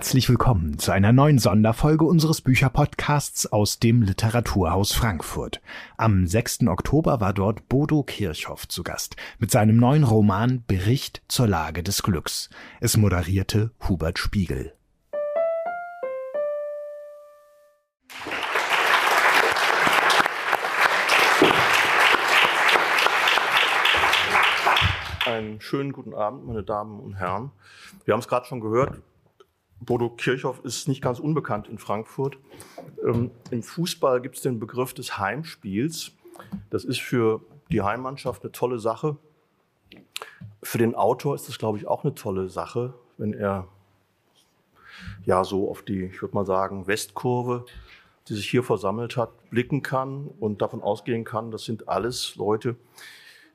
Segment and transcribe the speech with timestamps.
[0.00, 5.60] Herzlich willkommen zu einer neuen Sonderfolge unseres Bücherpodcasts aus dem Literaturhaus Frankfurt.
[5.98, 6.68] Am 6.
[6.68, 12.02] Oktober war dort Bodo Kirchhoff zu Gast mit seinem neuen Roman Bericht zur Lage des
[12.02, 12.48] Glücks.
[12.80, 14.72] Es moderierte Hubert Spiegel.
[25.26, 27.50] Einen schönen guten Abend, meine Damen und Herren.
[28.06, 29.02] Wir haben es gerade schon gehört.
[29.80, 32.38] Bodo Kirchhoff ist nicht ganz unbekannt in Frankfurt.
[33.04, 36.12] Ähm, Im Fußball gibt es den Begriff des Heimspiels.
[36.68, 39.16] Das ist für die Heimmannschaft eine tolle Sache.
[40.62, 43.68] Für den Autor ist das, glaube ich, auch eine tolle Sache, wenn er
[45.24, 47.64] ja so auf die, ich würde mal sagen, Westkurve,
[48.28, 52.76] die sich hier versammelt hat, blicken kann und davon ausgehen kann, das sind alles Leute,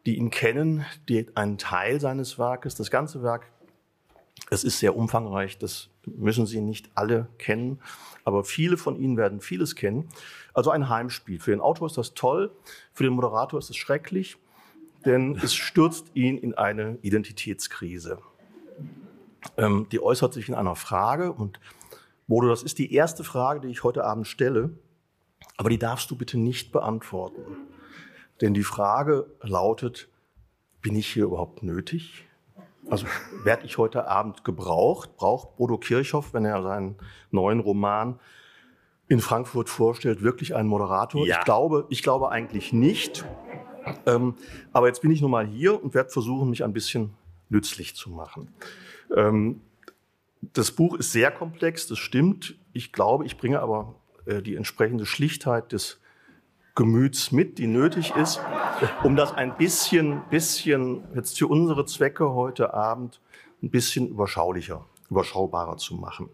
[0.06, 3.48] die ihn kennen, die einen Teil seines Werkes, das ganze Werk,
[4.50, 7.80] es ist sehr umfangreich, das müssen Sie nicht alle kennen,
[8.24, 10.08] aber viele von Ihnen werden vieles kennen.
[10.54, 11.40] Also ein Heimspiel.
[11.40, 12.52] Für den Autor ist das toll,
[12.94, 14.38] für den Moderator ist es schrecklich,
[15.06, 18.20] denn es stürzt ihn in eine Identitätskrise.
[19.58, 21.60] Ähm, die äußert sich in einer Frage und
[22.28, 24.72] Bodo, das ist die erste Frage, die ich heute Abend stelle,
[25.58, 27.44] aber die darfst du bitte nicht beantworten.
[28.42, 30.10] Denn die Frage lautet,
[30.82, 32.25] bin ich hier überhaupt nötig?
[32.90, 33.08] Also
[33.44, 35.16] werde ich heute Abend gebraucht?
[35.18, 36.96] Braucht Bodo Kirchhoff, wenn er seinen
[37.32, 38.20] neuen Roman
[39.08, 41.26] in Frankfurt vorstellt, wirklich einen Moderator?
[41.26, 41.40] Ja.
[41.40, 43.26] Ich, glaube, ich glaube eigentlich nicht.
[44.06, 44.36] Ähm,
[44.74, 47.14] aber jetzt bin ich nun mal hier und werde versuchen, mich ein bisschen
[47.50, 48.54] nützlich zu machen.
[49.16, 49.62] Ähm,
[50.42, 52.56] das Buch ist sehr komplex, das stimmt.
[52.74, 56.00] Ich glaube, ich bringe aber äh, die entsprechende Schlichtheit des
[56.76, 58.42] Gemüts mit, die nötig ist,
[59.04, 63.22] um das ein bisschen, bisschen jetzt für unsere Zwecke heute Abend
[63.64, 66.30] ein bisschen überschaulicher, überschaubarer zu machen.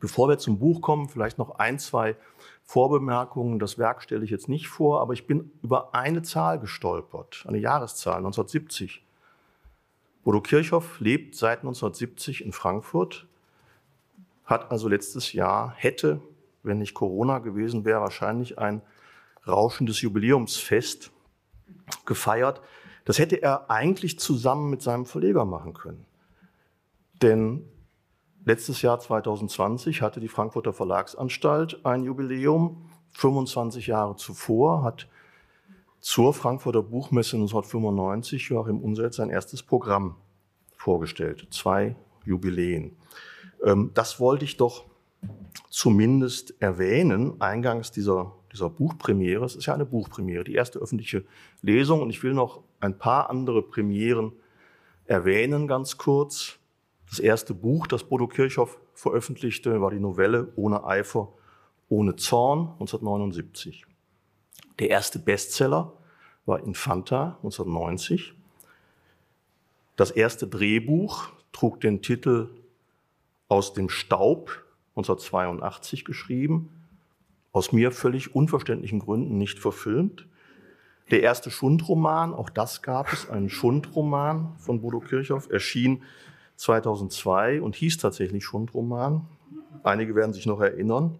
[0.00, 2.16] Bevor wir zum Buch kommen, vielleicht noch ein, zwei
[2.64, 3.58] Vorbemerkungen.
[3.58, 7.58] Das Werk stelle ich jetzt nicht vor, aber ich bin über eine Zahl gestolpert, eine
[7.58, 9.04] Jahreszahl, 1970.
[10.24, 13.26] Bodo Kirchhoff lebt seit 1970 in Frankfurt,
[14.46, 16.20] hat also letztes Jahr, hätte,
[16.62, 18.80] wenn nicht Corona gewesen wäre, wahrscheinlich ein
[19.48, 21.10] rauschendes Jubiläumsfest
[22.04, 22.60] gefeiert.
[23.04, 26.04] Das hätte er eigentlich zusammen mit seinem Verleger machen können.
[27.22, 27.64] Denn
[28.44, 32.90] letztes Jahr 2020 hatte die Frankfurter Verlagsanstalt ein Jubiläum.
[33.12, 35.08] 25 Jahre zuvor hat
[36.00, 40.16] zur Frankfurter Buchmesse 1995 Joachim Unselt sein erstes Programm
[40.76, 41.48] vorgestellt.
[41.50, 42.96] Zwei Jubiläen.
[43.64, 44.84] Ähm, das wollte ich doch
[45.70, 49.44] zumindest erwähnen, eingangs dieser dieser Buchpremiere.
[49.44, 51.24] Es ist ja eine Buchpremiere, die erste öffentliche
[51.62, 52.02] Lesung.
[52.02, 54.32] Und ich will noch ein paar andere Premieren
[55.06, 56.58] erwähnen, ganz kurz.
[57.08, 61.32] Das erste Buch, das Bodo Kirchhoff veröffentlichte, war die Novelle Ohne Eifer,
[61.88, 63.86] ohne Zorn 1979.
[64.78, 65.92] Der erste Bestseller
[66.44, 68.34] war Infanta 1990.
[69.96, 72.50] Das erste Drehbuch trug den Titel
[73.48, 76.77] Aus dem Staub 1982 geschrieben
[77.52, 80.26] aus mir völlig unverständlichen Gründen nicht verfilmt.
[81.10, 86.02] Der erste Schundroman, auch das gab es, einen Schundroman von Bodo Kirchhoff, erschien
[86.56, 89.26] 2002 und hieß tatsächlich Schundroman.
[89.82, 91.18] Einige werden sich noch erinnern.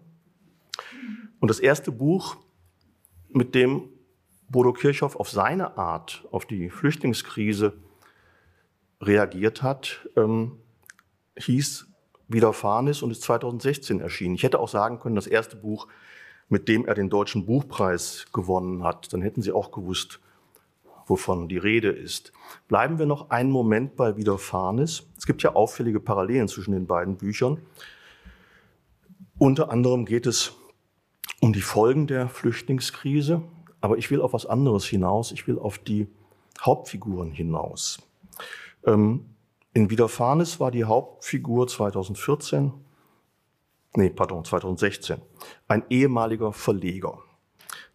[1.39, 2.37] Und das erste Buch,
[3.29, 3.89] mit dem
[4.49, 7.73] Bodo Kirchhoff auf seine Art auf die Flüchtlingskrise
[9.01, 10.57] reagiert hat, ähm,
[11.37, 11.87] hieß
[12.27, 14.35] Widerfahrenes und ist 2016 erschienen.
[14.35, 15.87] Ich hätte auch sagen können, das erste Buch
[16.49, 19.13] mit dem er den Deutschen Buchpreis gewonnen hat.
[19.13, 20.19] Dann hätten Sie auch gewusst,
[21.05, 22.33] wovon die Rede ist.
[22.67, 25.07] Bleiben wir noch einen Moment bei Widerfahrenes.
[25.17, 27.59] Es gibt ja auffällige Parallelen zwischen den beiden Büchern.
[29.37, 30.53] Unter anderem geht es
[31.39, 33.41] um die Folgen der Flüchtlingskrise,
[33.79, 35.31] aber ich will auf was anderes hinaus.
[35.31, 36.07] Ich will auf die
[36.59, 37.99] Hauptfiguren hinaus.
[38.85, 39.25] Ähm,
[39.73, 42.73] in Widerfahrenes war die Hauptfigur 2014
[43.95, 45.21] nee, pardon, 2016,
[45.67, 47.19] ein ehemaliger Verleger.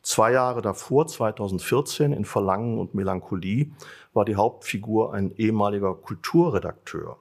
[0.03, 3.73] Zwei Jahre davor, 2014, in Verlangen und Melancholie,
[4.13, 7.17] war die Hauptfigur ein ehemaliger Kulturredakteur.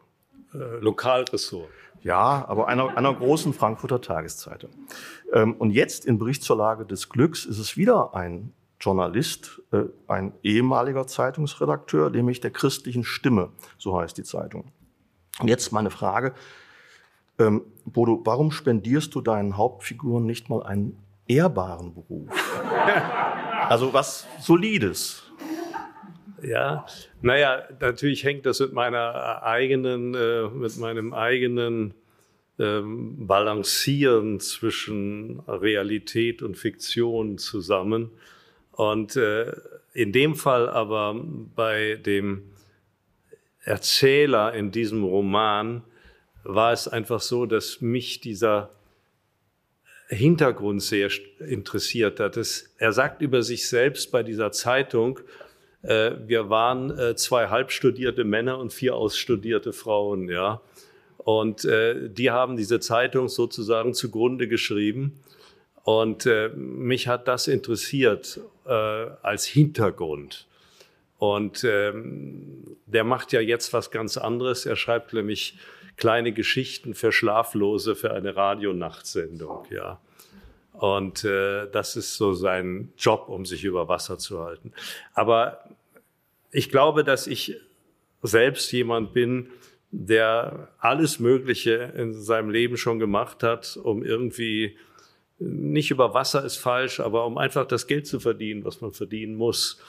[0.54, 1.70] Äh, Lokalressort.
[2.02, 4.72] Ja, aber einer, einer großen Frankfurter Tageszeitung.
[5.32, 9.84] Ähm, und jetzt in Bericht zur Lage des Glücks ist es wieder ein Journalist, äh,
[10.08, 14.74] ein ehemaliger Zeitungsredakteur, nämlich der christlichen Stimme, so heißt die Zeitung.
[15.40, 16.34] Und jetzt meine Frage,
[17.40, 20.98] ähm, Bodo, warum spendierst du deinen Hauptfiguren nicht mal einen
[21.28, 22.30] ehrbaren Beruf?
[23.70, 25.24] also was Solides.
[26.42, 26.86] Ja,
[27.22, 31.94] naja, natürlich hängt das mit meiner eigenen, äh, mit meinem eigenen
[32.60, 38.12] ähm, balancieren zwischen Realität und Fiktion zusammen.
[38.72, 39.54] Und äh,
[39.94, 41.16] in dem Fall aber
[41.56, 42.52] bei dem
[43.64, 45.84] Erzähler in diesem Roman
[46.44, 48.70] war es einfach so, dass mich dieser
[50.08, 51.10] Hintergrund sehr
[51.40, 52.38] interessiert hat.
[52.38, 55.20] Es, er sagt über sich selbst bei dieser Zeitung,
[55.82, 60.62] äh, wir waren äh, zwei halbstudierte Männer und vier ausstudierte Frauen, ja.
[61.18, 65.20] Und äh, die haben diese Zeitung sozusagen zugrunde geschrieben.
[65.84, 70.48] Und äh, mich hat das interessiert äh, als Hintergrund.
[71.20, 74.66] Und ähm, der macht ja jetzt was ganz anderes.
[74.66, 75.58] Er schreibt nämlich
[75.98, 80.00] kleine Geschichten für Schlaflose für eine Radionachtsendung, ja.
[80.74, 84.74] Und äh, das ist so sein Job, um sich über Wasser zu halten.
[85.14, 85.70] Aber
[86.52, 87.58] ich glaube, dass ich
[88.24, 89.50] selbst jemand bin,
[89.92, 94.76] der alles Mögliche in seinem Leben schon gemacht hat, um irgendwie
[95.38, 99.36] nicht über Wasser ist falsch, aber um einfach das Geld zu verdienen, was man verdienen
[99.36, 99.80] muss.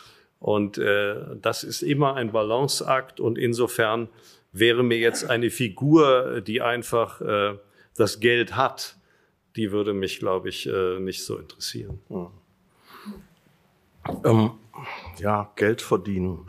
[0.40, 4.08] Und äh, das ist immer ein Balanceakt und insofern
[4.54, 7.58] wäre mir jetzt eine Figur, die einfach äh,
[7.96, 8.96] das Geld hat,
[9.56, 12.00] die würde mich, glaube ich, äh, nicht so interessieren.
[12.08, 12.28] Hm.
[14.24, 14.50] Ähm,
[15.18, 16.46] ja, Geld verdienen.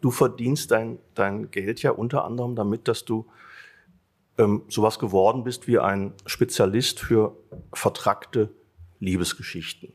[0.00, 3.26] Du verdienst dein, dein Geld ja unter anderem damit, dass du
[4.36, 7.36] ähm, sowas geworden bist wie ein Spezialist für
[7.72, 8.50] vertrackte
[9.00, 9.92] Liebesgeschichten.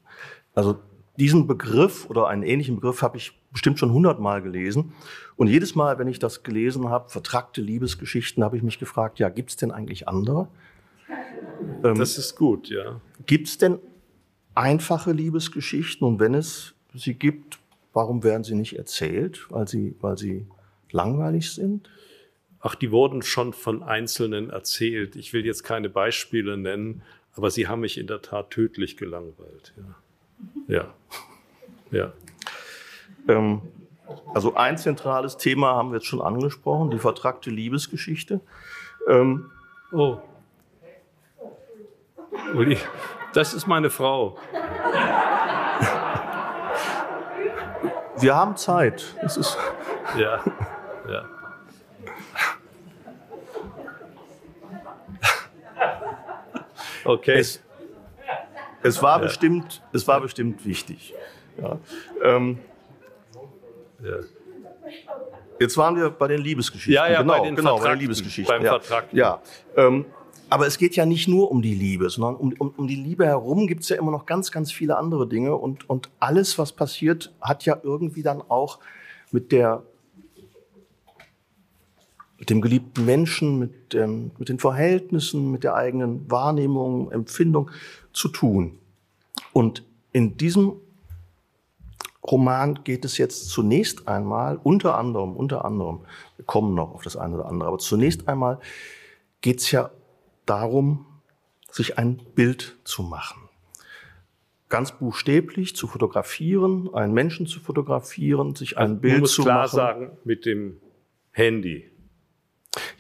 [0.54, 0.80] Also
[1.18, 4.94] diesen Begriff oder einen ähnlichen Begriff habe ich bestimmt schon hundertmal gelesen.
[5.36, 9.30] Und jedes Mal, wenn ich das gelesen habe, vertrackte Liebesgeschichten, habe ich mich gefragt, ja,
[9.30, 10.50] gibt es denn eigentlich andere?
[11.84, 13.00] Ähm, das ist gut, ja.
[13.26, 13.80] Gibt es denn
[14.56, 16.06] einfache Liebesgeschichten?
[16.06, 17.60] Und wenn es sie gibt,
[17.94, 19.46] warum werden sie nicht erzählt?
[19.50, 20.46] Weil sie, weil sie
[20.92, 21.90] langweilig sind?
[22.60, 25.16] Ach, die wurden schon von Einzelnen erzählt.
[25.16, 27.02] Ich will jetzt keine Beispiele nennen,
[27.36, 29.74] aber sie haben mich in der Tat tödlich gelangweilt.
[29.76, 30.76] Ja.
[30.76, 30.94] Ja.
[31.92, 32.14] ja.
[33.28, 33.62] Ähm,
[34.34, 38.42] also ein zentrales Thema haben wir jetzt schon angesprochen, die vertrackte Liebesgeschichte.
[39.08, 39.52] Ähm,
[39.92, 40.18] oh.
[42.56, 42.78] Uli,
[43.34, 44.38] das ist meine Frau.
[48.18, 49.16] Wir haben Zeit.
[49.22, 49.58] Das ist
[50.18, 50.44] ja,
[51.10, 51.26] ja.
[57.06, 57.38] Okay.
[57.38, 57.62] Es,
[58.82, 61.14] es war, bestimmt, es war bestimmt wichtig.
[61.62, 61.78] Ja.
[62.24, 62.60] Ähm,
[64.04, 64.18] ja.
[65.60, 66.94] Jetzt waren wir bei den Liebesgeschichten.
[66.94, 68.54] Ja, ja, genau, bei den genau, bei den Liebesgeschichten.
[68.54, 68.80] Beim ja.
[68.80, 69.14] Vertrag.
[69.14, 69.42] Ja.
[69.78, 70.06] Ähm,
[70.50, 73.26] aber es geht ja nicht nur um die Liebe, sondern um, um, um die Liebe
[73.26, 75.56] herum gibt es ja immer noch ganz, ganz viele andere Dinge.
[75.56, 78.80] Und, und alles, was passiert, hat ja irgendwie dann auch
[79.32, 79.84] mit der
[82.38, 87.72] mit dem geliebten Menschen, mit, ähm, mit den Verhältnissen, mit der eigenen Wahrnehmung, Empfindung
[88.12, 88.78] zu tun.
[89.54, 90.74] Und in diesem
[92.26, 96.02] Roman geht es jetzt zunächst einmal, unter anderem, unter anderem,
[96.38, 98.60] wir kommen noch auf das eine oder andere, aber zunächst einmal
[99.42, 99.92] geht es ja
[100.46, 101.06] darum,
[101.70, 103.50] sich ein Bild zu machen.
[104.70, 109.64] Ganz buchstäblich zu fotografieren, einen Menschen zu fotografieren, sich ein also, Bild muss zu klar
[109.64, 109.76] machen.
[109.76, 110.78] sagen, mit dem
[111.32, 111.90] Handy.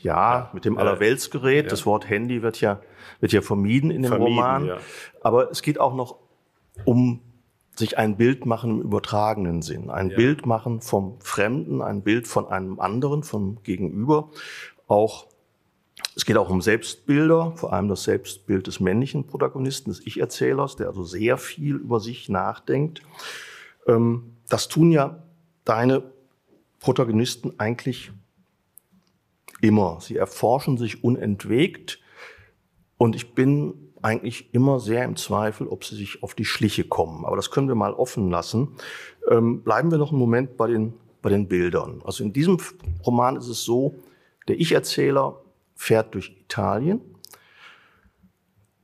[0.01, 1.65] Ja, mit dem Allerweltsgerät.
[1.65, 1.69] Ja.
[1.69, 2.81] Das Wort Handy wird ja,
[3.21, 4.65] wird ja vermieden in dem vermieden, Roman.
[4.67, 4.77] Ja.
[5.21, 6.17] Aber es geht auch noch
[6.85, 7.21] um
[7.75, 9.89] sich ein Bild machen im übertragenen Sinn.
[9.89, 10.15] Ein ja.
[10.15, 14.29] Bild machen vom Fremden, ein Bild von einem anderen, vom Gegenüber.
[14.87, 15.27] Auch,
[16.15, 20.87] es geht auch um Selbstbilder, vor allem das Selbstbild des männlichen Protagonisten, des Ich-Erzählers, der
[20.87, 23.01] also sehr viel über sich nachdenkt.
[23.87, 25.23] Ähm, das tun ja
[25.65, 26.03] deine
[26.79, 28.11] Protagonisten eigentlich
[29.61, 29.99] immer.
[30.01, 31.99] Sie erforschen sich unentwegt
[32.97, 37.25] und ich bin eigentlich immer sehr im Zweifel, ob sie sich auf die Schliche kommen.
[37.25, 38.75] Aber das können wir mal offen lassen.
[39.29, 42.01] Ähm, bleiben wir noch einen Moment bei den, bei den Bildern.
[42.05, 42.57] Also in diesem
[43.05, 43.95] Roman ist es so,
[44.47, 45.41] der Ich-Erzähler
[45.75, 47.01] fährt durch Italien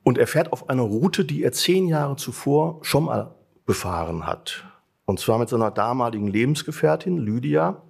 [0.03, 3.35] und er fährt auf einer Route, die er zehn Jahre zuvor schon mal
[3.65, 4.63] befahren hat.
[5.05, 7.81] Und zwar mit seiner damaligen Lebensgefährtin Lydia.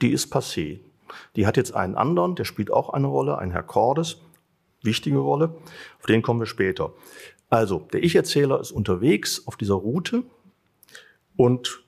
[0.00, 0.80] Die ist passé.
[1.36, 4.20] Die hat jetzt einen anderen, der spielt auch eine Rolle, ein Herr Cordes,
[4.84, 5.54] wichtige Rolle.
[5.98, 6.92] Auf den kommen wir später.
[7.50, 10.24] Also, der Ich-Erzähler ist unterwegs auf dieser Route
[11.36, 11.84] und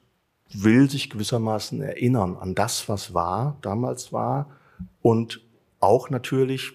[0.53, 4.51] will sich gewissermaßen erinnern an das, was war, damals war
[5.03, 5.41] und
[5.81, 6.73] auch natürlich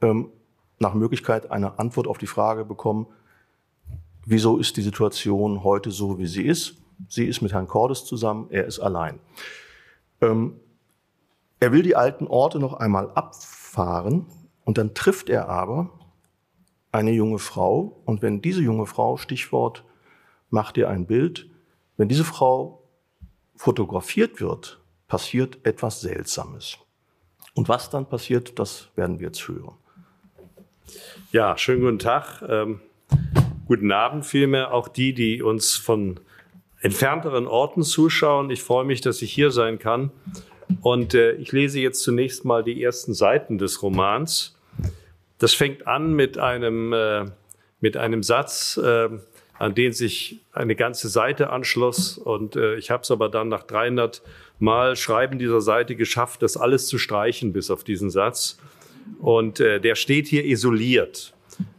[0.00, 0.30] ähm,
[0.78, 3.06] nach Möglichkeit eine Antwort auf die Frage bekommen,
[4.24, 6.76] wieso ist die Situation heute so, wie sie ist.
[7.08, 9.18] Sie ist mit Herrn Cordes zusammen, er ist allein.
[10.20, 10.60] Ähm,
[11.62, 14.26] Er will die alten Orte noch einmal abfahren
[14.64, 15.90] und dann trifft er aber
[16.92, 19.84] eine junge Frau und wenn diese junge Frau, Stichwort,
[20.50, 21.48] macht ihr ein Bild,
[21.96, 22.82] wenn diese Frau
[23.56, 26.78] fotografiert wird, passiert etwas Seltsames.
[27.54, 29.74] Und was dann passiert, das werden wir jetzt hören.
[31.32, 32.42] Ja, schönen guten Tag.
[32.48, 32.80] Ähm,
[33.66, 36.20] guten Abend vielmehr auch die, die uns von
[36.80, 38.50] entfernteren Orten zuschauen.
[38.50, 40.10] Ich freue mich, dass ich hier sein kann.
[40.80, 44.56] Und äh, ich lese jetzt zunächst mal die ersten Seiten des Romans.
[45.38, 47.26] Das fängt an mit einem, äh,
[47.80, 49.08] mit einem Satz, äh,
[49.58, 52.18] an den sich eine ganze Seite anschloss.
[52.18, 54.22] Und äh, ich habe es aber dann nach 300
[54.58, 58.58] Mal Schreiben dieser Seite geschafft, das alles zu streichen bis auf diesen Satz.
[59.18, 61.34] Und äh, der steht hier isoliert.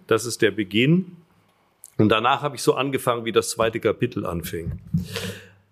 [0.08, 1.18] Das ist der Beginn.
[1.98, 4.80] Und danach habe ich so angefangen, wie das zweite Kapitel anfing.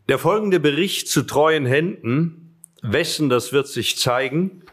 [0.07, 2.48] Der folgende Bericht zu treuen Händen,
[2.81, 4.63] wessen das wird sich zeigen,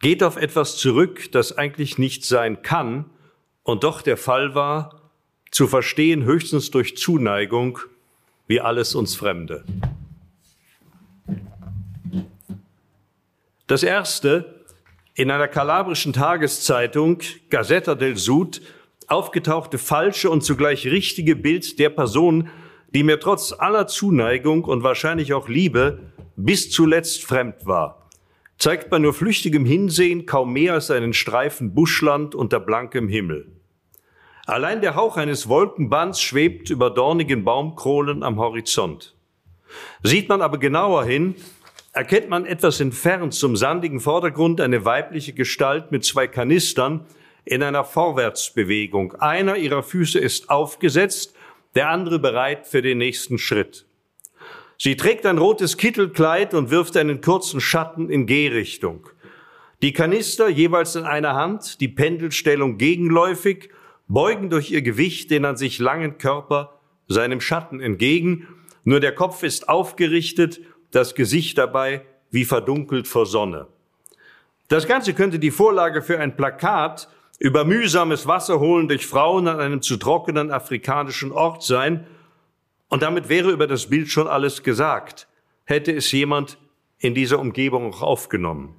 [0.00, 3.06] geht auf etwas zurück, das eigentlich nicht sein kann
[3.62, 5.10] und doch der Fall war,
[5.50, 7.78] zu verstehen höchstens durch Zuneigung,
[8.46, 9.64] wie alles uns Fremde.
[13.66, 14.64] Das erste,
[15.14, 17.18] in einer kalabrischen Tageszeitung,
[17.50, 18.62] Gazzetta del Sud,
[19.06, 22.48] aufgetauchte falsche und zugleich richtige Bild der Person,
[22.94, 28.08] die mir trotz aller Zuneigung und wahrscheinlich auch Liebe bis zuletzt fremd war,
[28.58, 33.50] zeigt bei nur flüchtigem Hinsehen kaum mehr als einen Streifen Buschland unter blankem Himmel.
[34.46, 39.14] Allein der Hauch eines Wolkenbands schwebt über dornigen Baumkronen am Horizont.
[40.02, 41.36] Sieht man aber genauer hin,
[41.92, 47.06] erkennt man etwas entfernt zum sandigen Vordergrund eine weibliche Gestalt mit zwei Kanistern
[47.44, 49.14] in einer Vorwärtsbewegung.
[49.14, 51.34] Einer ihrer Füße ist aufgesetzt,
[51.74, 53.86] der andere bereit für den nächsten Schritt.
[54.82, 59.10] Sie trägt ein rotes Kittelkleid und wirft einen kurzen Schatten in Gehrichtung.
[59.82, 63.68] Die Kanister jeweils in einer Hand, die Pendelstellung gegenläufig,
[64.08, 68.48] beugen durch ihr Gewicht den an sich langen Körper seinem Schatten entgegen.
[68.82, 73.66] Nur der Kopf ist aufgerichtet, das Gesicht dabei wie verdunkelt vor Sonne.
[74.68, 79.82] Das Ganze könnte die Vorlage für ein Plakat über mühsames Wasserholen durch Frauen an einem
[79.82, 82.06] zu trockenen afrikanischen Ort sein,
[82.90, 85.28] und damit wäre über das Bild schon alles gesagt,
[85.64, 86.58] hätte es jemand
[86.98, 88.74] in dieser Umgebung auch aufgenommen.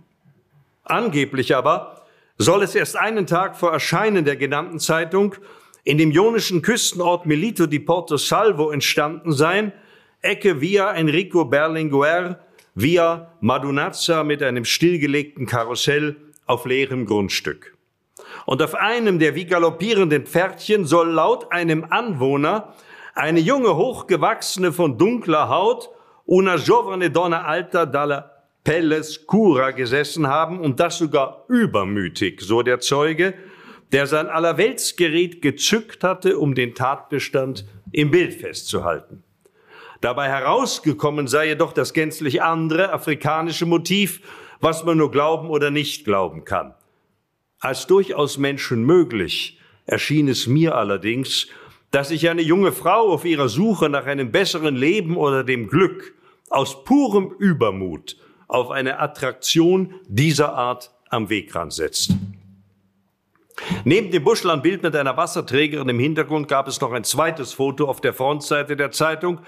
[0.84, 2.06] Angeblich aber
[2.38, 5.36] soll es erst einen Tag vor Erscheinen der genannten Zeitung
[5.84, 9.72] in dem ionischen Küstenort Melito di Porto Salvo entstanden sein,
[10.22, 12.40] Ecke via Enrico Berlinguer,
[12.76, 17.76] via Madunazza mit einem stillgelegten Karussell auf leerem Grundstück.
[18.46, 22.76] Und auf einem der wie galoppierenden Pferdchen soll laut einem Anwohner
[23.14, 25.90] eine junge, hochgewachsene, von dunkler Haut,
[26.26, 28.32] una giovane donna alta dalla
[28.64, 33.34] pelle scura gesessen haben und das sogar übermütig, so der Zeuge,
[33.92, 39.24] der sein Allerweltsgerät gezückt hatte, um den Tatbestand im Bild festzuhalten.
[40.00, 44.22] Dabei herausgekommen sei jedoch das gänzlich andere afrikanische Motiv,
[44.60, 46.74] was man nur glauben oder nicht glauben kann.
[47.60, 51.48] Als durchaus Menschen möglich erschien es mir allerdings,
[51.92, 56.14] dass sich eine junge Frau auf ihrer Suche nach einem besseren Leben oder dem Glück
[56.50, 58.18] aus purem Übermut
[58.48, 62.16] auf eine Attraktion dieser Art am Wegrand setzt.
[63.84, 68.02] Neben dem Buschlandbild mit einer Wasserträgerin im Hintergrund gab es noch ein zweites Foto auf
[68.02, 69.40] der Frontseite der Zeitung.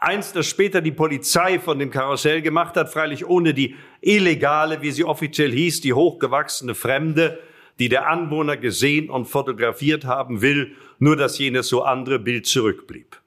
[0.00, 4.90] Eins, das später die Polizei von dem Karussell gemacht hat, freilich ohne die illegale, wie
[4.90, 7.38] sie offiziell hieß, die hochgewachsene Fremde,
[7.78, 13.20] die der Anwohner gesehen und fotografiert haben will, nur dass jenes so andere Bild zurückblieb.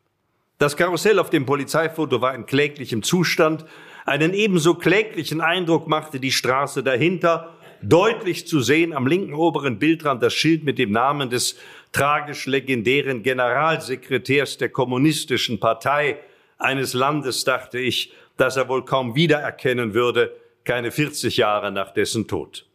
[0.60, 3.66] Das Karussell auf dem Polizeifoto war in kläglichem Zustand.
[4.06, 7.56] Einen ebenso kläglichen Eindruck machte die Straße dahinter.
[7.82, 11.58] Deutlich zu sehen am linken oberen Bildrand das Schild mit dem Namen des
[11.92, 16.18] tragisch legendären Generalsekretärs der kommunistischen Partei
[16.58, 20.32] eines Landes, dachte ich, das er wohl kaum wiedererkennen würde,
[20.64, 22.66] keine 40 Jahre nach dessen Tod.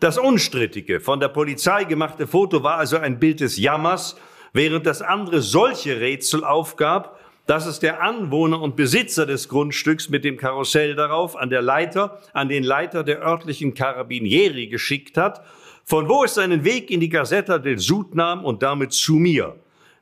[0.00, 4.16] Das unstrittige, von der Polizei gemachte Foto war also ein Bild des Jammers,
[4.52, 10.24] während das andere solche Rätsel aufgab, dass es der Anwohner und Besitzer des Grundstücks mit
[10.24, 15.44] dem Karussell darauf an der Leiter, an den Leiter der örtlichen Carabinieri geschickt hat,
[15.84, 19.56] von wo es seinen Weg in die Gazzetta del Sud nahm und damit zu mir.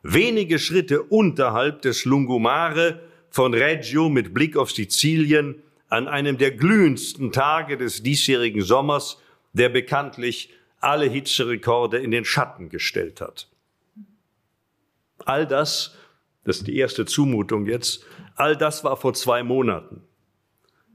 [0.04, 3.00] Wenige Schritte unterhalb des Lungomare
[3.30, 5.56] von Reggio mit Blick auf Sizilien
[5.88, 9.21] an einem der glühendsten Tage des diesjährigen Sommers
[9.52, 13.48] der bekanntlich alle Hitzerekorde in den Schatten gestellt hat.
[15.24, 15.96] All das,
[16.44, 18.04] das ist die erste Zumutung jetzt,
[18.34, 20.02] all das war vor zwei Monaten.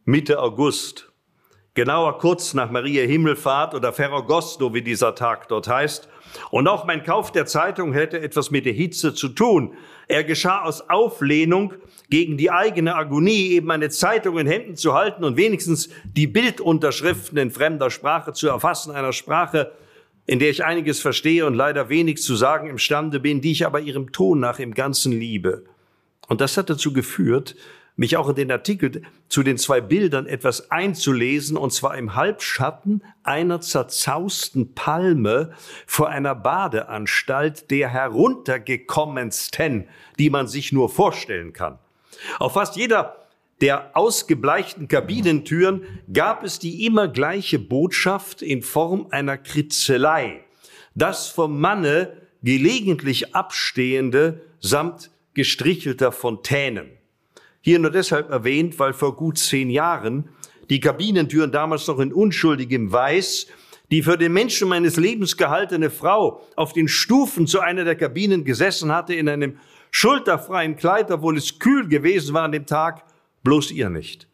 [0.06, 1.12] Mitte August.
[1.74, 6.10] genauer kurz nach Maria Himmelfahrt oder Ferragosto, wie dieser Tag dort heißt.
[6.50, 9.76] Und auch mein Kauf der Zeitung hätte etwas mit der Hitze zu tun.
[10.08, 11.76] Er geschah aus Auflehnung
[12.10, 17.38] gegen die eigene Agonie, eben eine Zeitung in Händen zu halten und wenigstens die Bildunterschriften
[17.38, 19.72] in fremder Sprache zu erfassen, einer Sprache,
[20.26, 23.80] in der ich einiges verstehe und leider wenig zu sagen imstande bin, die ich aber
[23.80, 25.66] ihrem Ton nach im Ganzen liebe.
[26.28, 27.56] Und das hat dazu geführt,
[27.98, 33.04] mich auch in den Artikel zu den zwei Bildern etwas einzulesen, und zwar im Halbschatten
[33.24, 35.52] einer zerzausten Palme
[35.88, 41.80] vor einer Badeanstalt der heruntergekommensten, die man sich nur vorstellen kann.
[42.40, 43.28] Auf fast jeder
[43.62, 50.42] der ausgebleichten Kabinentüren gab es die immer gleiche Botschaft in Form einer Kritzelei,
[50.94, 56.90] das vom Manne gelegentlich abstehende samt gestrichelter Fontänen.
[57.62, 60.30] Hier nur deshalb erwähnt, weil vor gut zehn Jahren
[60.70, 63.48] die Kabinentüren damals noch in unschuldigem Weiß
[63.92, 68.44] die für den Menschen meines Lebens gehaltene Frau auf den Stufen zu einer der Kabinen
[68.44, 69.58] gesessen hatte, in einem
[69.92, 73.04] schulterfreien Kleid, obwohl es kühl gewesen war an dem Tag,
[73.44, 74.28] bloß ihr nicht.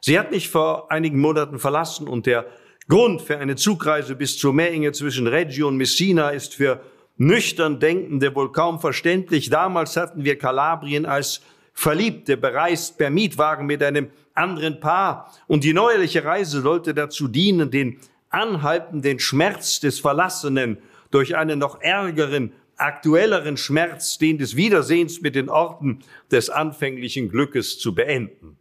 [0.00, 2.46] Sie hat mich vor einigen Monaten verlassen und der
[2.88, 6.80] Grund für eine Zugreise bis zur Meeringe zwischen Reggio und Messina ist für
[7.16, 9.50] nüchtern Denkende wohl kaum verständlich.
[9.50, 11.42] Damals hatten wir Kalabrien als
[11.74, 15.32] Verliebte bereist per Mietwagen mit einem anderen Paar.
[15.46, 17.98] Und die neuerliche Reise sollte dazu dienen, den
[18.30, 20.78] anhaltenden Schmerz des Verlassenen
[21.10, 27.78] durch einen noch ärgeren, aktuelleren Schmerz, den des Wiedersehens mit den Orten des anfänglichen Glückes
[27.78, 28.56] zu beenden.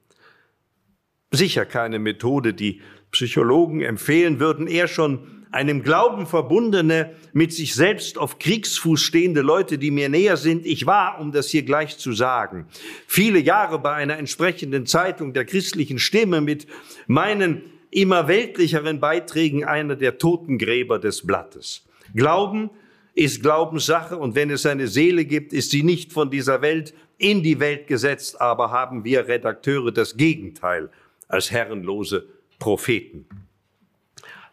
[1.31, 2.81] Sicher keine Methode, die
[3.11, 9.77] Psychologen empfehlen würden, eher schon einem Glauben verbundene, mit sich selbst auf Kriegsfuß stehende Leute,
[9.77, 10.65] die mir näher sind.
[10.65, 12.67] Ich war, um das hier gleich zu sagen,
[13.07, 16.67] viele Jahre bei einer entsprechenden Zeitung der christlichen Stimme mit
[17.07, 17.61] meinen
[17.91, 21.85] immer weltlicheren Beiträgen einer der Totengräber des Blattes.
[22.13, 22.69] Glauben
[23.17, 27.41] ist Glaubenssache und wenn es eine Seele gibt, ist sie nicht von dieser Welt in
[27.41, 30.91] die Welt gesetzt, aber haben wir Redakteure das Gegenteil
[31.27, 32.27] als herrenlose
[32.59, 33.25] Propheten.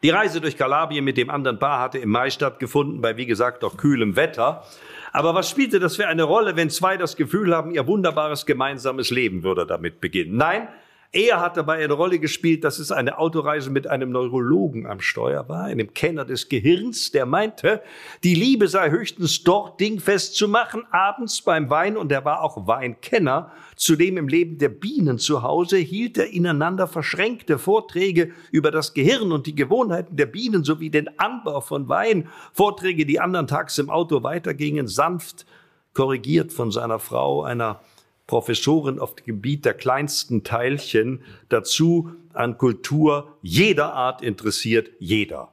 [0.02, 3.62] Die Reise durch Kalabrien mit dem anderen Paar hatte im Mai stattgefunden, bei wie gesagt
[3.62, 4.64] doch kühlem Wetter.
[5.12, 9.10] Aber was spielte das für eine Rolle, wenn zwei das Gefühl haben, ihr wunderbares gemeinsames
[9.10, 10.38] Leben würde damit beginnen?
[10.38, 10.68] Nein,
[11.14, 15.48] er hat dabei eine Rolle gespielt, dass es eine Autoreise mit einem Neurologen am Steuer
[15.48, 17.82] war, einem Kenner des Gehirns, der meinte,
[18.24, 22.66] die Liebe sei höchstens dort dingfest zu machen, abends beim Wein, und er war auch
[22.66, 23.52] Weinkenner.
[23.76, 29.30] Zudem im Leben der Bienen zu Hause hielt er ineinander verschränkte Vorträge über das Gehirn
[29.30, 32.28] und die Gewohnheiten der Bienen sowie den Anbau von Wein.
[32.52, 35.46] Vorträge, die andern Tags im Auto weitergingen, sanft
[35.92, 37.80] korrigiert von seiner Frau, einer
[38.26, 45.50] Professoren auf dem Gebiet der kleinsten Teilchen, dazu an Kultur jeder Art interessiert, jeder.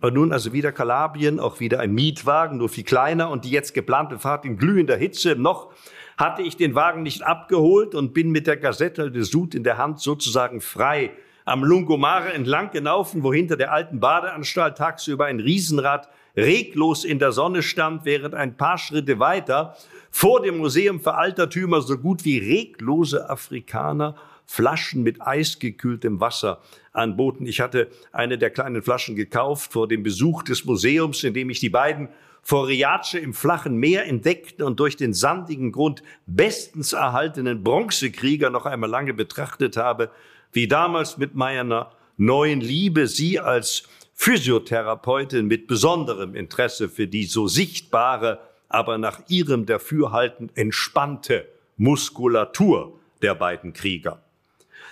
[0.00, 3.74] Und nun also wieder Kalabrien, auch wieder ein Mietwagen, nur viel kleiner und die jetzt
[3.74, 5.34] geplante Fahrt in glühender Hitze.
[5.34, 5.72] Noch
[6.16, 9.78] hatte ich den Wagen nicht abgeholt und bin mit der Gazette de Sud in der
[9.78, 11.12] Hand sozusagen frei
[11.44, 17.32] am Lungomare entlang gelaufen, wo hinter der alten Badeanstalt tagsüber ein Riesenrad reglos in der
[17.32, 19.74] Sonne stand, während ein paar Schritte weiter
[20.18, 26.60] vor dem Museum für Altertümer so gut wie reglose Afrikaner Flaschen mit eisgekühltem Wasser
[26.92, 27.46] anboten.
[27.46, 31.60] Ich hatte eine der kleinen Flaschen gekauft vor dem Besuch des Museums, in dem ich
[31.60, 32.08] die beiden
[32.42, 38.90] Foriace im flachen Meer entdeckten und durch den sandigen Grund bestens erhaltenen Bronzekrieger noch einmal
[38.90, 40.10] lange betrachtet habe,
[40.50, 47.46] wie damals mit meiner neuen Liebe sie als Physiotherapeutin mit besonderem Interesse für die so
[47.46, 54.22] sichtbare aber nach ihrem Dafürhalten entspannte Muskulatur der beiden Krieger.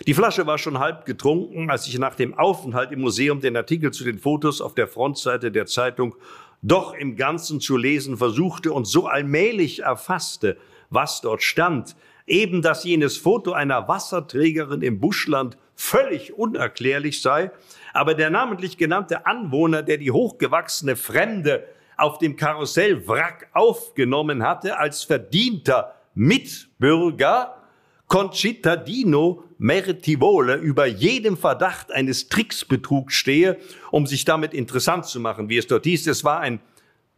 [0.06, 3.92] Die Flasche war schon halb getrunken, als ich nach dem Aufenthalt im Museum den Artikel
[3.92, 6.14] zu den Fotos auf der Frontseite der Zeitung
[6.62, 10.56] doch im Ganzen zu lesen versuchte und so allmählich erfasste,
[10.90, 17.50] was dort stand, eben dass jenes Foto einer Wasserträgerin im Buschland völlig unerklärlich sei,
[17.92, 21.64] aber der namentlich genannte Anwohner, der die hochgewachsene Fremde
[21.96, 27.62] auf dem Karussell Wrack aufgenommen hatte als verdienter Mitbürger,
[28.08, 33.58] Concitadino Mertivole über jedem Verdacht eines Tricksbetrugs stehe,
[33.90, 36.06] um sich damit interessant zu machen, wie es dort hieß.
[36.06, 36.60] Es war ein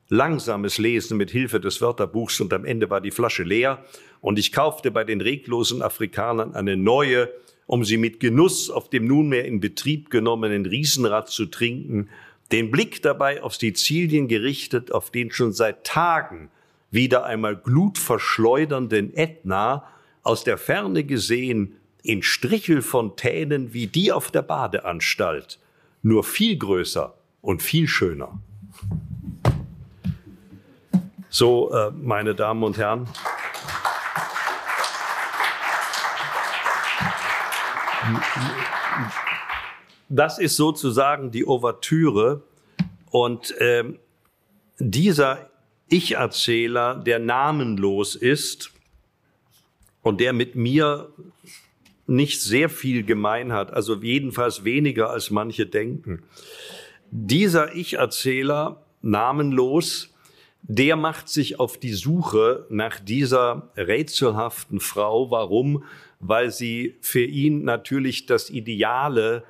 [0.08, 3.84] langsames Lesen mit Hilfe des Wörterbuchs und am Ende war die Flasche leer
[4.20, 7.28] und ich kaufte bei den reglosen Afrikanern eine neue,
[7.66, 12.08] um sie mit Genuss auf dem nunmehr in Betrieb genommenen Riesenrad zu trinken
[12.52, 16.50] den Blick dabei auf Sizilien gerichtet, auf den schon seit Tagen
[16.90, 19.84] wieder einmal glutverschleudernden Ätna,
[20.22, 25.58] aus der Ferne gesehen in Strichelfontänen wie die auf der Badeanstalt,
[26.02, 28.38] nur viel größer und viel schöner.
[31.30, 33.06] So, äh, meine Damen und Herren.
[40.08, 42.42] Das ist sozusagen die Ouvertüre
[43.10, 43.98] und ähm,
[44.78, 45.50] dieser
[45.88, 48.72] Ich-Erzähler, der namenlos ist
[50.02, 51.12] und der mit mir
[52.06, 56.22] nicht sehr viel gemein hat, also jedenfalls weniger als manche denken.
[57.10, 60.14] Dieser Ich-Erzähler, namenlos,
[60.62, 65.30] der macht sich auf die Suche nach dieser rätselhaften Frau.
[65.30, 65.84] Warum?
[66.20, 69.44] Weil sie für ihn natürlich das ideale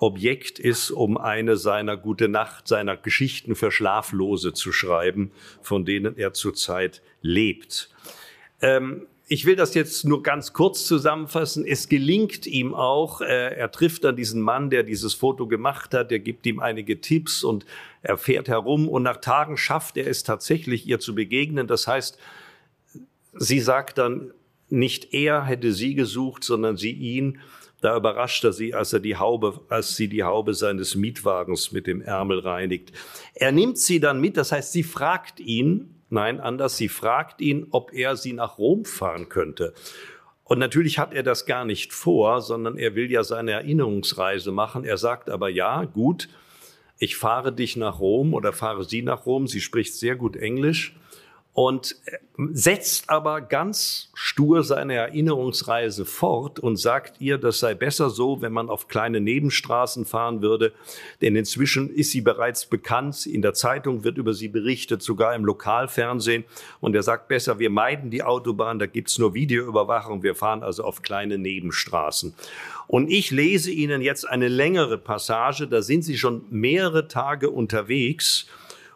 [0.00, 5.30] Objekt ist, um eine seiner Gute Nacht, seiner Geschichten für Schlaflose zu schreiben,
[5.62, 7.90] von denen er zurzeit lebt.
[8.62, 11.64] Ähm, ich will das jetzt nur ganz kurz zusammenfassen.
[11.64, 16.10] Es gelingt ihm auch, äh, er trifft dann diesen Mann, der dieses Foto gemacht hat,
[16.10, 17.64] der gibt ihm einige Tipps und
[18.02, 21.66] er fährt herum und nach Tagen schafft er es tatsächlich, ihr zu begegnen.
[21.66, 22.18] Das heißt,
[23.34, 24.32] sie sagt dann,
[24.70, 27.38] nicht er hätte sie gesucht, sondern sie ihn.
[27.80, 31.86] Da überrascht er sie, als er die Haube, als sie die Haube seines Mietwagens mit
[31.86, 32.92] dem Ärmel reinigt.
[33.34, 36.76] Er nimmt sie dann mit, das heißt, sie fragt ihn, Nein, anders.
[36.76, 39.72] Sie fragt ihn, ob er sie nach Rom fahren könnte.
[40.42, 44.84] Und natürlich hat er das gar nicht vor, sondern er will ja seine Erinnerungsreise machen.
[44.84, 46.28] Er sagt aber ja, gut,
[46.98, 49.46] ich fahre dich nach Rom oder fahre sie nach Rom.
[49.46, 50.96] Sie spricht sehr gut Englisch
[51.60, 51.94] und
[52.52, 58.54] setzt aber ganz stur seine Erinnerungsreise fort und sagt ihr, das sei besser so, wenn
[58.54, 60.72] man auf kleine Nebenstraßen fahren würde,
[61.20, 65.44] denn inzwischen ist sie bereits bekannt, in der Zeitung wird über sie berichtet, sogar im
[65.44, 66.44] Lokalfernsehen.
[66.80, 70.84] Und er sagt besser, wir meiden die Autobahn, da gibt's nur Videoüberwachung, wir fahren also
[70.84, 72.32] auf kleine Nebenstraßen.
[72.86, 78.46] Und ich lese Ihnen jetzt eine längere Passage, da sind Sie schon mehrere Tage unterwegs,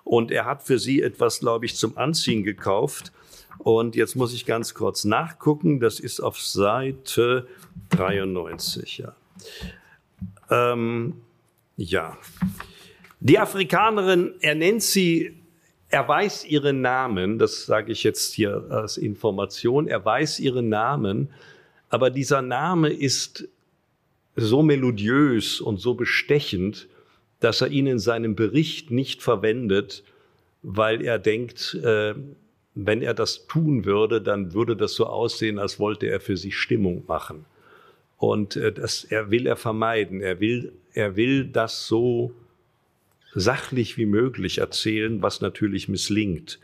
[0.05, 3.13] und er hat für sie etwas, glaube ich, zum Anziehen gekauft.
[3.59, 5.81] Und jetzt muss ich ganz kurz nachgucken.
[5.81, 7.49] Das ist auf Seite
[7.91, 8.99] 93.
[8.99, 9.15] Ja.
[10.51, 11.15] Ähm,
[11.77, 12.17] ja.
[13.21, 15.35] Die Afrikanerin, er nennt sie,
[15.89, 21.31] er weiß ihren Namen, das sage ich jetzt hier als Information, er weiß ihren Namen,
[21.89, 23.49] aber dieser Name ist
[24.37, 26.89] so melodiös und so bestechend,
[27.45, 30.03] dass er ihn in seinem Bericht nicht verwendet,
[30.63, 32.15] weil er denkt, äh,
[32.75, 36.57] wenn er das tun würde, dann würde das so aussehen, als wollte er für sich
[36.57, 37.45] Stimmung machen.
[38.17, 40.23] Und äh, das er will er vermeiden.
[40.23, 42.33] Er will, er will das so
[43.35, 46.61] sachlich wie möglich erzählen, was natürlich misslingt.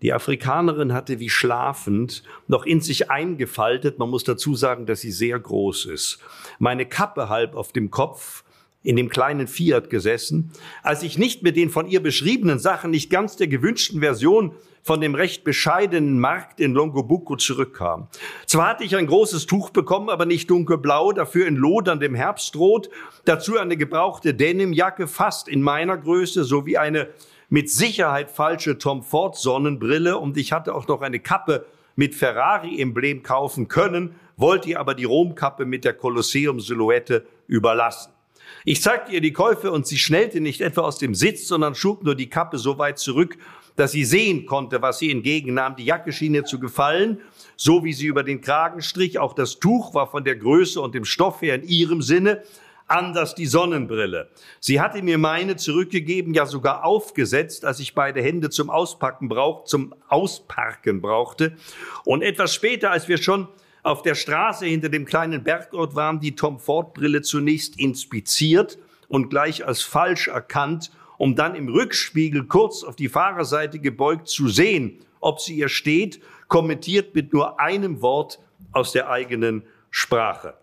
[0.00, 3.98] Die Afrikanerin hatte wie schlafend noch in sich eingefaltet.
[3.98, 6.20] Man muss dazu sagen, dass sie sehr groß ist.
[6.58, 8.44] Meine Kappe halb auf dem Kopf
[8.86, 10.52] in dem kleinen Fiat gesessen,
[10.84, 14.52] als ich nicht mit den von ihr beschriebenen Sachen nicht ganz der gewünschten Version
[14.84, 18.06] von dem recht bescheidenen Markt in Longobuco zurückkam.
[18.46, 22.88] Zwar hatte ich ein großes Tuch bekommen, aber nicht dunkelblau, dafür in loderndem Herbstrot,
[23.24, 27.08] dazu eine gebrauchte Denimjacke fast in meiner Größe sowie eine
[27.48, 33.24] mit Sicherheit falsche Tom Ford Sonnenbrille und ich hatte auch noch eine Kappe mit Ferrari-Emblem
[33.24, 38.15] kaufen können, wollte ihr aber die Romkappe mit der Kolosseum-Silhouette überlassen.
[38.68, 42.02] Ich zeigte ihr die Käufe und sie schnellte nicht etwa aus dem Sitz, sondern schob
[42.02, 43.38] nur die Kappe so weit zurück,
[43.76, 45.76] dass sie sehen konnte, was sie entgegennahm.
[45.76, 47.20] Die Jacke schien ihr zu gefallen,
[47.56, 49.20] so wie sie über den Kragen strich.
[49.20, 52.42] Auch das Tuch war von der Größe und dem Stoff her in ihrem Sinne,
[52.88, 54.30] anders die Sonnenbrille.
[54.58, 59.70] Sie hatte mir meine zurückgegeben, ja sogar aufgesetzt, als ich beide Hände zum Auspacken brauchte,
[59.70, 61.56] zum Ausparken brauchte.
[62.04, 63.46] Und etwas später, als wir schon
[63.86, 69.30] auf der Straße hinter dem kleinen Bergort waren die Tom Ford Brille zunächst inspiziert und
[69.30, 74.98] gleich als falsch erkannt, um dann im Rückspiegel kurz auf die Fahrerseite gebeugt zu sehen,
[75.20, 78.40] ob sie ihr steht, kommentiert mit nur einem Wort
[78.72, 80.54] aus der eigenen Sprache.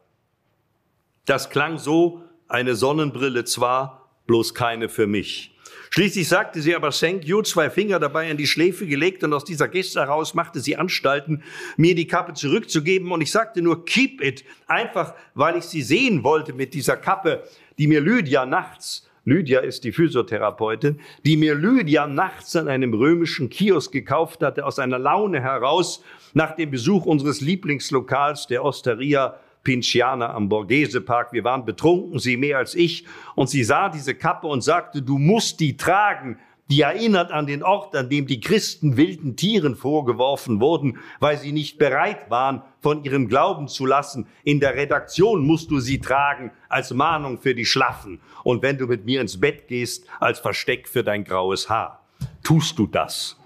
[1.24, 5.53] Das klang so, eine Sonnenbrille zwar, bloß keine für mich.
[5.93, 9.45] Schließlich sagte sie aber thank you, zwei Finger dabei an die Schläfe gelegt und aus
[9.45, 11.43] dieser Geste heraus machte sie Anstalten,
[11.77, 13.12] mir die Kappe zurückzugeben.
[13.12, 17.43] Und ich sagte nur keep it, einfach weil ich sie sehen wollte mit dieser Kappe,
[17.77, 23.49] die mir Lydia nachts Lydia ist die Physiotherapeutin, die mir Lydia nachts an einem römischen
[23.49, 26.03] Kiosk gekauft hatte, aus einer Laune heraus,
[26.34, 31.34] nach dem Besuch unseres Lieblingslokals, der Osteria Pinciana am Borghese Park.
[31.34, 33.06] Wir waren betrunken, sie mehr als ich.
[33.36, 36.38] Und sie sah diese Kappe und sagte, du musst die tragen.
[36.69, 41.52] die erinnert an den Ort, an dem die Christen wilden Tieren vorgeworfen wurden, weil sie
[41.52, 44.28] nicht bereit waren, von ihrem Glauben zu lassen.
[44.43, 48.88] In der Redaktion musst du sie tragen als Mahnung für die Schlaffen und wenn du
[48.88, 52.04] mit mir ins Bett gehst, als Versteck für dein graues Haar.
[52.43, 53.38] Tust du das?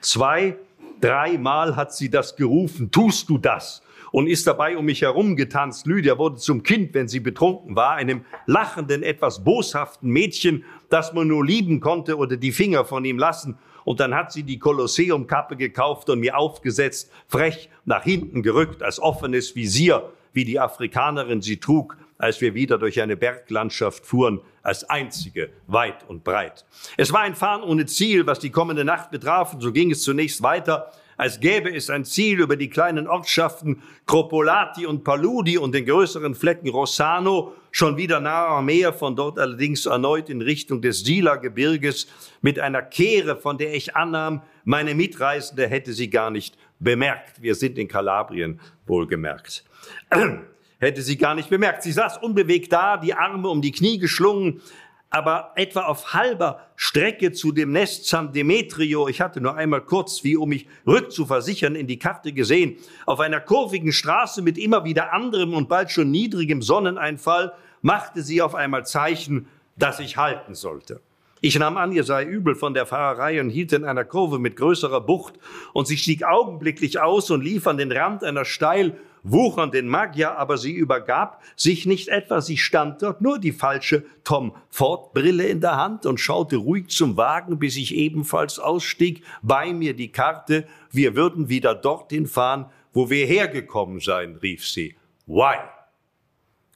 [0.00, 0.56] Zwei,
[1.00, 3.82] dreimal hat sie das gerufen, tust du das?
[4.12, 5.86] Und ist dabei um mich herum getanzt.
[5.86, 11.28] Lydia wurde zum Kind, wenn sie betrunken war, einem lachenden, etwas boshaften Mädchen, das man
[11.28, 13.58] nur lieben konnte oder die Finger von ihm lassen.
[13.84, 19.00] Und dann hat sie die Kolosseumkappe gekauft und mir aufgesetzt, frech nach hinten gerückt, als
[19.00, 24.84] offenes Visier, wie die Afrikanerin sie trug, als wir wieder durch eine Berglandschaft fuhren, als
[24.90, 26.66] einzige, weit und breit.
[26.96, 30.02] Es war ein Fahren ohne Ziel, was die kommende Nacht betraf, und so ging es
[30.02, 35.74] zunächst weiter als gäbe es ein Ziel über die kleinen Ortschaften Kropolati und Paludi und
[35.74, 40.80] den größeren Flecken Rossano, schon wieder nahe am Meer, von dort allerdings erneut in Richtung
[40.80, 42.06] des Sila-Gebirges,
[42.40, 47.42] mit einer Kehre, von der ich annahm, meine Mitreisende hätte sie gar nicht bemerkt.
[47.42, 49.64] Wir sind in Kalabrien wohlgemerkt.
[50.78, 51.82] hätte sie gar nicht bemerkt.
[51.82, 54.60] Sie saß unbewegt da, die Arme um die Knie geschlungen,
[55.10, 60.22] aber etwa auf halber Strecke zu dem Nest San Demetrio, ich hatte nur einmal kurz,
[60.22, 65.12] wie um mich rückzuversichern, in die Karte gesehen, auf einer kurvigen Straße mit immer wieder
[65.12, 71.00] anderem und bald schon niedrigem Sonneneinfall, machte sie auf einmal Zeichen, dass ich halten sollte.
[71.40, 74.56] Ich nahm an, ihr sei übel von der Fahrerei und hielt in einer Kurve mit
[74.56, 75.34] größerer Bucht,
[75.72, 80.58] und sie stieg augenblicklich aus und lief an den Rand einer steil wuchernden Magier, aber
[80.58, 85.60] sie übergab sich nicht etwa, sie stand dort, nur die falsche Tom Ford Brille in
[85.60, 90.66] der Hand und schaute ruhig zum Wagen, bis ich ebenfalls ausstieg, bei mir die Karte,
[90.90, 94.96] wir würden wieder dorthin fahren, wo wir hergekommen seien, rief sie.
[95.26, 95.56] Why?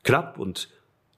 [0.04, 0.68] Knapp und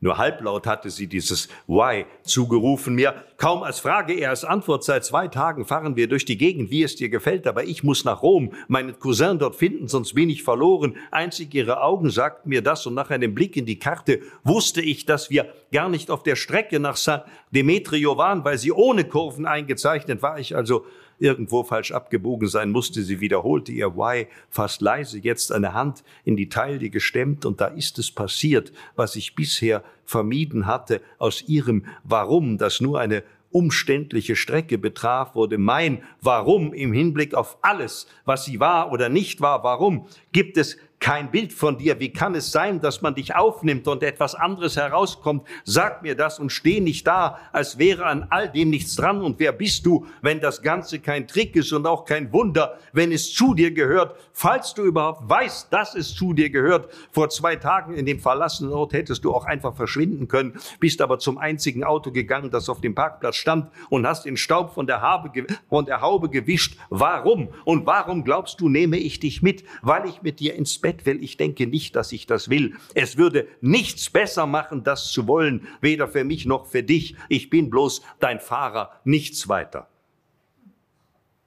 [0.04, 4.84] nur halblaut hatte sie dieses Why zugerufen mir, kaum als Frage, eher als Antwort.
[4.84, 8.04] Seit zwei Tagen fahren wir durch die Gegend, wie es dir gefällt, aber ich muss
[8.04, 10.98] nach Rom, meinen Cousin dort finden, sonst bin ich verloren.
[11.10, 15.06] Einzig ihre Augen sagten mir das und nach einem Blick in die Karte wusste ich,
[15.06, 19.46] dass wir gar nicht auf der Strecke nach San Demetrio waren, weil sie ohne Kurven
[19.46, 20.38] eingezeichnet war.
[20.38, 20.84] Ich also
[21.18, 23.02] irgendwo falsch abgebogen sein musste.
[23.02, 27.66] Sie wiederholte ihr Why fast leise, jetzt eine Hand in die Taille gestemmt und da
[27.66, 33.22] ist es passiert, was ich bisher vermieden hatte aus ihrem Warum, das nur eine
[33.54, 39.40] umständliche Strecke betraf, wurde mein Warum im Hinblick auf alles, was sie war oder nicht
[39.40, 42.00] war, warum gibt es kein Bild von dir.
[42.00, 45.46] Wie kann es sein, dass man dich aufnimmt und etwas anderes herauskommt?
[45.64, 49.20] Sag mir das und steh nicht da, als wäre an all dem nichts dran.
[49.20, 53.12] Und wer bist du, wenn das Ganze kein Trick ist und auch kein Wunder, wenn
[53.12, 54.16] es zu dir gehört?
[54.32, 58.72] Falls du überhaupt weißt, dass es zu dir gehört, vor zwei Tagen in dem verlassenen
[58.72, 62.80] Ort hättest du auch einfach verschwinden können, bist aber zum einzigen Auto gegangen, das auf
[62.80, 65.30] dem Parkplatz stand und hast den Staub von der, Habe,
[65.68, 66.78] von der Haube gewischt.
[66.88, 67.48] Warum?
[67.64, 69.64] Und warum glaubst du, nehme ich dich mit?
[69.82, 71.24] Weil ich mit dir ins Bett will.
[71.24, 72.74] Ich denke nicht, dass ich das will.
[72.92, 77.16] Es würde nichts besser machen, das zu wollen, weder für mich noch für dich.
[77.30, 79.88] Ich bin bloß dein Fahrer, nichts weiter.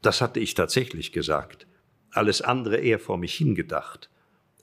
[0.02, 1.67] Das hatte ich tatsächlich gesagt.
[2.10, 4.10] Alles andere eher vor mich hingedacht.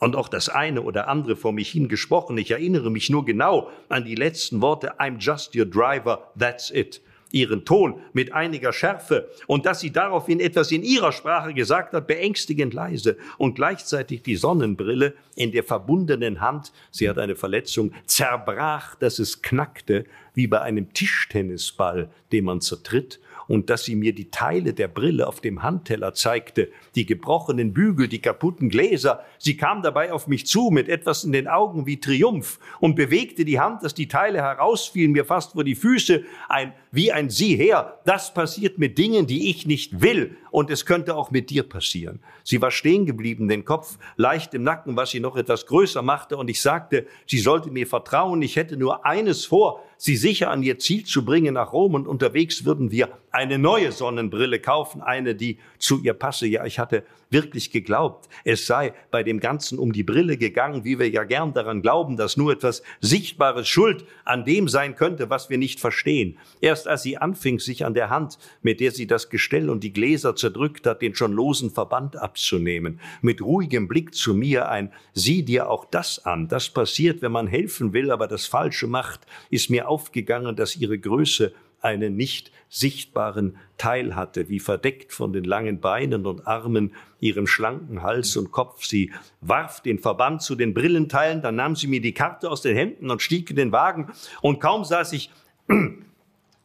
[0.01, 2.37] Und auch das eine oder andere vor mich hingesprochen.
[2.37, 7.01] Ich erinnere mich nur genau an die letzten Worte, I'm just your driver, that's it
[7.35, 12.07] ihren Ton mit einiger Schärfe und dass sie daraufhin etwas in ihrer Sprache gesagt hat,
[12.07, 18.95] beängstigend leise und gleichzeitig die Sonnenbrille in der verbundenen Hand, sie hat eine Verletzung, zerbrach,
[18.95, 24.31] dass es knackte, wie bei einem Tischtennisball, den man zertritt und dass sie mir die
[24.31, 29.25] Teile der Brille auf dem Handteller zeigte, die gebrochenen Bügel, die kaputten Gläser.
[29.39, 33.45] Sie kam dabei auf mich zu mit etwas in den Augen wie Triumph und bewegte
[33.45, 37.57] die Hand, dass die Teile herausfielen, mir fast vor die Füße, ein, wie ein Sie
[37.57, 38.01] her.
[38.05, 42.21] Das passiert mit Dingen, die ich nicht will und es könnte auch mit dir passieren.
[42.45, 46.37] Sie war stehen geblieben, den Kopf leicht im Nacken, was sie noch etwas größer machte
[46.37, 50.63] und ich sagte, sie sollte mir vertrauen, ich hätte nur eines vor, sie sicher an
[50.63, 55.35] ihr Ziel zu bringen nach Rom und unterwegs würden wir eine neue Sonnenbrille kaufen, eine,
[55.35, 56.47] die zu ihr passe.
[56.47, 61.01] Ja, ich hatte wirklich geglaubt, es sei bei dem Ganzen um die Brille gegangen, wie
[61.01, 65.51] wir ja gern daran glauben, dass nur etwas Sichtbares Schuld an dem sein könnte, was
[65.51, 66.39] wir nicht verstehen.
[66.61, 69.93] Erst als sie anfing, sich an der Hand, mit der sie das Gestell und die
[69.93, 75.43] Gläser zerdrückt hat, den schon losen Verband abzunehmen, mit ruhigem Blick zu mir ein, sieh
[75.43, 76.49] dir auch das an.
[76.49, 80.99] Das passiert, wenn man helfen will, aber das Falsche macht, ist mir aufgegangen, dass ihre
[80.99, 87.47] Größe einen nicht sichtbaren Teil hatte, wie verdeckt von den langen Beinen und Armen, ihrem
[87.47, 88.85] schlanken Hals und Kopf.
[88.85, 92.77] Sie warf den Verband zu den Brillenteilen, dann nahm sie mir die Karte aus den
[92.77, 95.31] Händen und stieg in den Wagen, und kaum saß ich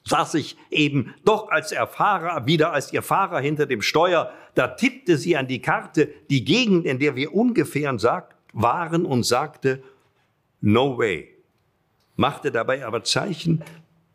[0.09, 4.31] saß ich eben doch als Erfahrer, wieder als ihr Fahrer hinter dem Steuer.
[4.55, 7.95] Da tippte sie an die Karte die Gegend, in der wir ungefähr
[8.53, 9.83] waren und sagte,
[10.61, 11.35] no way.
[12.15, 13.63] Machte dabei aber Zeichen,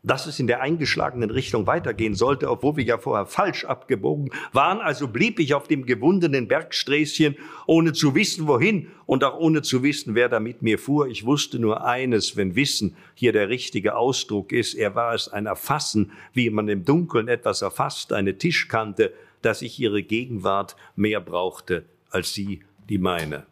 [0.05, 4.79] dass es in der eingeschlagenen Richtung weitergehen sollte, obwohl wir ja vorher falsch abgebogen waren.
[4.79, 9.83] Also blieb ich auf dem gewundenen Bergsträßchen, ohne zu wissen, wohin und auch ohne zu
[9.83, 11.07] wissen, wer da mit mir fuhr.
[11.07, 15.45] Ich wusste nur eines, wenn Wissen hier der richtige Ausdruck ist, er war es ein
[15.45, 21.85] Erfassen, wie man im Dunkeln etwas erfasst, eine Tischkante, dass ich ihre Gegenwart mehr brauchte
[22.15, 23.45] als sie die meine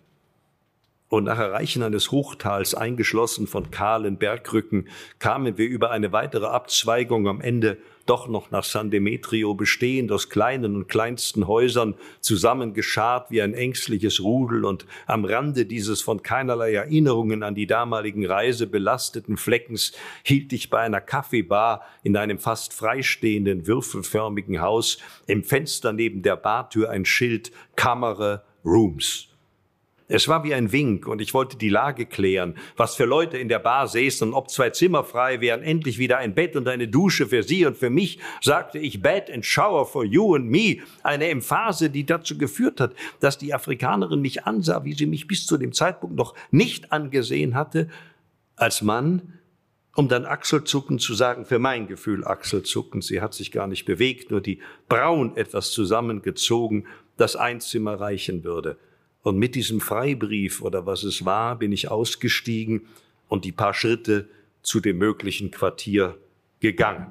[1.13, 4.87] und nach Erreichen eines Hochtals, eingeschlossen von kahlen Bergrücken,
[5.19, 10.29] kamen wir über eine weitere Abzweigung am Ende doch noch nach San Demetrio, bestehend aus
[10.29, 16.73] kleinen und kleinsten Häusern, zusammengeschart wie ein ängstliches Rudel, und am Rande dieses von keinerlei
[16.73, 19.91] Erinnerungen an die damaligen Reise belasteten Fleckens
[20.23, 24.97] hielt ich bei einer Kaffeebar in einem fast freistehenden, würfelförmigen Haus,
[25.27, 29.32] im Fenster neben der Bartür ein Schild Kamere Rooms.
[30.15, 33.49] Es war wie ein Wink und ich wollte die Lage klären, was für Leute in
[33.49, 37.25] der Bar säßen, ob zwei Zimmer frei wären, endlich wieder ein Bett und eine Dusche
[37.25, 41.29] für sie und für mich, sagte ich Bed and Shower for you and me, eine
[41.29, 45.57] Emphase, die dazu geführt hat, dass die Afrikanerin mich ansah, wie sie mich bis zu
[45.57, 47.89] dem Zeitpunkt noch nicht angesehen hatte,
[48.55, 49.39] als Mann,
[49.95, 54.29] um dann Achselzucken zu sagen, für mein Gefühl Achselzucken, sie hat sich gar nicht bewegt,
[54.29, 56.85] nur die Brauen etwas zusammengezogen,
[57.17, 58.77] dass ein Zimmer reichen würde.
[59.23, 62.87] Und mit diesem Freibrief oder was es war, bin ich ausgestiegen
[63.29, 64.29] und die paar Schritte
[64.61, 66.17] zu dem möglichen Quartier
[66.59, 67.07] gegangen.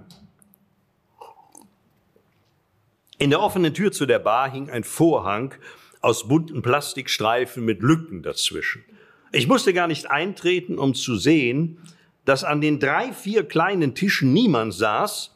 [3.18, 5.54] In der offenen Tür zu der Bar hing ein Vorhang
[6.00, 8.84] aus bunten Plastikstreifen mit Lücken dazwischen.
[9.30, 11.78] Ich musste gar nicht eintreten, um zu sehen,
[12.24, 15.34] dass an den drei, vier kleinen Tischen niemand saß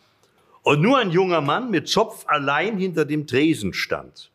[0.63, 4.31] und nur ein junger Mann mit Zopf allein hinter dem Tresen stand.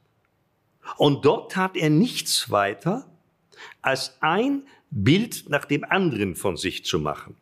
[0.97, 3.05] Und dort tat er nichts weiter,
[3.81, 7.37] als ein Bild nach dem anderen von sich zu machen.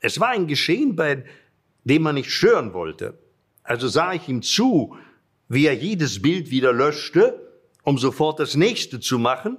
[0.00, 1.24] Es war ein Geschehen, bei
[1.84, 3.18] dem man nicht stören wollte.
[3.62, 4.96] Also sah ich ihm zu,
[5.48, 7.40] wie er jedes Bild wieder löschte,
[7.82, 9.58] um sofort das nächste zu machen,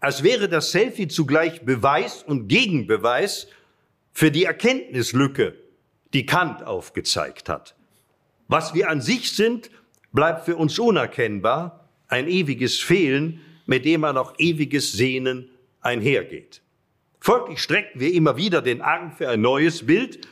[0.00, 3.48] als wäre das Selfie zugleich Beweis und Gegenbeweis
[4.12, 5.54] für die Erkenntnislücke,
[6.12, 7.74] die Kant aufgezeigt hat.
[8.48, 9.70] Was wir an sich sind,
[10.12, 11.77] bleibt für uns unerkennbar,
[12.08, 16.62] ein ewiges Fehlen, mit dem man auch ewiges Sehnen einhergeht.
[17.20, 20.26] Folglich strecken wir immer wieder den Arm für ein neues Bild,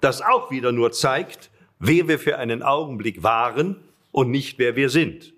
[0.00, 3.76] das auch wieder nur zeigt, wer wir für einen Augenblick waren
[4.12, 5.32] und nicht wer wir sind.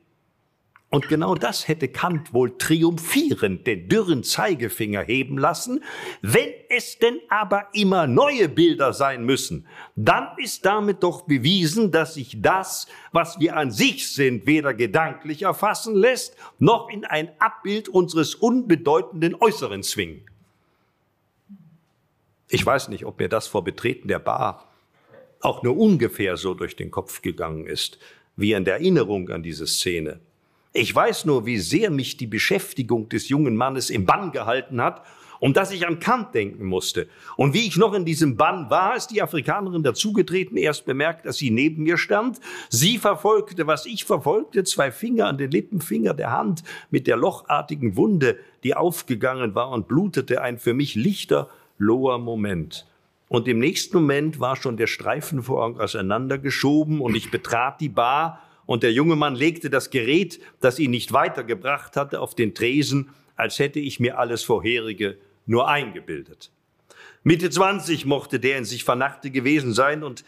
[0.90, 5.84] Und genau das hätte Kant wohl triumphierend den dürren Zeigefinger heben lassen.
[6.22, 12.14] Wenn es denn aber immer neue Bilder sein müssen, dann ist damit doch bewiesen, dass
[12.14, 17.90] sich das, was wir an sich sind, weder gedanklich erfassen lässt, noch in ein Abbild
[17.90, 20.22] unseres unbedeutenden Äußeren zwingen.
[22.48, 24.64] Ich weiß nicht, ob mir das vor Betreten der Bar
[25.40, 27.98] auch nur ungefähr so durch den Kopf gegangen ist,
[28.36, 30.20] wie in der Erinnerung an diese Szene.
[30.72, 35.02] Ich weiß nur, wie sehr mich die Beschäftigung des jungen Mannes im Bann gehalten hat
[35.40, 37.08] und dass ich an Kant denken musste.
[37.36, 41.36] Und wie ich noch in diesem Bann war, ist die Afrikanerin dazugetreten, erst bemerkt, dass
[41.36, 42.38] sie neben mir stand.
[42.68, 47.96] Sie verfolgte, was ich verfolgte, zwei Finger an den Lippenfinger der Hand mit der lochartigen
[47.96, 52.86] Wunde, die aufgegangen war und blutete, ein für mich lichter, loher Moment.
[53.28, 58.82] Und im nächsten Moment war schon der Streifenvorhang auseinandergeschoben und ich betrat die Bar und
[58.82, 63.58] der junge Mann legte das Gerät, das ihn nicht weitergebracht hatte, auf den Tresen, als
[63.58, 66.52] hätte ich mir alles vorherige nur eingebildet.
[67.22, 70.22] Mitte 20 mochte der in sich Vernachte gewesen sein und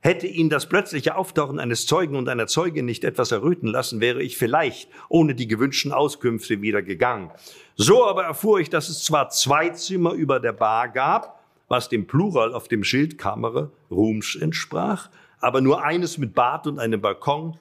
[0.00, 4.22] Hätte ihn das plötzliche Auftauchen eines Zeugen und einer Zeugin nicht etwas erröten lassen, wäre
[4.22, 7.32] ich vielleicht ohne die gewünschten Auskünfte wieder gegangen.
[7.74, 12.06] So aber erfuhr ich, dass es zwar zwei Zimmer über der Bar gab, was dem
[12.06, 17.58] Plural auf dem Schild Kamera Rooms entsprach, aber nur eines mit Bad und einem Balkon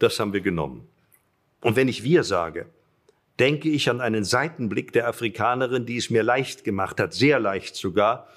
[0.00, 0.88] das haben wir genommen.
[1.60, 2.66] Und wenn ich wir sage,
[3.38, 7.76] denke ich an einen Seitenblick der Afrikanerin, die es mir leicht gemacht hat, sehr leicht
[7.76, 8.28] sogar,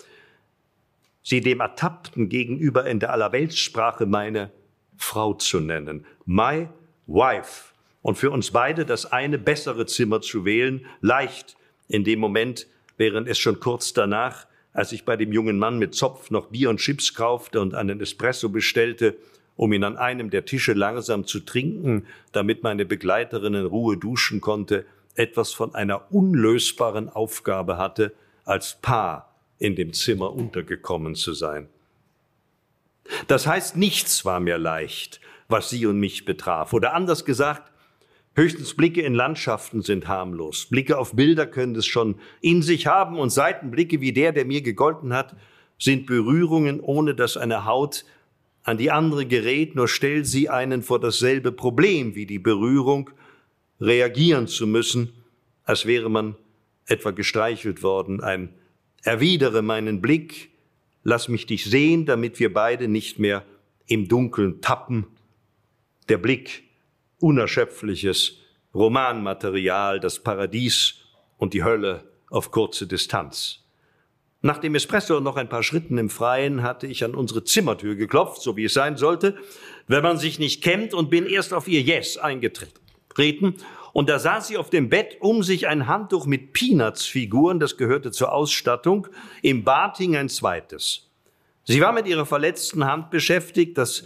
[1.24, 4.52] sie dem Ertappten gegenüber in der Allerweltssprache meine
[4.98, 6.06] Frau zu nennen.
[6.26, 6.70] My
[7.08, 7.74] wife.
[8.02, 11.56] Und für uns beide das eine bessere Zimmer zu wählen, leicht
[11.88, 15.96] in dem Moment, während es schon kurz danach, als ich bei dem jungen Mann mit
[15.96, 19.16] Zopf noch Bier und Chips kaufte und einen Espresso bestellte,
[19.56, 24.42] um ihn an einem der Tische langsam zu trinken, damit meine Begleiterin in Ruhe duschen
[24.42, 24.86] konnte,
[25.16, 28.14] etwas von einer unlösbaren Aufgabe hatte,
[28.46, 31.68] als Paar in dem Zimmer untergekommen zu sein.
[33.28, 36.74] Das heißt, nichts war mir leicht, was sie und mich betraf.
[36.74, 37.72] Oder anders gesagt,
[38.36, 40.66] höchstens Blicke in Landschaften sind harmlos.
[40.70, 44.62] Blicke auf Bilder können es schon in sich haben und Seitenblicke wie der, der mir
[44.62, 45.36] gegolten hat,
[45.78, 48.06] sind Berührungen, ohne dass eine Haut
[48.64, 53.10] an die andere gerät, nur stellt sie einen vor dasselbe Problem wie die Berührung,
[53.80, 55.14] reagieren zu müssen,
[55.66, 56.36] als wäre man
[56.86, 58.22] etwa gestreichelt worden.
[58.22, 58.54] Ein
[59.04, 60.50] erwidere meinen Blick,
[61.04, 63.46] lass mich dich sehen, damit wir beide nicht mehr
[63.86, 65.08] im Dunkeln tappen.
[66.08, 66.64] Der Blick,
[67.20, 68.38] unerschöpfliches
[68.74, 70.96] Romanmaterial, das Paradies
[71.38, 73.63] und die Hölle auf kurze Distanz.
[74.46, 77.96] Nach dem Espresso und noch ein paar Schritten im Freien hatte ich an unsere Zimmertür
[77.96, 79.38] geklopft, so wie es sein sollte,
[79.88, 83.56] wenn man sich nicht kennt, und bin erst auf ihr Yes eingetreten.
[83.94, 88.12] Und da saß sie auf dem Bett, um sich ein Handtuch mit Peanuts-Figuren, das gehörte
[88.12, 89.08] zur Ausstattung,
[89.42, 91.10] im Bad hing ein zweites.
[91.64, 94.04] Sie war mit ihrer verletzten Hand beschäftigt, das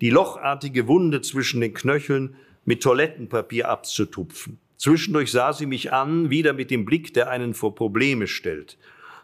[0.00, 4.60] die lochartige Wunde zwischen den Knöcheln mit Toilettenpapier abzutupfen.
[4.76, 8.78] Zwischendurch sah sie mich an, wieder mit dem Blick, der einen vor Probleme stellt.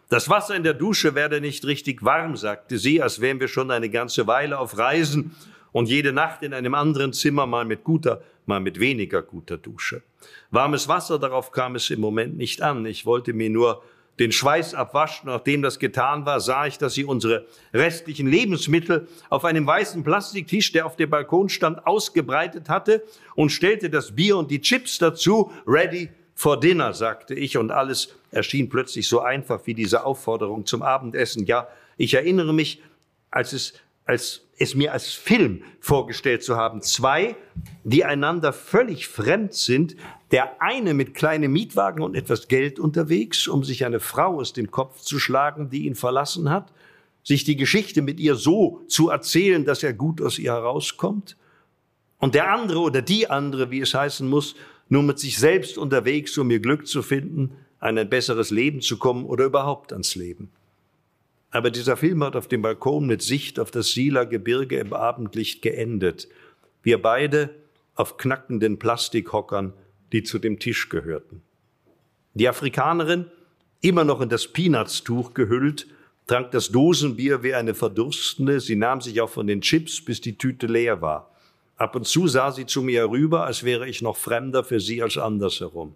[0.09, 3.71] Das Wasser in der Dusche werde nicht richtig warm, sagte sie, als wären wir schon
[3.71, 5.35] eine ganze Weile auf Reisen
[5.73, 10.03] und jede Nacht in einem anderen Zimmer mal mit guter, mal mit weniger guter Dusche.
[10.49, 12.85] Warmes Wasser, darauf kam es im Moment nicht an.
[12.85, 13.83] Ich wollte mir nur
[14.17, 15.27] den Schweiß abwaschen.
[15.27, 20.71] Nachdem das getan war, sah ich, dass sie unsere restlichen Lebensmittel auf einem weißen Plastiktisch,
[20.71, 23.03] der auf dem Balkon stand, ausgebreitet hatte
[23.35, 28.15] und stellte das Bier und die Chips dazu, ready for dinner, sagte ich, und alles
[28.29, 31.47] erschien plötzlich so einfach wie diese Aufforderung zum Abendessen.
[31.47, 31.67] Ja,
[31.97, 32.79] ich erinnere mich,
[33.31, 33.73] als es,
[34.05, 36.83] als es mir als Film vorgestellt zu haben.
[36.83, 37.35] Zwei,
[37.83, 39.95] die einander völlig fremd sind.
[40.29, 44.69] Der eine mit kleinem Mietwagen und etwas Geld unterwegs, um sich eine Frau aus dem
[44.69, 46.71] Kopf zu schlagen, die ihn verlassen hat.
[47.23, 51.35] Sich die Geschichte mit ihr so zu erzählen, dass er gut aus ihr herauskommt.
[52.19, 54.55] Und der andere oder die andere, wie es heißen muss,
[54.89, 58.97] nur mit sich selbst unterwegs, um ihr Glück zu finden, an ein besseres Leben zu
[58.97, 60.49] kommen oder überhaupt ans Leben.
[61.51, 65.61] Aber dieser Film hat auf dem Balkon mit Sicht auf das Sieler Gebirge im Abendlicht
[65.61, 66.27] geendet.
[66.83, 67.49] Wir beide
[67.95, 69.73] auf knackenden Plastikhockern,
[70.11, 71.41] die zu dem Tisch gehörten.
[72.33, 73.25] Die Afrikanerin,
[73.81, 75.87] immer noch in das Peanutstuch gehüllt,
[76.27, 78.59] trank das Dosenbier wie eine Verdurstende.
[78.59, 81.31] Sie nahm sich auch von den Chips, bis die Tüte leer war.
[81.77, 85.01] Ab und zu sah sie zu mir herüber, als wäre ich noch fremder für sie
[85.01, 85.95] als andersherum.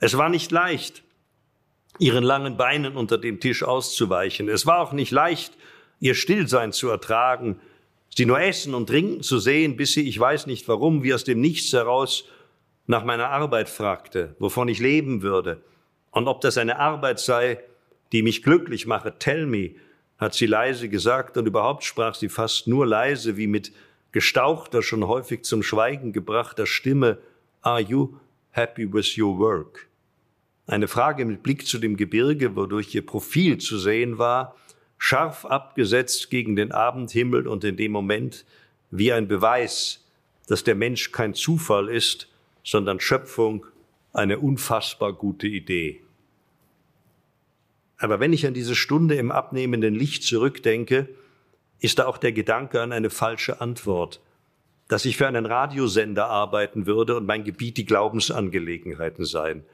[0.00, 1.02] Es war nicht leicht,
[1.98, 4.48] ihren langen Beinen unter dem Tisch auszuweichen.
[4.48, 5.56] Es war auch nicht leicht,
[6.00, 7.60] ihr Stillsein zu ertragen,
[8.14, 11.24] sie nur essen und trinken zu sehen, bis sie, ich weiß nicht warum, wie aus
[11.24, 12.24] dem Nichts heraus
[12.86, 15.62] nach meiner Arbeit fragte, wovon ich leben würde
[16.10, 17.60] und ob das eine Arbeit sei,
[18.12, 19.14] die mich glücklich mache.
[19.18, 19.70] Tell me,
[20.18, 23.72] hat sie leise gesagt und überhaupt sprach sie fast nur leise, wie mit
[24.16, 27.18] gestauchter, schon häufig zum Schweigen gebrachter Stimme,
[27.60, 28.16] Are you
[28.52, 29.88] happy with your work?
[30.66, 34.56] Eine Frage mit Blick zu dem Gebirge, wodurch ihr Profil zu sehen war,
[34.96, 38.46] scharf abgesetzt gegen den Abendhimmel und in dem Moment
[38.90, 40.02] wie ein Beweis,
[40.48, 42.26] dass der Mensch kein Zufall ist,
[42.64, 43.66] sondern Schöpfung,
[44.14, 46.00] eine unfassbar gute Idee.
[47.98, 51.10] Aber wenn ich an diese Stunde im abnehmenden Licht zurückdenke,
[51.80, 54.20] ist da auch der Gedanke an eine falsche Antwort,
[54.88, 59.64] dass ich für einen Radiosender arbeiten würde und mein Gebiet die Glaubensangelegenheiten seien.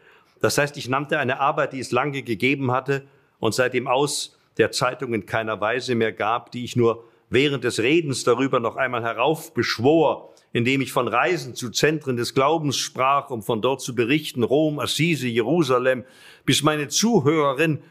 [0.40, 3.02] Das heißt, ich nannte eine Arbeit, die es lange gegeben hatte
[3.38, 7.80] und seitdem aus der Zeitung in keiner Weise mehr gab, die ich nur während des
[7.80, 13.42] Redens darüber noch einmal heraufbeschwor, indem ich von Reisen zu Zentren des Glaubens sprach, um
[13.42, 16.04] von dort zu berichten, Rom, Assisi, Jerusalem,
[16.44, 17.82] bis meine Zuhörerin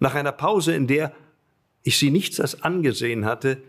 [0.00, 1.12] nach einer Pause, in der
[1.82, 3.62] ich sie nichts als angesehen hatte,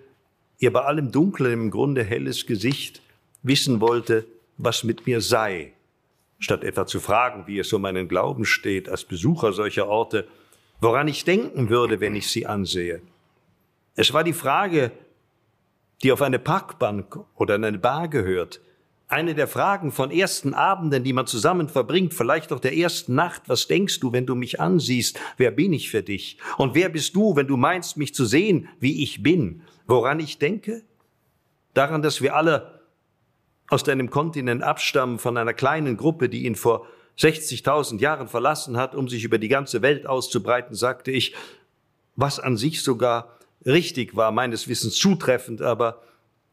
[0.60, 3.02] ihr bei allem Dunklen im Grunde helles Gesicht
[3.44, 4.26] wissen wollte,
[4.58, 5.74] was mit mir sei,
[6.40, 10.28] statt etwa zu fragen, wie es um meinen Glauben steht, als Besucher solcher Orte,
[10.80, 13.02] woran ich denken würde, wenn ich sie ansehe.
[13.96, 14.92] Es war die Frage,
[16.04, 18.62] die auf eine Parkbank oder in eine Bar gehört.
[19.12, 23.42] Eine der Fragen von ersten Abenden, die man zusammen verbringt, vielleicht auch der ersten Nacht.
[23.48, 25.20] Was denkst du, wenn du mich ansiehst?
[25.36, 26.38] Wer bin ich für dich?
[26.58, 29.64] Und wer bist du, wenn du meinst, mich zu sehen, wie ich bin?
[29.86, 30.84] Woran ich denke?
[31.74, 32.80] Daran, dass wir alle
[33.68, 36.88] aus deinem Kontinent abstammen von einer kleinen Gruppe, die ihn vor
[37.20, 41.36] 60.000 Jahren verlassen hat, um sich über die ganze Welt auszubreiten, sagte ich,
[42.16, 46.02] was an sich sogar richtig war, meines Wissens zutreffend, aber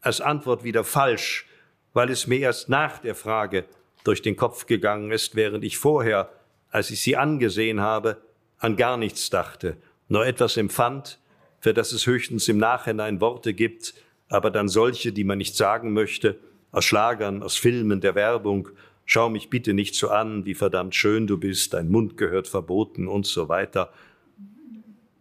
[0.01, 1.45] als Antwort wieder falsch,
[1.93, 3.65] weil es mir erst nach der Frage
[4.03, 6.29] durch den Kopf gegangen ist, während ich vorher,
[6.69, 8.17] als ich sie angesehen habe,
[8.57, 9.77] an gar nichts dachte,
[10.07, 11.19] nur etwas empfand,
[11.59, 13.93] für das es höchstens im Nachhinein Worte gibt,
[14.29, 16.39] aber dann solche, die man nicht sagen möchte,
[16.71, 18.69] aus Schlagern, aus Filmen, der Werbung,
[19.05, 23.07] schau mich bitte nicht so an, wie verdammt schön du bist, dein Mund gehört verboten
[23.07, 23.91] und so weiter.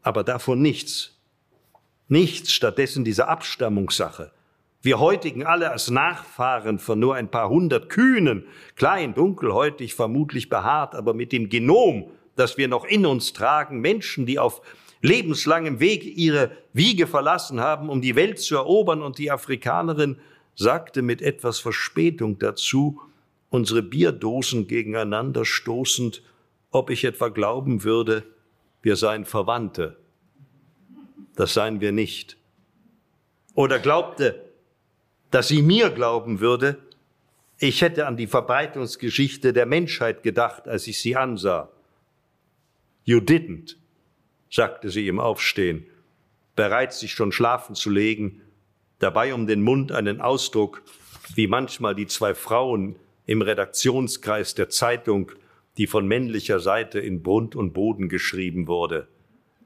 [0.02, 1.18] Aber davon nichts.
[2.08, 4.30] Nichts, stattdessen diese Abstammungssache.
[4.80, 8.44] Wir heutigen alle als Nachfahren von nur ein paar hundert Kühnen,
[8.76, 14.24] klein, dunkelhäutig, vermutlich behaart, aber mit dem Genom, das wir noch in uns tragen, Menschen,
[14.24, 14.62] die auf
[15.02, 20.18] lebenslangem Weg ihre Wiege verlassen haben, um die Welt zu erobern, und die Afrikanerin
[20.54, 23.00] sagte mit etwas Verspätung dazu,
[23.50, 26.22] unsere Bierdosen gegeneinander stoßend,
[26.70, 28.24] ob ich etwa glauben würde,
[28.82, 29.96] wir seien Verwandte.
[31.34, 32.36] Das seien wir nicht.
[33.54, 34.47] Oder glaubte,
[35.30, 36.78] dass sie mir glauben würde,
[37.58, 41.70] ich hätte an die Verbreitungsgeschichte der Menschheit gedacht, als ich sie ansah.
[43.04, 43.76] You didn't,
[44.50, 45.86] sagte sie im Aufstehen,
[46.54, 48.42] bereit sich schon schlafen zu legen,
[49.00, 50.82] dabei um den Mund einen Ausdruck,
[51.34, 55.32] wie manchmal die zwei Frauen im Redaktionskreis der Zeitung,
[55.76, 59.08] die von männlicher Seite in Grund und Boden geschrieben wurde.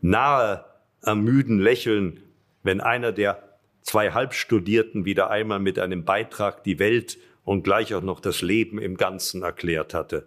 [0.01, 0.65] Nahe
[1.03, 2.21] am müden Lächeln,
[2.63, 3.52] wenn einer der
[3.83, 8.79] zwei Halbstudierten wieder einmal mit einem Beitrag die Welt und gleich auch noch das Leben
[8.79, 10.27] im Ganzen erklärt hatte.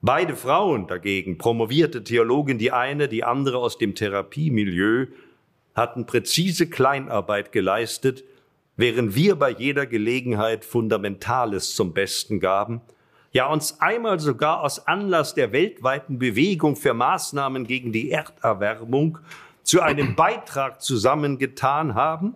[0.00, 5.06] Beide Frauen dagegen, promovierte Theologin die eine, die andere aus dem Therapiemilieu,
[5.74, 8.22] hatten präzise Kleinarbeit geleistet,
[8.76, 12.80] während wir bei jeder Gelegenheit Fundamentales zum Besten gaben,
[13.32, 19.18] ja uns einmal sogar aus Anlass der weltweiten Bewegung für Maßnahmen gegen die Erderwärmung
[19.64, 22.34] zu einem Beitrag zusammengetan haben,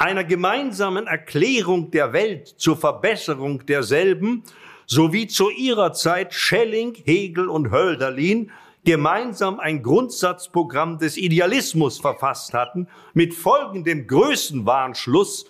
[0.00, 4.42] einer gemeinsamen Erklärung der Welt zur Verbesserung derselben,
[4.86, 8.50] sowie zu ihrer Zeit Schelling, Hegel und Hölderlin
[8.82, 15.44] gemeinsam ein Grundsatzprogramm des Idealismus verfasst hatten, mit folgendem Größenwahnschluss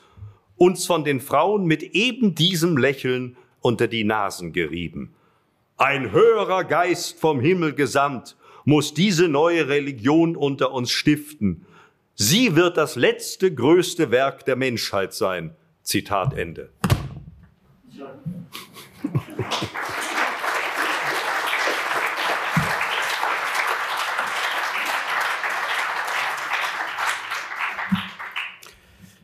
[0.57, 5.15] uns von den Frauen mit eben diesem Lächeln unter die Nasen gerieben.
[5.77, 11.67] Ein höherer Geist vom Himmel gesandt muss diese neue Religion unter uns stiften.
[12.23, 15.57] Sie wird das letzte größte Werk der Menschheit sein.
[15.83, 16.69] Zitat Ende.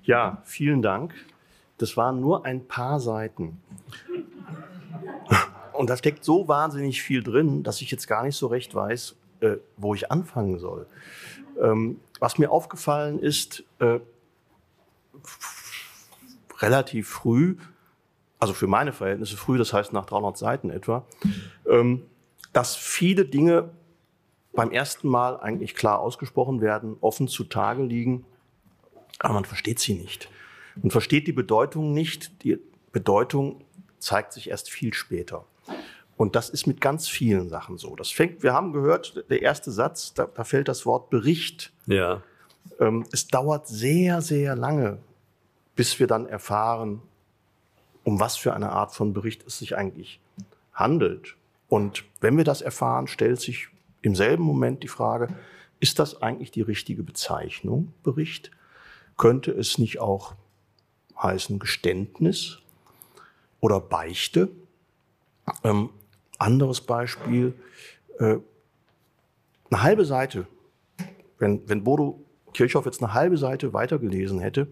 [0.05, 1.13] Ja, vielen Dank.
[1.77, 3.61] Das waren nur ein paar Seiten.
[5.75, 9.17] Und da steckt so wahnsinnig viel drin, dass ich jetzt gar nicht so recht weiß,
[9.41, 10.87] äh, wo ich anfangen soll.
[11.61, 14.01] Ähm, was mir aufgefallen ist, äh,
[16.59, 17.57] relativ früh,
[18.39, 21.05] also für meine Verhältnisse früh, das heißt nach 300 Seiten etwa,
[21.69, 22.03] ähm,
[22.53, 23.71] dass viele Dinge
[24.55, 28.25] beim ersten Mal eigentlich klar ausgesprochen werden, offen zutage liegen
[29.19, 30.29] aber man versteht sie nicht.
[30.77, 32.43] Man versteht die Bedeutung nicht.
[32.43, 32.59] Die
[32.93, 33.65] Bedeutung
[33.99, 35.47] zeigt sich erst viel später.
[36.17, 37.95] Und das ist mit ganz vielen Sachen so.
[37.95, 41.73] Das fängt, wir haben gehört, der erste Satz, da, da fällt das Wort Bericht.
[41.87, 42.23] Ja.
[42.81, 44.99] Ähm, es dauert sehr, sehr lange,
[45.75, 47.03] bis wir dann erfahren,
[48.03, 50.21] um was für eine Art von Bericht es sich eigentlich
[50.73, 51.37] handelt.
[51.69, 53.69] Und wenn wir das erfahren, stellt sich
[54.03, 55.29] im selben Moment die Frage,
[55.81, 58.51] ist das eigentlich die richtige Bezeichnung, Bericht?
[59.19, 60.35] Könnte es nicht auch
[61.21, 62.59] heißen Geständnis
[63.61, 64.49] oder Beichte?
[65.65, 65.91] Ähm,
[66.39, 67.55] anderes Beispiel,
[68.19, 68.37] äh,
[69.71, 70.47] eine halbe Seite,
[71.39, 74.69] wenn, wenn Bodo Kirchhoff jetzt eine halbe Seite weitergelesen hätte,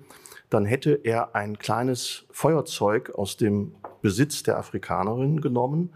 [0.51, 5.93] dann hätte er ein kleines Feuerzeug aus dem Besitz der Afrikanerin genommen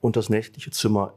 [0.00, 1.14] und das nächtliche Zimmer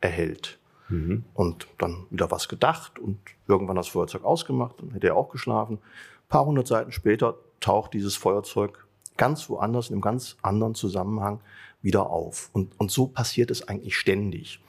[0.00, 0.58] erhellt.
[0.88, 1.24] Mhm.
[1.34, 3.18] Und dann wieder was gedacht und
[3.48, 5.76] irgendwann das Feuerzeug ausgemacht, dann hätte er auch geschlafen.
[5.76, 8.86] Ein paar hundert Seiten später taucht dieses Feuerzeug
[9.16, 11.40] ganz woanders, in einem ganz anderen Zusammenhang
[11.82, 12.50] wieder auf.
[12.52, 14.60] Und, und so passiert es eigentlich ständig.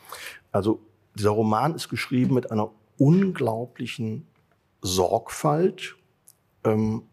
[0.51, 0.79] Also
[1.15, 4.27] dieser Roman ist geschrieben mit einer unglaublichen
[4.81, 5.95] Sorgfalt
[6.63, 7.03] ähm,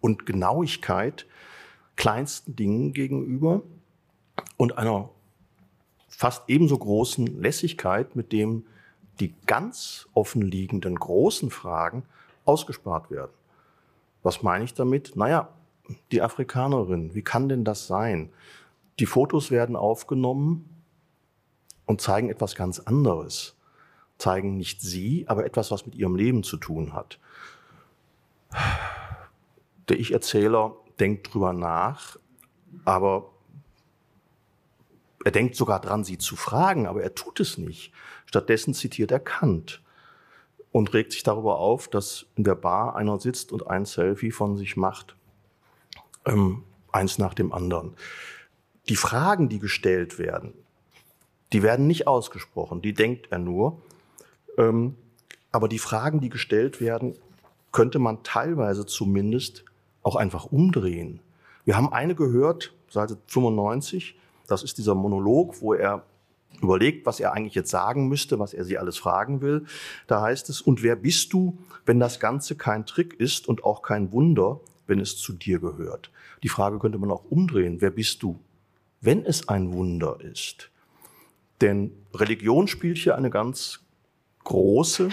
[0.00, 1.26] und Genauigkeit
[1.96, 3.62] kleinsten Dingen gegenüber
[4.56, 5.10] und einer
[6.08, 8.64] fast ebenso großen Lässigkeit, mit dem
[9.20, 12.04] die ganz offenliegenden großen Fragen
[12.44, 13.32] ausgespart werden.
[14.22, 15.16] Was meine ich damit?
[15.16, 15.48] Naja,
[16.10, 18.30] die Afrikanerin, wie kann denn das sein?
[18.98, 20.68] Die Fotos werden aufgenommen
[21.86, 23.56] und zeigen etwas ganz anderes.
[24.18, 27.18] Zeigen nicht sie, aber etwas, was mit ihrem Leben zu tun hat.
[29.88, 32.16] Der Ich-Erzähler denkt drüber nach,
[32.84, 33.30] aber
[35.24, 37.92] er denkt sogar dran, sie zu fragen, aber er tut es nicht.
[38.26, 39.82] Stattdessen zitiert er Kant.
[40.70, 44.56] und regt sich darüber auf, dass in der Bar einer sitzt und ein Selfie von
[44.56, 45.16] sich macht,
[46.24, 47.94] ähm, eins nach dem anderen.
[48.88, 50.54] Die Fragen, die gestellt werden,
[51.52, 53.80] die werden nicht ausgesprochen, die denkt er nur.
[54.58, 54.96] Ähm,
[55.50, 57.14] aber die Fragen, die gestellt werden,
[57.72, 59.64] könnte man teilweise zumindest
[60.02, 61.20] auch einfach umdrehen.
[61.64, 64.16] Wir haben eine gehört, Seite 95,
[64.46, 66.04] das ist dieser Monolog, wo er
[66.60, 69.64] überlegt, was er eigentlich jetzt sagen müsste, was er sie alles fragen will.
[70.06, 73.82] Da heißt es, und wer bist du, wenn das Ganze kein Trick ist und auch
[73.82, 76.10] kein Wunder, wenn es zu dir gehört?
[76.42, 77.80] Die Frage könnte man auch umdrehen.
[77.80, 78.38] Wer bist du,
[79.02, 80.70] wenn es ein Wunder ist?
[81.60, 83.80] Denn Religion spielt hier eine ganz
[84.44, 85.10] große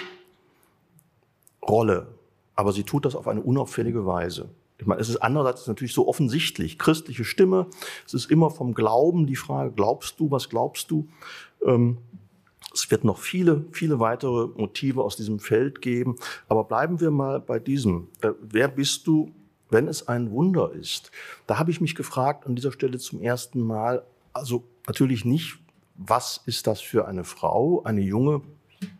[1.67, 2.07] Rolle,
[2.55, 4.49] aber sie tut das auf eine unauffällige Weise.
[4.77, 6.79] Ich meine, es ist andererseits natürlich so offensichtlich.
[6.79, 7.67] Christliche Stimme,
[8.05, 11.09] es ist immer vom Glauben die Frage, glaubst du, was glaubst du?
[11.65, 11.97] Ähm,
[12.73, 16.15] es wird noch viele, viele weitere Motive aus diesem Feld geben.
[16.47, 18.07] Aber bleiben wir mal bei diesem.
[18.21, 19.31] Äh, wer bist du,
[19.69, 21.11] wenn es ein Wunder ist?
[21.47, 24.03] Da habe ich mich gefragt an dieser Stelle zum ersten Mal,
[24.33, 25.59] also natürlich nicht,
[25.95, 28.41] was ist das für eine Frau, eine junge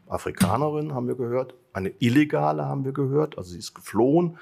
[0.07, 4.37] Afrikanerin, haben wir gehört, eine illegale haben wir gehört, also sie ist geflohen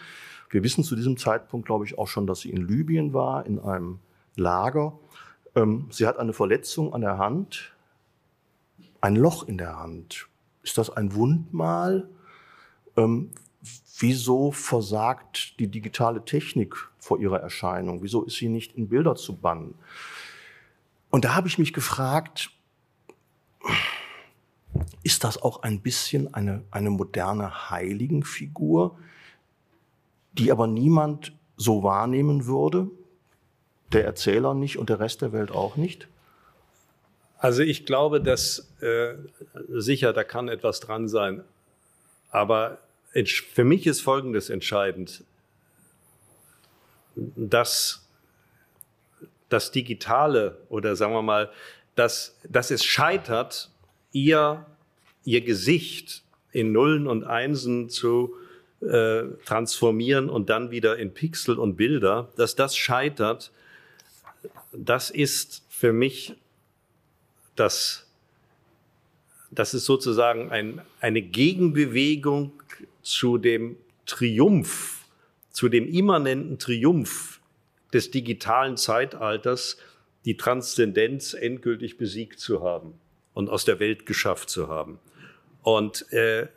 [0.49, 3.59] wir wissen zu diesem Zeitpunkt, glaube ich, auch schon, dass sie in Libyen war, in
[3.59, 3.99] einem
[4.35, 4.97] Lager.
[5.55, 7.73] Ähm, sie hat eine Verletzung an der Hand,
[9.01, 10.27] ein Loch in der Hand.
[10.63, 12.07] Ist das ein Wundmal?
[13.99, 18.03] Wieso versagt die digitale Technik vor ihrer Erscheinung?
[18.03, 19.75] Wieso ist sie nicht in Bilder zu bannen?
[21.09, 22.51] Und da habe ich mich gefragt,
[25.03, 28.97] ist das auch ein bisschen eine, eine moderne Heiligenfigur?
[30.37, 32.89] die aber niemand so wahrnehmen würde,
[33.91, 36.07] der Erzähler nicht und der Rest der Welt auch nicht?
[37.39, 39.15] Also ich glaube, dass äh,
[39.69, 41.43] sicher, da kann etwas dran sein.
[42.29, 42.79] Aber
[43.13, 45.23] für mich ist Folgendes entscheidend,
[47.15, 48.07] dass
[49.49, 51.51] das Digitale oder sagen wir mal,
[51.95, 53.69] dass, dass es scheitert,
[54.11, 54.65] ihr,
[55.23, 58.35] ihr Gesicht in Nullen und Einsen zu
[58.81, 63.51] äh, transformieren und dann wieder in Pixel und Bilder, dass das scheitert,
[64.71, 66.35] das ist für mich
[67.55, 68.05] das,
[69.49, 72.51] das ist sozusagen ein, eine Gegenbewegung
[73.07, 75.05] zu dem Triumph,
[75.51, 77.39] zu dem immanenten Triumph
[77.93, 79.77] des digitalen Zeitalters,
[80.25, 82.99] die Transzendenz endgültig besiegt zu haben
[83.33, 84.99] und aus der Welt geschafft zu haben.
[85.63, 86.47] Und äh,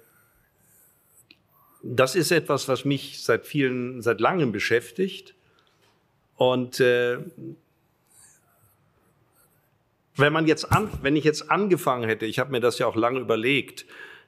[1.83, 5.35] das ist etwas, was mich seit vielen, seit langem beschäftigt.
[6.37, 7.19] Und äh,
[10.17, 12.97] wenn man jetzt an, wenn ich jetzt angefangen hätte, ich habe mir das ja auch
[12.97, 13.87] lange überlegt,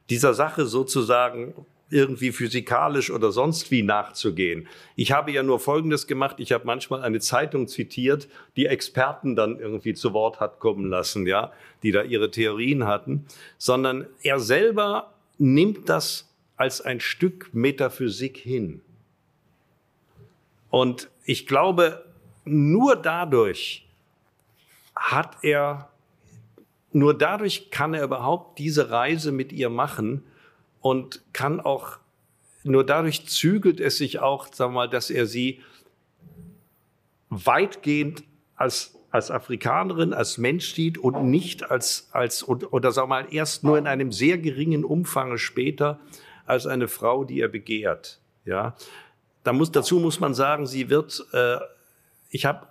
[0.09, 1.55] dieser Sache sozusagen
[1.93, 4.67] irgendwie physikalisch oder sonst wie nachzugehen.
[4.97, 6.37] Ich habe ja nur Folgendes gemacht.
[6.39, 11.27] Ich habe manchmal eine Zeitung zitiert, die Experten dann irgendwie zu Wort hat kommen lassen,
[11.27, 13.27] ja, die da ihre Theorien hatten,
[13.59, 18.81] sondern er selber nimmt das als ein Stück Metaphysik hin.
[20.71, 22.05] Und ich glaube,
[22.45, 23.87] nur dadurch
[24.97, 25.91] hat er,
[26.93, 30.25] nur dadurch kann er überhaupt diese Reise mit ihr machen
[30.83, 31.99] und kann auch,
[32.63, 35.61] nur dadurch zügelt es sich auch, sagen wir mal, dass er sie
[37.31, 38.25] weitgehend
[38.57, 43.63] als als Afrikanerin, als Mensch sieht und nicht als, als oder sagen wir mal, erst
[43.63, 46.01] nur in einem sehr geringen Umfang später
[46.47, 48.21] als eine Frau, die er begehrt.
[48.47, 48.75] Ja,
[49.45, 51.59] da muss, dazu muss man sagen, sie wird, äh,
[52.31, 52.67] ich habe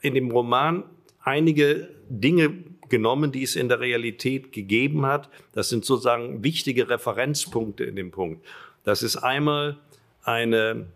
[0.00, 0.84] in dem Roman
[1.22, 5.30] einige Dinge genommen, die es in der Realität gegeben hat.
[5.52, 8.46] Das sind sozusagen wichtige Referenzpunkte in dem Punkt.
[8.84, 9.78] Das ist einmal
[10.24, 10.88] eine,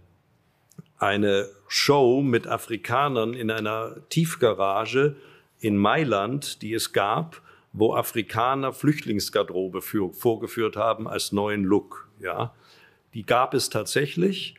[0.98, 5.16] eine Show mit Afrikanern in einer Tiefgarage
[5.58, 7.40] in Mailand, die es gab,
[7.72, 12.10] wo Afrikaner Flüchtlingsgarderobe für, vorgeführt haben als neuen Look.
[12.20, 12.54] Ja,
[13.14, 14.56] die gab es tatsächlich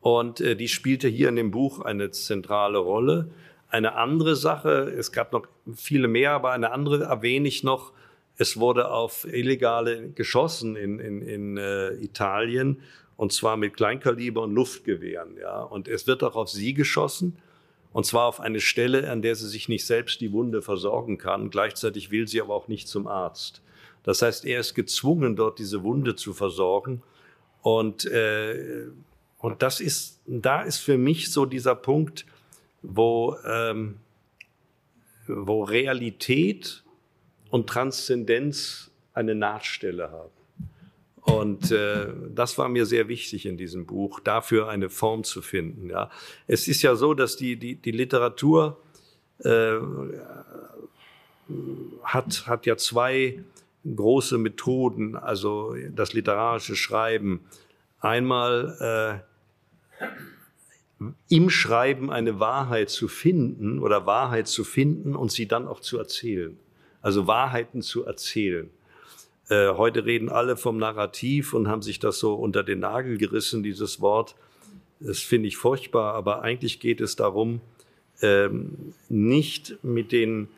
[0.00, 3.30] und äh, die spielte hier in dem Buch eine zentrale Rolle.
[3.70, 7.92] Eine andere Sache, es gab noch viele mehr, aber eine andere erwähne ich noch.
[8.36, 12.80] Es wurde auf Illegale geschossen in, in, in äh, Italien
[13.18, 15.36] und zwar mit Kleinkaliber und Luftgewehren.
[15.38, 17.36] Ja, und es wird auch auf sie geschossen.
[17.92, 21.50] Und zwar auf eine Stelle, an der sie sich nicht selbst die Wunde versorgen kann.
[21.50, 23.60] Gleichzeitig will sie aber auch nicht zum Arzt.
[24.04, 27.02] Das heißt, er ist gezwungen, dort diese Wunde zu versorgen.
[27.60, 28.86] Und, äh,
[29.38, 32.24] und das ist, da ist für mich so dieser Punkt,
[32.82, 33.96] wo, ähm,
[35.26, 36.84] wo Realität
[37.50, 40.30] und Transzendenz eine Nahtstelle haben.
[41.22, 45.90] Und äh, das war mir sehr wichtig in diesem Buch, dafür eine Form zu finden.
[45.90, 46.10] Ja.
[46.46, 48.80] Es ist ja so, dass die, die, die Literatur
[49.40, 49.74] äh,
[52.02, 53.44] hat, hat ja zwei
[53.84, 57.40] große Methoden, also das literarische Schreiben.
[58.00, 59.22] Einmal
[60.00, 60.04] äh,
[61.28, 65.98] im Schreiben eine Wahrheit zu finden oder Wahrheit zu finden und sie dann auch zu
[65.98, 66.56] erzählen.
[67.02, 68.68] Also Wahrheiten zu erzählen.
[69.48, 73.62] Äh, heute reden alle vom Narrativ und haben sich das so unter den Nagel gerissen,
[73.62, 74.34] dieses Wort.
[75.00, 77.60] Das finde ich furchtbar, aber eigentlich geht es darum,
[78.20, 80.48] ähm, nicht mit den,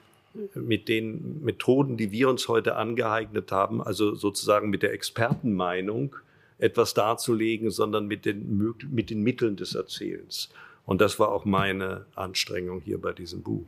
[0.55, 6.17] mit den Methoden, die wir uns heute angeeignet haben, also sozusagen mit der Expertenmeinung,
[6.61, 10.51] etwas darzulegen, sondern mit den, mit den Mitteln des Erzählens.
[10.87, 13.67] Und das war auch meine Anstrengung hier bei diesem Buch.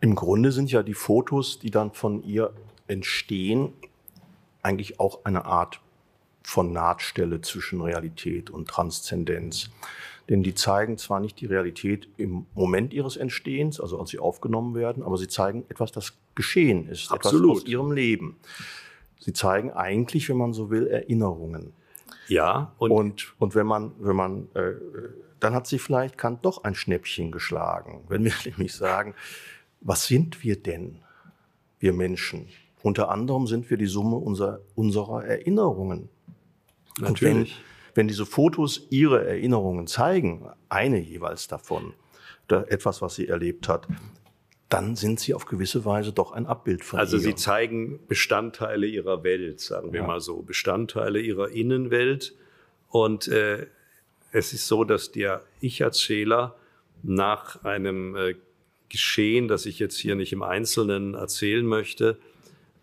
[0.00, 2.52] Im Grunde sind ja die Fotos, die dann von ihr
[2.86, 3.72] entstehen,
[4.62, 5.80] eigentlich auch eine Art
[6.42, 9.70] von Nahtstelle zwischen Realität und Transzendenz.
[10.28, 14.74] Denn die zeigen zwar nicht die Realität im Moment ihres Entstehens, also als sie aufgenommen
[14.74, 17.50] werden, aber sie zeigen etwas, das geschehen ist, Absolut.
[17.50, 18.36] etwas aus ihrem Leben.
[19.20, 21.72] Sie zeigen eigentlich, wenn man so will, Erinnerungen.
[22.26, 24.72] Ja, und, und, und wenn man, wenn man, äh,
[25.38, 28.04] dann hat sie vielleicht Kant doch ein Schnäppchen geschlagen.
[28.08, 29.14] Wenn wir nämlich sagen,
[29.80, 31.02] was sind wir denn,
[31.78, 32.48] wir Menschen?
[32.82, 36.08] Unter anderem sind wir die Summe unserer, unserer Erinnerungen.
[36.98, 37.22] Natürlich.
[37.22, 37.46] Und wenn,
[37.94, 41.94] wenn diese Fotos ihre Erinnerungen zeigen, eine jeweils davon,
[42.48, 43.86] etwas, was sie erlebt hat,
[44.70, 47.22] dann sind sie auf gewisse Weise doch ein Abbild von Also ihr.
[47.22, 50.06] sie zeigen Bestandteile ihrer Welt, sagen wir Ja.
[50.06, 52.34] mal so, Bestandteile ihrer Innenwelt.
[52.88, 53.66] Und äh,
[54.32, 56.56] es ist so, dass der Ich-Erzähler
[57.02, 58.34] nach einem äh,
[58.88, 62.18] Geschehen, das ich jetzt hier nicht im Einzelnen erzählen möchte,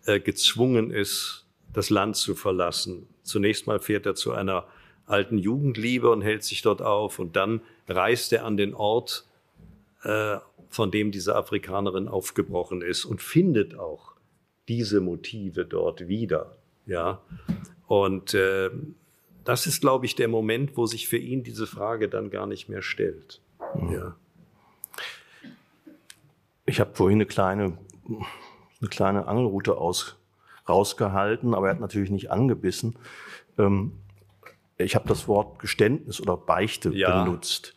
[0.06, 3.06] äh, gezwungen ist, das Land zu verlassen.
[3.22, 4.66] Zunächst mal fährt er zu einer
[5.06, 9.26] alten Jugendliebe und hält sich dort auf und dann reist er an den Ort,
[10.04, 10.36] äh,
[10.68, 14.12] von dem diese Afrikanerin aufgebrochen ist und findet auch
[14.68, 16.56] diese Motive dort wieder.
[16.86, 17.20] Ja,
[17.86, 18.70] und äh,
[19.44, 22.68] das ist, glaube ich, der Moment, wo sich für ihn diese Frage dann gar nicht
[22.68, 23.40] mehr stellt.
[23.90, 24.14] Ja.
[26.66, 30.16] Ich habe vorhin eine kleine, eine kleine Angelrute aus,
[30.68, 32.96] rausgehalten, aber er hat natürlich nicht angebissen.
[33.56, 33.92] Ähm,
[34.76, 37.24] ich habe das Wort Geständnis oder Beichte Ja.
[37.24, 37.74] benutzt.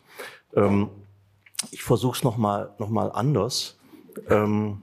[0.54, 0.90] Ähm,
[1.70, 3.78] ich versuche es nochmal noch mal anders.
[4.30, 4.82] Ähm,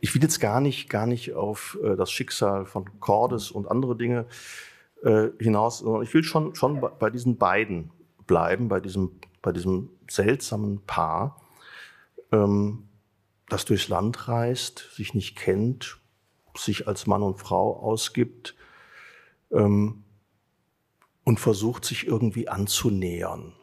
[0.00, 3.96] ich will jetzt gar nicht, gar nicht auf äh, das Schicksal von Cordes und andere
[3.96, 4.26] Dinge
[5.02, 7.90] äh, hinaus, sondern ich will schon, schon bei, diesen beiden
[8.26, 9.12] bleiben, bei diesem,
[9.42, 11.40] bei diesem seltsamen Paar,
[12.32, 12.88] ähm,
[13.48, 15.98] das durchs Land reist, sich nicht kennt,
[16.56, 18.54] sich als Mann und Frau ausgibt
[19.50, 20.04] ähm,
[21.24, 23.54] und versucht, sich irgendwie anzunähern.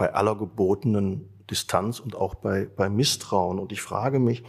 [0.00, 3.58] Bei aller gebotenen Distanz und auch bei, bei Misstrauen.
[3.58, 4.44] Und ich frage mich,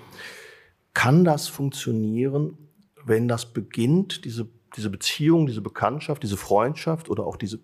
[0.93, 2.58] kann das funktionieren,
[3.04, 4.47] wenn das beginnt, diese,
[4.78, 7.60] diese Beziehung, diese Bekanntschaft, diese Freundschaft oder auch diese,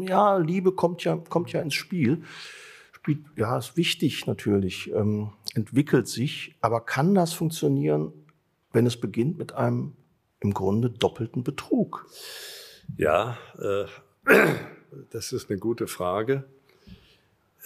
[0.00, 2.24] ja, Liebe kommt ja, kommt ja ins Spiel.
[2.90, 8.12] Spielt, ja, ist wichtig natürlich, ähm, entwickelt sich, aber kann das funktionieren,
[8.72, 9.92] wenn es beginnt mit einem
[10.40, 12.06] im Grunde doppelten Betrug?
[12.96, 13.84] Ja, äh,
[15.10, 16.44] das ist eine gute Frage.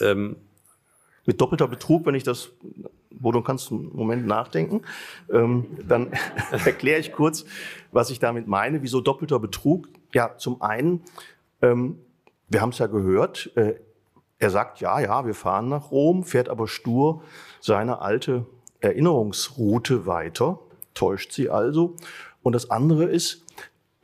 [0.03, 0.37] Ähm,
[1.25, 2.51] Mit doppelter Betrug, wenn ich das,
[3.11, 4.83] wo du kannst einen Moment nachdenken,
[5.31, 6.13] ähm, dann
[6.51, 7.45] erkläre ich kurz,
[7.93, 8.83] was ich damit meine.
[8.83, 9.89] Wieso doppelter Betrug?
[10.13, 11.03] Ja, zum einen,
[11.63, 11.99] ähm,
[12.49, 13.75] wir haben es ja gehört, äh,
[14.39, 17.23] er sagt, ja, ja, wir fahren nach Rom, fährt aber stur
[17.61, 18.45] seine alte
[18.81, 20.59] Erinnerungsroute weiter,
[20.95, 21.95] täuscht sie also.
[22.43, 23.42] Und das andere ist,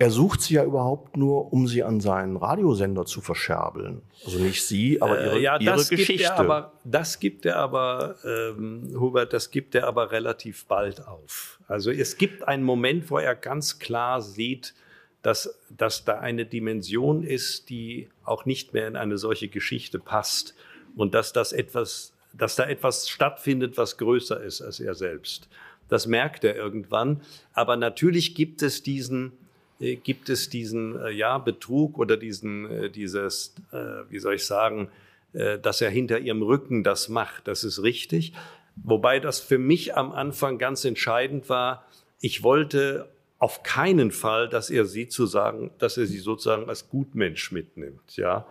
[0.00, 4.02] er sucht sie ja überhaupt nur, um sie an seinen Radiosender zu verscherbeln.
[4.24, 6.12] Also nicht sie, aber ihre, Äh, ja, ihre das Geschichte.
[6.12, 11.04] Gibt er aber, das gibt er aber, ähm, Hubert, das gibt er aber relativ bald
[11.04, 11.58] auf.
[11.66, 14.74] Also es gibt einen Moment, wo er ganz klar sieht,
[15.22, 20.54] dass, dass da eine Dimension ist, die auch nicht mehr in eine solche Geschichte passt
[20.94, 25.48] und dass das etwas, dass da etwas stattfindet, was größer ist als er selbst.
[25.88, 27.20] Das merkt er irgendwann.
[27.52, 29.47] Aber natürlich gibt es diesen, äh,
[29.78, 33.76] gibt es diesen äh, ja, Betrug oder diesen, äh, dieses, äh,
[34.10, 34.90] wie soll ich sagen,
[35.32, 37.46] äh, dass er hinter ihrem Rücken das macht.
[37.48, 38.32] Das ist richtig.
[38.76, 41.84] Wobei das für mich am Anfang ganz entscheidend war.
[42.20, 43.08] Ich wollte
[43.38, 48.16] auf keinen Fall, dass er sie zu sagen, dass er sie sozusagen als Gutmensch mitnimmt,
[48.16, 48.46] ja.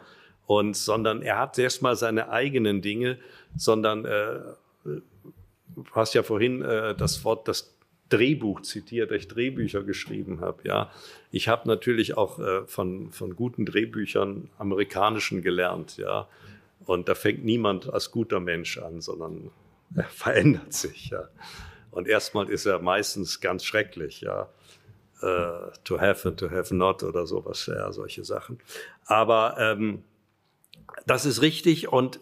[0.45, 3.17] Und, sondern er hat erstmal seine eigenen Dinge,
[3.57, 4.39] sondern, äh,
[4.85, 5.03] du
[5.91, 7.76] hast ja vorhin äh, das Wort, das
[8.09, 10.61] Drehbuch zitiert, dass ich Drehbücher geschrieben habe.
[10.63, 10.91] Ja,
[11.31, 15.97] ich habe natürlich auch äh, von, von guten Drehbüchern amerikanischen gelernt.
[15.97, 16.27] Ja,
[16.85, 19.51] und da fängt niemand als guter Mensch an, sondern
[19.95, 21.09] er verändert sich.
[21.09, 21.27] Ja,
[21.91, 24.21] und erstmal ist er meistens ganz schrecklich.
[24.21, 24.49] Ja,
[25.21, 28.59] uh, to have and to have not oder sowas, ja, solche Sachen.
[29.05, 30.03] Aber ähm,
[31.05, 32.19] das ist richtig und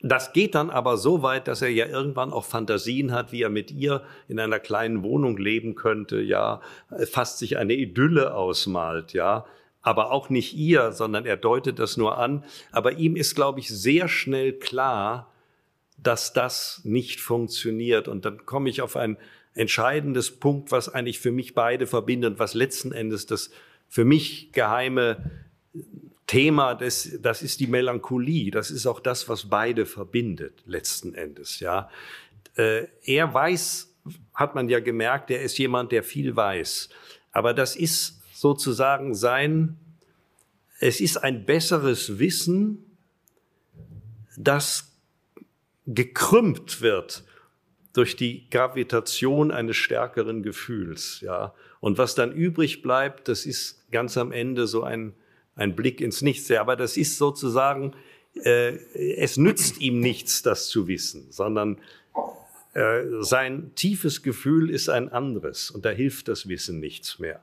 [0.00, 3.48] das geht dann aber so weit, dass er ja irgendwann auch Fantasien hat, wie er
[3.48, 6.60] mit ihr in einer kleinen Wohnung leben könnte, ja,
[7.10, 9.44] fast sich eine Idylle ausmalt, ja,
[9.82, 12.44] aber auch nicht ihr, sondern er deutet das nur an.
[12.70, 15.32] Aber ihm ist, glaube ich, sehr schnell klar,
[15.96, 18.06] dass das nicht funktioniert.
[18.06, 19.16] Und dann komme ich auf ein
[19.54, 23.50] entscheidendes Punkt, was eigentlich für mich beide verbindet, was letzten Endes das
[23.88, 25.30] für mich geheime
[26.28, 28.50] Thema, des, das ist die Melancholie.
[28.50, 31.90] Das ist auch das, was beide verbindet, letzten Endes, ja.
[32.54, 33.96] Äh, er weiß,
[34.34, 36.90] hat man ja gemerkt, er ist jemand, der viel weiß.
[37.32, 39.78] Aber das ist sozusagen sein,
[40.80, 42.84] es ist ein besseres Wissen,
[44.36, 44.92] das
[45.86, 47.24] gekrümmt wird
[47.94, 51.54] durch die Gravitation eines stärkeren Gefühls, ja.
[51.80, 55.14] Und was dann übrig bleibt, das ist ganz am Ende so ein,
[55.58, 56.50] ein Blick ins Nichts.
[56.52, 57.92] Aber das ist sozusagen,
[58.44, 58.76] äh,
[59.16, 61.78] es nützt ihm nichts, das zu wissen, sondern
[62.74, 67.42] äh, sein tiefes Gefühl ist ein anderes und da hilft das Wissen nichts mehr.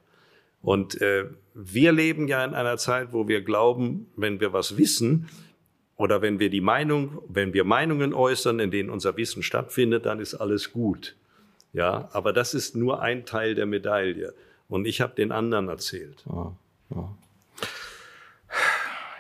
[0.62, 5.30] Und äh, wir leben ja in einer Zeit, wo wir glauben, wenn wir was wissen
[5.96, 10.20] oder wenn wir die Meinung, wenn wir Meinungen äußern, in denen unser Wissen stattfindet, dann
[10.20, 11.16] ist alles gut.
[11.74, 14.34] Ja, aber das ist nur ein Teil der Medaille.
[14.68, 16.24] Und ich habe den anderen erzählt.
[16.28, 16.56] Ja,
[16.96, 17.16] ja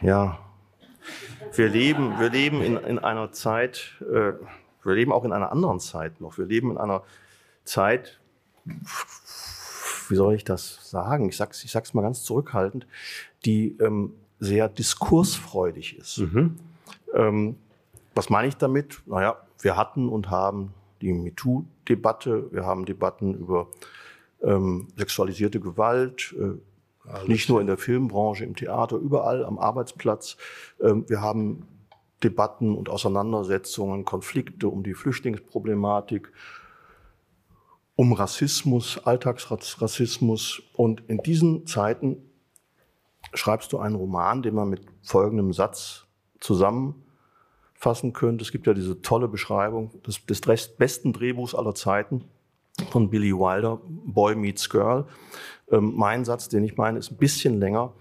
[0.01, 0.39] ja,
[1.53, 4.33] wir leben, wir leben in, in einer Zeit, äh,
[4.83, 6.37] wir leben auch in einer anderen Zeit noch.
[6.37, 7.03] Wir leben in einer
[7.63, 8.19] Zeit,
[10.09, 11.29] wie soll ich das sagen?
[11.29, 12.87] Ich sag's, ich sag's mal ganz zurückhaltend,
[13.45, 16.19] die ähm, sehr diskursfreudig ist.
[16.19, 16.57] Mhm.
[17.13, 17.55] Ähm,
[18.13, 19.01] was meine ich damit?
[19.05, 23.67] Naja, wir hatten und haben die MeToo-Debatte, wir haben Debatten über
[24.41, 26.57] ähm, sexualisierte Gewalt, äh,
[27.07, 30.37] alles Nicht nur in der Filmbranche, im Theater, überall am Arbeitsplatz.
[30.81, 31.67] Ähm, wir haben
[32.23, 36.31] Debatten und Auseinandersetzungen, Konflikte um die Flüchtlingsproblematik,
[37.95, 40.61] um Rassismus, Alltagsrassismus.
[40.73, 42.17] Und in diesen Zeiten
[43.33, 46.05] schreibst du einen Roman, den man mit folgendem Satz
[46.39, 48.43] zusammenfassen könnte.
[48.43, 50.41] Es gibt ja diese tolle Beschreibung des, des
[50.77, 52.25] besten Drehbuchs aller Zeiten
[52.91, 55.05] von Billy Wilder, Boy Meets Girl.
[55.71, 57.93] Ähm, mein Satz, den ich meine, ist ein bisschen länger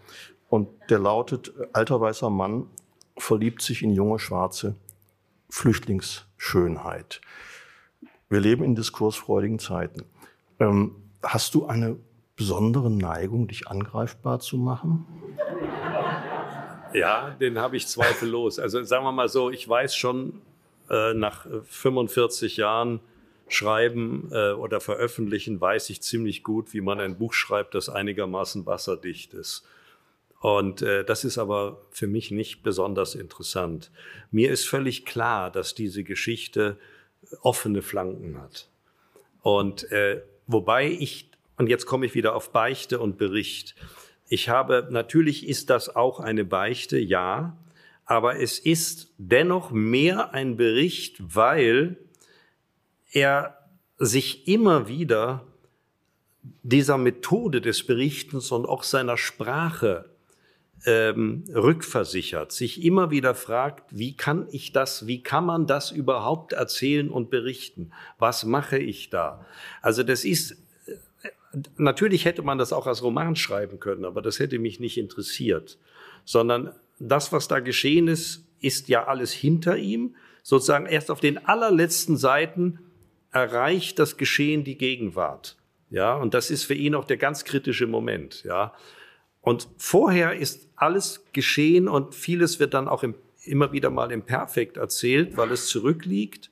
[0.49, 2.67] und der lautet, alter weißer Mann
[3.17, 4.77] verliebt sich in junge schwarze
[5.51, 7.21] Flüchtlingsschönheit.
[8.29, 10.05] Wir leben in diskursfreudigen Zeiten.
[10.59, 11.97] Ähm, hast du eine
[12.37, 15.07] besondere Neigung, dich angreifbar zu machen?
[16.93, 18.59] Ja, den habe ich zweifellos.
[18.59, 20.41] Also sagen wir mal so, ich weiß schon
[20.91, 23.01] äh, nach 45 Jahren,
[23.49, 28.67] schreiben äh, oder veröffentlichen, weiß ich ziemlich gut, wie man ein Buch schreibt, das einigermaßen
[28.67, 29.65] wasserdicht ist.
[30.41, 33.91] Und äh, das ist aber für mich nicht besonders interessant.
[34.31, 36.79] Mir ist völlig klar, dass diese Geschichte
[37.41, 38.69] offene Flanken hat.
[39.41, 43.75] Und äh, wobei ich, und jetzt komme ich wieder auf Beichte und Bericht.
[44.29, 47.57] Ich habe, natürlich ist das auch eine Beichte, ja,
[48.05, 51.97] aber es ist dennoch mehr ein Bericht, weil
[53.15, 53.59] er
[53.99, 55.47] sich immer wieder
[56.63, 60.11] dieser Methode des Berichtens und auch seiner Sprache
[60.85, 66.53] ähm, rückversichert, sich immer wieder fragt, wie kann ich das, wie kann man das überhaupt
[66.53, 67.93] erzählen und berichten?
[68.19, 69.47] Was mache ich da?
[69.81, 70.57] Also das ist,
[71.77, 75.79] natürlich hätte man das auch als Roman schreiben können, aber das hätte mich nicht interessiert,
[76.25, 81.47] sondern das, was da geschehen ist, ist ja alles hinter ihm, sozusagen erst auf den
[81.47, 82.79] allerletzten Seiten
[83.35, 85.57] erreicht das Geschehen die Gegenwart.
[85.91, 88.45] Ja, und das ist für ihn auch der ganz kritische Moment.
[88.45, 88.73] Ja,
[89.41, 94.23] und vorher ist alles geschehen und vieles wird dann auch im, immer wieder mal im
[94.23, 96.51] Perfekt erzählt, weil es zurückliegt.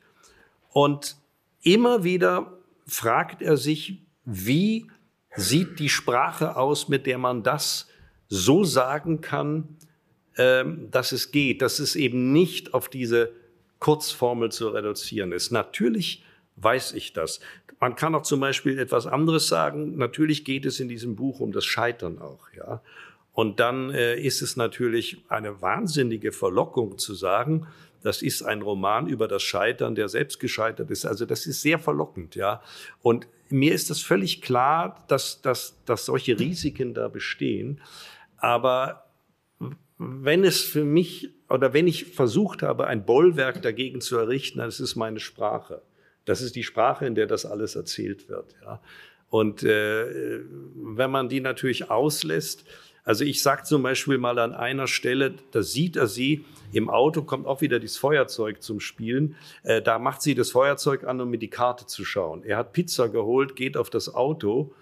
[0.70, 1.16] Und
[1.62, 4.91] immer wieder fragt er sich, wie
[5.35, 7.89] sieht die Sprache aus, mit der man das
[8.28, 9.76] so sagen kann,
[10.37, 13.33] ähm, dass es geht, dass es eben nicht auf diese
[13.78, 15.53] Kurzformel zu reduzieren ist.
[15.53, 16.24] Natürlich
[16.57, 17.40] weiß ich das.
[17.80, 19.96] Man kann auch zum Beispiel etwas anderes sagen.
[19.96, 22.82] Natürlich geht es in diesem Buch um das Scheitern auch, ja.
[23.32, 27.66] Und dann äh, ist es natürlich eine wahnsinnige Verlockung zu sagen,
[28.03, 31.07] das ist ein Roman über das Scheitern, der selbst gescheitert ist.
[31.07, 32.62] Also das ist sehr verlockend, ja.
[33.00, 37.80] Und mir ist das völlig klar, dass, dass, dass solche Risiken da bestehen.
[38.38, 39.07] Aber
[39.98, 44.68] wenn es für mich oder wenn ich versucht habe, ein Bollwerk dagegen zu errichten, dann
[44.68, 45.82] ist es meine Sprache.
[46.25, 48.55] Das ist die Sprache, in der das alles erzählt wird.
[48.62, 48.81] Ja.
[49.31, 50.41] Und äh,
[50.75, 52.64] wenn man die natürlich auslässt,
[53.05, 57.23] also ich sage zum Beispiel mal an einer Stelle, da sieht er sie, im Auto
[57.23, 59.35] kommt auch wieder dieses Feuerzeug zum Spielen.
[59.64, 62.45] Äh, da macht sie das Feuerzeug an, um mir die Karte zu schauen.
[62.45, 64.73] Er hat Pizza geholt, geht auf das Auto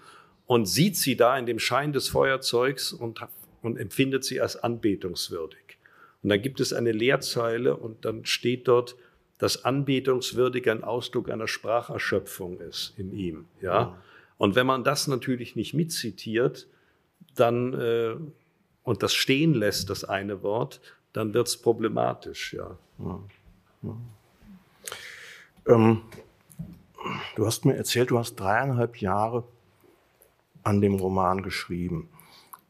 [0.45, 3.21] und sieht sie da in dem Schein des Feuerzeugs und,
[3.61, 5.77] und empfindet sie als anbetungswürdig.
[6.21, 8.95] Und dann gibt es eine Leerzeile und dann steht dort,
[9.41, 13.45] dass anbetungswürdig ein Ausdruck einer Spracherschöpfung ist in ihm.
[13.59, 13.97] Ja.
[14.37, 16.67] Und wenn man das natürlich nicht mitzitiert,
[17.33, 18.15] dann äh,
[18.83, 20.79] und das stehen lässt, das eine Wort,
[21.11, 22.77] dann wird es problematisch, ja.
[22.99, 23.19] ja.
[23.81, 23.97] ja.
[25.67, 26.01] Ähm,
[27.35, 29.43] du hast mir erzählt, du hast dreieinhalb Jahre
[30.61, 32.09] an dem Roman geschrieben.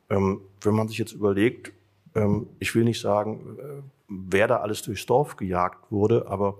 [0.10, 1.74] Ähm, wenn man sich jetzt überlegt,
[2.16, 3.82] ähm, ich will nicht sagen, äh,
[4.12, 6.58] wer da alles durchs Dorf gejagt wurde, aber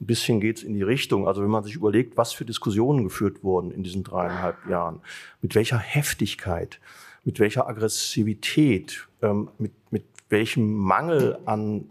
[0.00, 1.26] ein bisschen geht es in die Richtung.
[1.26, 5.00] Also wenn man sich überlegt, was für Diskussionen geführt wurden in diesen dreieinhalb Jahren,
[5.42, 6.80] mit welcher Heftigkeit,
[7.24, 11.90] mit welcher Aggressivität, ähm, mit, mit welchem Mangel an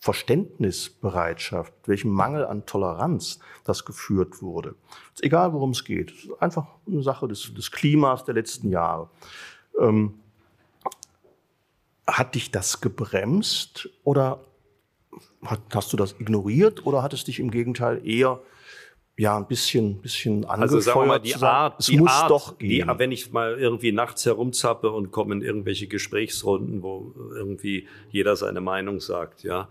[0.00, 4.74] Verständnisbereitschaft, welchem Mangel an Toleranz das geführt wurde.
[5.14, 6.10] Ist egal, worum es geht.
[6.10, 9.08] Es ist einfach eine Sache des, des Klimas der letzten Jahre.
[9.80, 10.14] Ähm,
[12.06, 14.44] hat dich das gebremst oder
[15.72, 18.40] hast du das ignoriert oder hat es dich im Gegenteil eher
[19.16, 20.60] ja ein bisschen bisschen angefeuert?
[20.62, 22.88] Also sagen wir mal die Art, es die muss Art, doch gehen.
[22.88, 28.36] Die, wenn ich mal irgendwie nachts herumzappe und komme in irgendwelche Gesprächsrunden, wo irgendwie jeder
[28.36, 29.68] seine Meinung sagt, ja,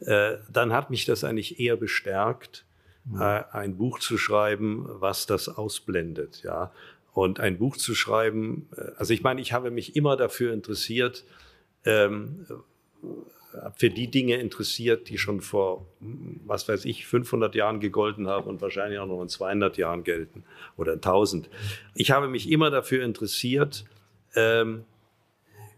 [0.00, 2.64] äh, dann hat mich das eigentlich eher bestärkt,
[3.04, 3.20] mhm.
[3.20, 6.72] äh, ein Buch zu schreiben, was das ausblendet, ja.
[7.12, 11.24] Und ein Buch zu schreiben, äh, also ich meine, ich habe mich immer dafür interessiert,
[11.84, 12.46] ähm,
[13.76, 18.60] für die Dinge interessiert, die schon vor, was weiß ich, 500 Jahren gegolten haben und
[18.60, 20.44] wahrscheinlich auch noch in 200 Jahren gelten
[20.76, 21.48] oder 1000.
[21.94, 23.84] Ich habe mich immer dafür interessiert,
[24.34, 24.84] ähm,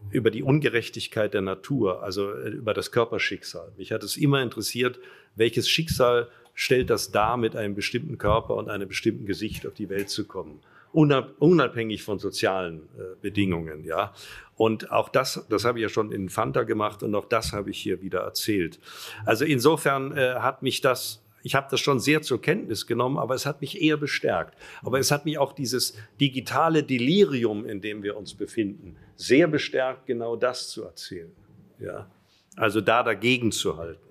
[0.09, 3.71] über die Ungerechtigkeit der Natur, also äh, über das Körperschicksal.
[3.77, 4.99] Mich hat es immer interessiert,
[5.35, 9.89] welches Schicksal stellt das dar, mit einem bestimmten Körper und einem bestimmten Gesicht auf die
[9.89, 10.59] Welt zu kommen
[10.91, 14.13] unabhängig von sozialen äh, Bedingungen, ja.
[14.55, 17.69] Und auch das, das habe ich ja schon in Fanta gemacht und auch das habe
[17.69, 18.79] ich hier wieder erzählt.
[19.25, 23.33] Also insofern äh, hat mich das ich habe das schon sehr zur Kenntnis genommen, aber
[23.33, 24.57] es hat mich eher bestärkt.
[24.83, 30.07] Aber es hat mich auch dieses digitale Delirium, in dem wir uns befinden, sehr bestärkt,
[30.07, 31.31] genau das zu erzählen.
[31.79, 32.09] Ja.
[32.57, 34.01] Also da dagegen zu halten.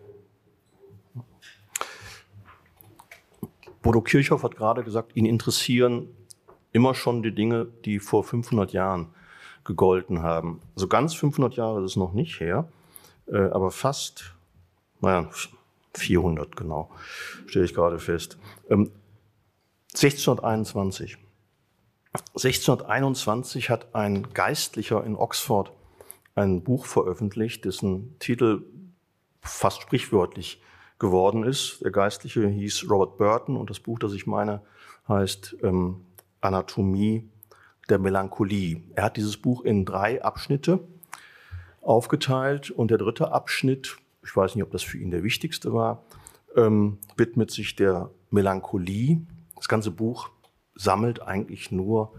[3.82, 6.08] Bodo Kirchhoff hat gerade gesagt, ihn interessieren
[6.76, 9.08] immer schon die Dinge, die vor 500 Jahren
[9.64, 10.60] gegolten haben.
[10.74, 12.68] Also ganz 500 Jahre ist es noch nicht her,
[13.26, 14.34] äh, aber fast,
[15.00, 15.30] naja,
[15.94, 16.90] 400 genau,
[17.46, 18.36] stelle ich gerade fest.
[18.68, 21.14] 1621.
[21.14, 21.20] Ähm,
[22.34, 25.72] 1621 hat ein Geistlicher in Oxford
[26.34, 28.66] ein Buch veröffentlicht, dessen Titel
[29.40, 30.60] fast sprichwörtlich
[30.98, 31.82] geworden ist.
[31.82, 34.60] Der Geistliche hieß Robert Burton und das Buch, das ich meine,
[35.08, 36.05] heißt ähm,
[36.47, 37.28] Anatomie
[37.88, 38.82] der Melancholie.
[38.94, 40.80] Er hat dieses Buch in drei Abschnitte
[41.82, 46.03] aufgeteilt und der dritte Abschnitt, ich weiß nicht, ob das für ihn der wichtigste war,
[46.57, 49.20] ähm, widmet sich der Melancholie.
[49.55, 50.30] Das ganze Buch
[50.74, 52.12] sammelt eigentlich nur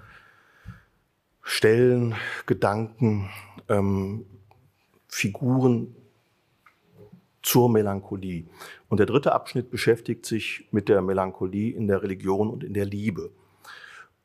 [1.41, 2.15] Stellen,
[2.45, 3.29] Gedanken,
[3.69, 4.25] ähm,
[5.07, 5.95] Figuren
[7.41, 8.45] zur Melancholie.
[8.89, 12.85] Und der dritte Abschnitt beschäftigt sich mit der Melancholie in der Religion und in der
[12.85, 13.31] Liebe.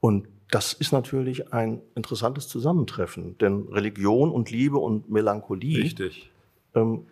[0.03, 5.81] Und das ist natürlich ein interessantes Zusammentreffen, denn Religion und Liebe und Melancholie.
[5.81, 6.29] Richtig.
[6.75, 7.07] Ähm,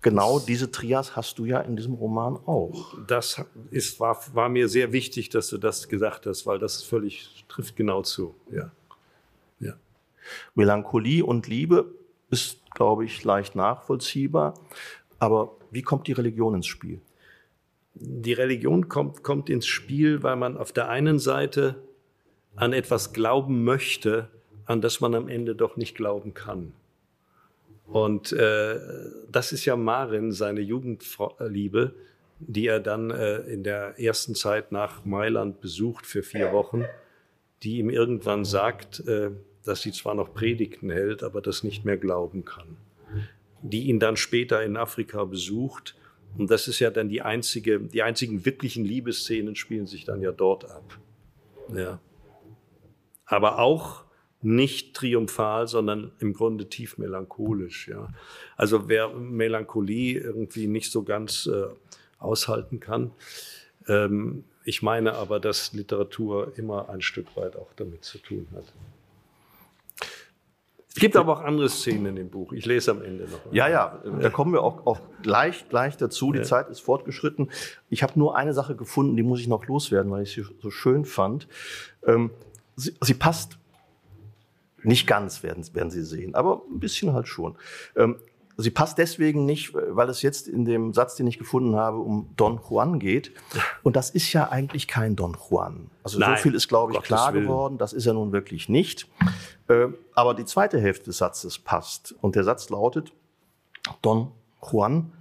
[0.00, 2.96] genau diese Trias hast du ja in diesem Roman auch.
[3.08, 7.44] Das ist, war, war mir sehr wichtig, dass du das gesagt hast, weil das völlig
[7.48, 8.36] trifft genau zu.
[8.52, 8.70] Ja.
[9.58, 9.74] ja.
[10.54, 11.92] Melancholie und Liebe
[12.30, 14.54] ist, glaube ich, leicht nachvollziehbar.
[15.18, 17.00] Aber wie kommt die Religion ins Spiel?
[17.94, 21.82] Die Religion kommt, kommt ins Spiel, weil man auf der einen Seite
[22.60, 24.28] an etwas glauben möchte,
[24.66, 26.72] an das man am Ende doch nicht glauben kann.
[27.86, 28.78] Und äh,
[29.32, 31.94] das ist ja Marin, seine Jugendliebe,
[32.38, 36.84] die er dann äh, in der ersten Zeit nach Mailand besucht für vier Wochen,
[37.62, 39.30] die ihm irgendwann sagt, äh,
[39.64, 42.76] dass sie zwar noch Predigten hält, aber das nicht mehr glauben kann.
[43.62, 45.96] Die ihn dann später in Afrika besucht
[46.38, 50.32] Und das ist ja dann die einzige, die einzigen wirklichen Liebesszenen spielen sich dann ja
[50.32, 50.98] dort ab.
[51.74, 51.98] Ja.
[53.30, 54.02] Aber auch
[54.42, 57.88] nicht triumphal, sondern im Grunde tief melancholisch.
[57.88, 58.08] Ja.
[58.56, 61.66] Also wer Melancholie irgendwie nicht so ganz äh,
[62.18, 63.12] aushalten kann,
[63.86, 68.64] ähm, ich meine aber, dass Literatur immer ein Stück weit auch damit zu tun hat.
[70.88, 72.52] Es gibt aber auch andere Szenen in dem Buch.
[72.52, 73.52] Ich lese am Ende noch.
[73.52, 76.32] Ja, ja, da kommen wir auch, auch gleich, gleich dazu.
[76.32, 76.44] Die ja.
[76.44, 77.50] Zeit ist fortgeschritten.
[77.90, 80.70] Ich habe nur eine Sache gefunden, die muss ich noch loswerden, weil ich sie so
[80.70, 81.46] schön fand.
[82.04, 82.30] Ähm,
[82.80, 83.58] sie, sie, passt
[84.82, 87.56] nicht ganz, werden, werden Sie sehen, aber ein bisschen halt schon.
[87.96, 88.16] Ähm,
[88.56, 92.30] sie passt deswegen nicht, weil es jetzt in dem Satz, den ich gefunden habe, um
[92.36, 93.32] Don Juan geht.
[93.82, 95.90] Und das ist ja eigentlich kein Don Juan.
[96.02, 97.44] Also Nein, so viel ist, glaube ich, Gottes klar Willen.
[97.44, 97.78] geworden.
[97.78, 99.08] Das ist er nun wirklich nicht.
[99.68, 102.14] Äh, aber die zweite Hälfte des Satzes passt.
[102.20, 103.12] Und der Satz lautet,
[104.02, 105.12] Don Juan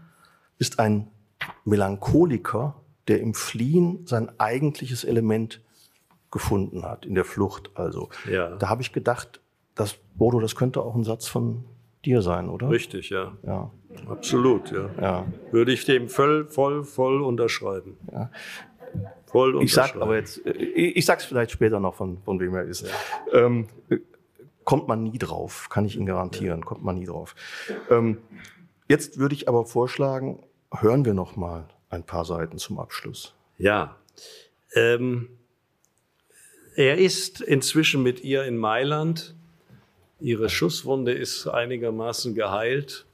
[0.58, 1.08] ist ein
[1.66, 2.76] Melancholiker,
[3.08, 5.62] der im Fliehen sein eigentliches Element
[6.32, 8.10] gefunden hat, in der Flucht also.
[8.30, 8.56] Ja.
[8.58, 9.42] Da habe ich gedacht,
[9.76, 11.66] das, Bodo, das könnte auch ein Satz von
[12.06, 12.70] dir sein, oder?
[12.70, 13.34] Richtig, ja.
[13.44, 13.72] ja.
[14.08, 14.90] Absolut, ja.
[15.02, 15.26] ja.
[15.52, 17.98] Würde ich dem voll, voll, voll unterschreiben.
[18.12, 18.30] Ja.
[19.26, 19.66] Voll unterschreiben.
[19.66, 22.88] Ich sag aber jetzt, äh, ich sag's vielleicht später noch, von, von wem er ist.
[22.88, 23.40] Ja.
[23.40, 23.68] Ähm,
[24.64, 27.36] kommt man nie drauf, kann ich Ihnen garantieren, kommt man nie drauf.
[27.90, 28.20] Ähm,
[28.88, 33.34] jetzt würde ich aber vorschlagen, hören wir noch mal ein paar Seiten zum Abschluss.
[33.58, 33.96] Ja.
[34.76, 35.30] Ähm,
[36.76, 39.36] er ist inzwischen mit ihr in Mailand
[40.22, 43.06] Ihre Schusswunde ist einigermaßen geheilt.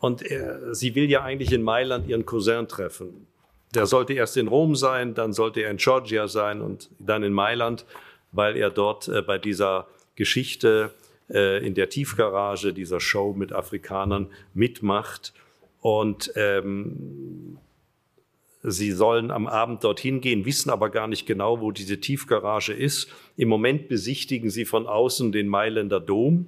[0.00, 3.26] Und er, sie will ja eigentlich in Mailand ihren Cousin treffen.
[3.74, 7.32] Der sollte erst in Rom sein, dann sollte er in Georgia sein und dann in
[7.32, 7.86] Mailand,
[8.30, 10.90] weil er dort äh, bei dieser Geschichte
[11.30, 15.32] äh, in der Tiefgarage, dieser Show mit Afrikanern mitmacht.
[15.80, 17.58] Und ähm,
[18.66, 23.08] Sie sollen am Abend dorthin gehen, wissen aber gar nicht genau, wo diese Tiefgarage ist.
[23.36, 26.46] Im Moment besichtigen sie von außen den Mailänder Dom.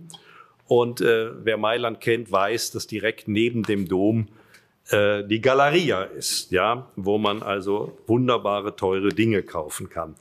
[0.66, 4.28] Und äh, wer Mailand kennt, weiß, dass direkt neben dem Dom
[4.88, 10.14] äh, die Galleria ist, ja, wo man also wunderbare, teure Dinge kaufen kann.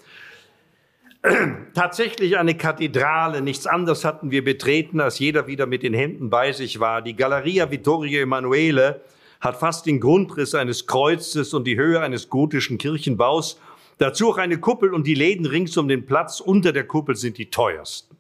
[1.73, 6.51] Tatsächlich eine Kathedrale, nichts anderes hatten wir betreten, als jeder wieder mit den Händen bei
[6.51, 7.01] sich war.
[7.01, 8.99] Die Galleria Vittorio Emanuele
[9.45, 13.61] hat fast den Grundriss eines Kreuzes und die Höhe eines gotischen Kirchenbaus.
[13.99, 17.37] Dazu auch eine Kuppel und die Läden rings um den Platz unter der Kuppel sind
[17.37, 18.17] die teuersten.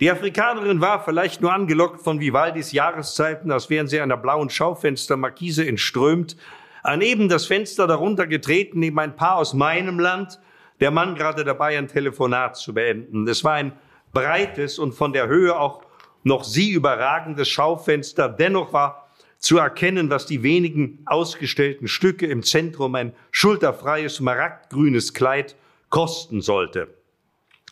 [0.00, 5.64] Die Afrikanerin war vielleicht nur angelockt von Vivaldis Jahreszeiten, als wären sie einer blauen Schaufenstermarkise
[5.64, 6.36] entströmt,
[6.82, 10.40] an eben das Fenster darunter getreten, neben ein Paar aus meinem Land,
[10.80, 13.28] der Mann gerade dabei, ein Telefonat zu beenden.
[13.28, 13.72] Es war ein
[14.12, 15.82] breites und von der Höhe auch
[16.24, 18.28] noch sie überragendes Schaufenster.
[18.28, 19.09] Dennoch war
[19.40, 25.56] zu erkennen, was die wenigen ausgestellten Stücke im Zentrum ein schulterfreies maragdgrünes Kleid
[25.88, 26.88] kosten sollte.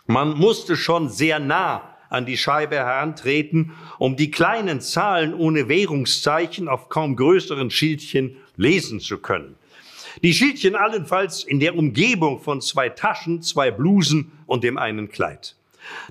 [0.06, 6.66] Man musste schon sehr nah an die Scheibe herantreten, um die kleinen Zahlen ohne Währungszeichen
[6.66, 9.56] auf kaum größeren Schildchen lesen zu können.
[10.22, 15.54] Die Schildchen allenfalls in der Umgebung von zwei Taschen, zwei Blusen und dem einen Kleid.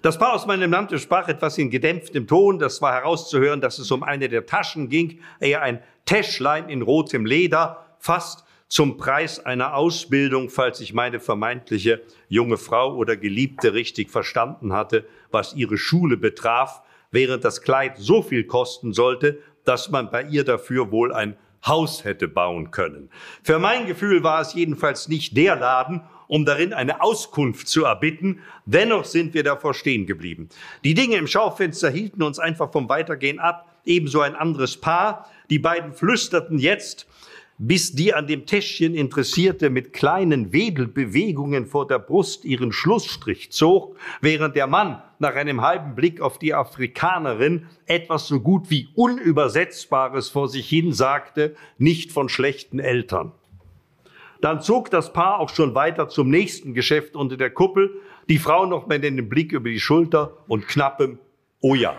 [0.01, 2.59] Das Paar aus meinem Land sprach etwas in gedämpftem Ton.
[2.59, 7.25] Das war herauszuhören, dass es um eine der Taschen ging, eher ein Täschlein in rotem
[7.25, 14.11] Leder, fast zum Preis einer Ausbildung, falls ich meine vermeintliche junge Frau oder Geliebte richtig
[14.11, 16.81] verstanden hatte, was ihre Schule betraf,
[17.11, 22.03] während das Kleid so viel kosten sollte, dass man bei ihr dafür wohl ein Haus
[22.03, 23.09] hätte bauen können.
[23.43, 28.39] Für mein Gefühl war es jedenfalls nicht der Laden, um darin eine Auskunft zu erbitten.
[28.65, 30.49] Dennoch sind wir davor stehen geblieben.
[30.83, 33.73] Die Dinge im Schaufenster hielten uns einfach vom Weitergehen ab.
[33.85, 35.29] Ebenso ein anderes Paar.
[35.49, 37.07] Die beiden flüsterten jetzt,
[37.57, 43.97] bis die an dem Täschchen Interessierte mit kleinen Wedelbewegungen vor der Brust ihren Schlussstrich zog,
[44.21, 50.29] während der Mann nach einem halben Blick auf die Afrikanerin etwas so gut wie Unübersetzbares
[50.29, 53.31] vor sich hin sagte, nicht von schlechten Eltern.
[54.41, 57.91] Dann zog das Paar auch schon weiter zum nächsten Geschäft unter der Kuppel,
[58.29, 61.19] die Frau noch mit den Blick über die Schulter und knappem
[61.61, 61.97] Oh ja.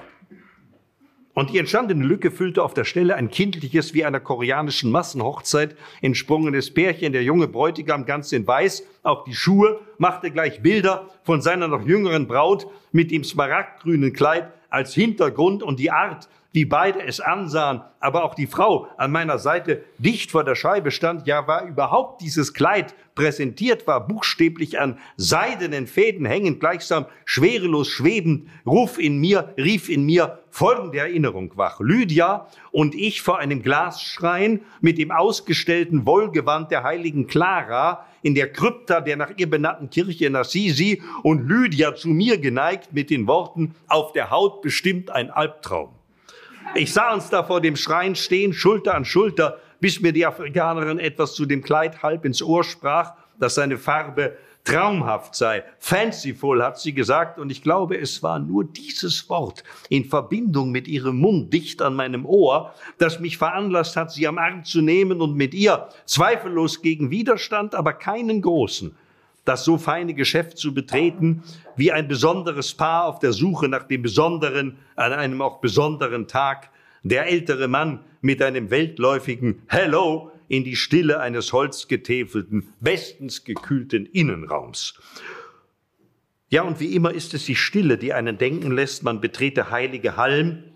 [1.35, 6.75] Und die entstandene Lücke füllte auf der Stelle ein kindliches, wie einer koreanischen Massenhochzeit entsprungenes
[6.75, 11.69] Pärchen, der junge Bräutigam ganz in weiß, auch die Schuhe, machte gleich Bilder von seiner
[11.69, 17.21] noch jüngeren Braut mit dem smaragdgrünen Kleid als Hintergrund und die Art, wie beide es
[17.21, 21.65] ansahen, aber auch die Frau an meiner Seite dicht vor der Scheibe stand, ja war
[21.67, 29.19] überhaupt dieses Kleid präsentiert war, buchstäblich an seidenen Fäden hängend, gleichsam schwerelos schwebend, ruf in
[29.19, 31.81] mir, rief in mir folgende Erinnerung wach.
[31.81, 38.53] Lydia und ich vor einem Glasschrein mit dem ausgestellten Wollgewand der heiligen Clara in der
[38.53, 43.27] Krypta der nach ihr benannten Kirche in Assisi und Lydia zu mir geneigt mit den
[43.27, 45.98] Worten, auf der Haut bestimmt ein Albtraum.
[46.75, 50.99] Ich sah uns da vor dem Schrein stehen, Schulter an Schulter, bis mir die Afrikanerin
[50.99, 55.65] etwas zu dem Kleid halb ins Ohr sprach, dass seine Farbe traumhaft sei.
[55.79, 60.87] Fanciful, hat sie gesagt, und ich glaube, es war nur dieses Wort in Verbindung mit
[60.89, 65.23] ihrem Mund dicht an meinem Ohr, das mich veranlasst hat, sie am Arm zu nehmen
[65.23, 68.95] und mit ihr zweifellos gegen Widerstand, aber keinen großen,
[69.49, 71.43] das so feine Geschäft zu betreten,
[71.75, 76.71] wie ein besonderes Paar auf der Suche nach dem Besonderen an einem auch besonderen Tag,
[77.03, 84.99] der ältere Mann mit einem weltläufigen Hello in die Stille eines holzgetäfelten, bestens gekühlten Innenraums.
[86.51, 90.17] Ja, und wie immer ist es die Stille, die einen denken lässt, man betrete heilige
[90.17, 90.68] Hallen,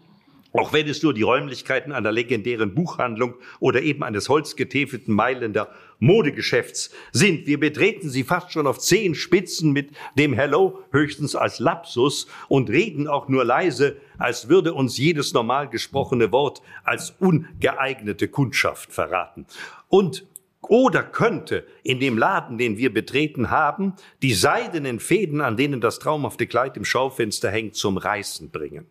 [0.52, 6.90] auch wenn es nur die Räumlichkeiten einer legendären Buchhandlung oder eben eines holzgetäfelten Mailänder Modegeschäfts
[7.12, 7.46] sind.
[7.46, 12.70] Wir betreten sie fast schon auf zehn Spitzen mit dem Hello höchstens als Lapsus und
[12.70, 19.46] reden auch nur leise, als würde uns jedes normal gesprochene Wort als ungeeignete Kundschaft verraten.
[19.88, 20.26] Und
[20.68, 25.98] oder könnte in dem Laden, den wir betreten haben, die seidenen Fäden, an denen das
[25.98, 28.86] traumhafte Kleid im Schaufenster hängt, zum Reißen bringen.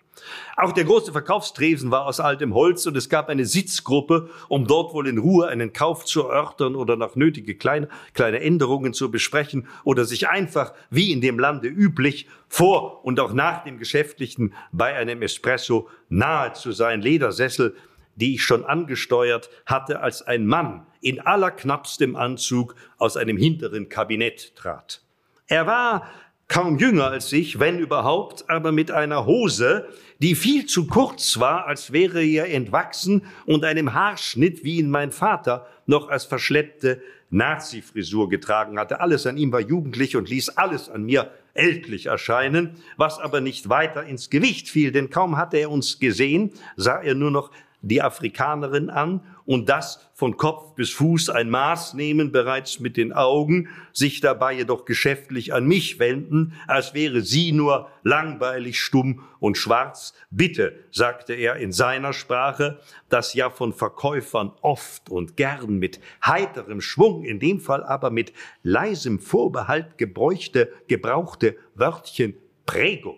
[0.58, 4.94] Auch der große Verkaufstresen war aus altem Holz und es gab eine Sitzgruppe, um dort
[4.94, 9.68] wohl in Ruhe einen Kauf zu erörtern oder noch nötige kleine, kleine Änderungen zu besprechen
[9.84, 14.94] oder sich einfach, wie in dem Lande üblich, vor und auch nach dem Geschäftlichen bei
[14.94, 17.02] einem Espresso nahe zu sein.
[17.02, 17.76] Ledersessel,
[18.16, 24.56] die ich schon angesteuert hatte, als ein Mann in allerknappstem Anzug aus einem hinteren Kabinett
[24.56, 25.02] trat.
[25.48, 26.08] Er war
[26.48, 29.88] kaum jünger als ich, wenn überhaupt, aber mit einer Hose,
[30.20, 35.12] die viel zu kurz war, als wäre er entwachsen und einem Haarschnitt, wie ihn mein
[35.12, 39.00] Vater noch als verschleppte Nazi-Frisur getragen hatte.
[39.00, 43.70] Alles an ihm war jugendlich und ließ alles an mir ältlich erscheinen, was aber nicht
[43.70, 47.52] weiter ins Gewicht fiel, denn kaum hatte er uns gesehen, sah er nur noch
[47.82, 53.12] die Afrikanerin an und das von Kopf bis Fuß ein Maß nehmen, bereits mit den
[53.12, 59.58] Augen, sich dabei jedoch geschäftlich an mich wenden, als wäre sie nur langweilig, stumm und
[59.58, 60.14] schwarz.
[60.30, 62.80] Bitte, sagte er in seiner Sprache,
[63.10, 68.32] das ja von Verkäufern oft und gern mit heiterem Schwung, in dem Fall aber mit
[68.64, 72.36] leisem Vorbehalt gebräuchte, gebrauchte Wörtchen
[72.66, 73.18] Prego,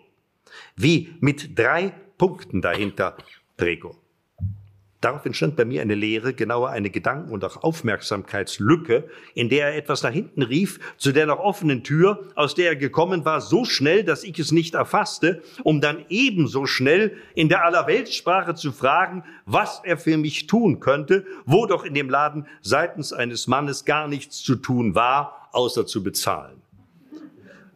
[0.74, 3.16] wie mit drei Punkten dahinter
[3.56, 4.03] Prego.
[5.04, 9.04] Darauf entstand bei mir eine Lehre, genauer eine Gedanken- und auch Aufmerksamkeitslücke,
[9.34, 12.76] in der er etwas nach hinten rief, zu der noch offenen Tür, aus der er
[12.76, 17.66] gekommen war, so schnell, dass ich es nicht erfasste, um dann ebenso schnell in der
[17.66, 23.12] Allerweltssprache zu fragen, was er für mich tun könnte, wo doch in dem Laden seitens
[23.12, 26.62] eines Mannes gar nichts zu tun war, außer zu bezahlen.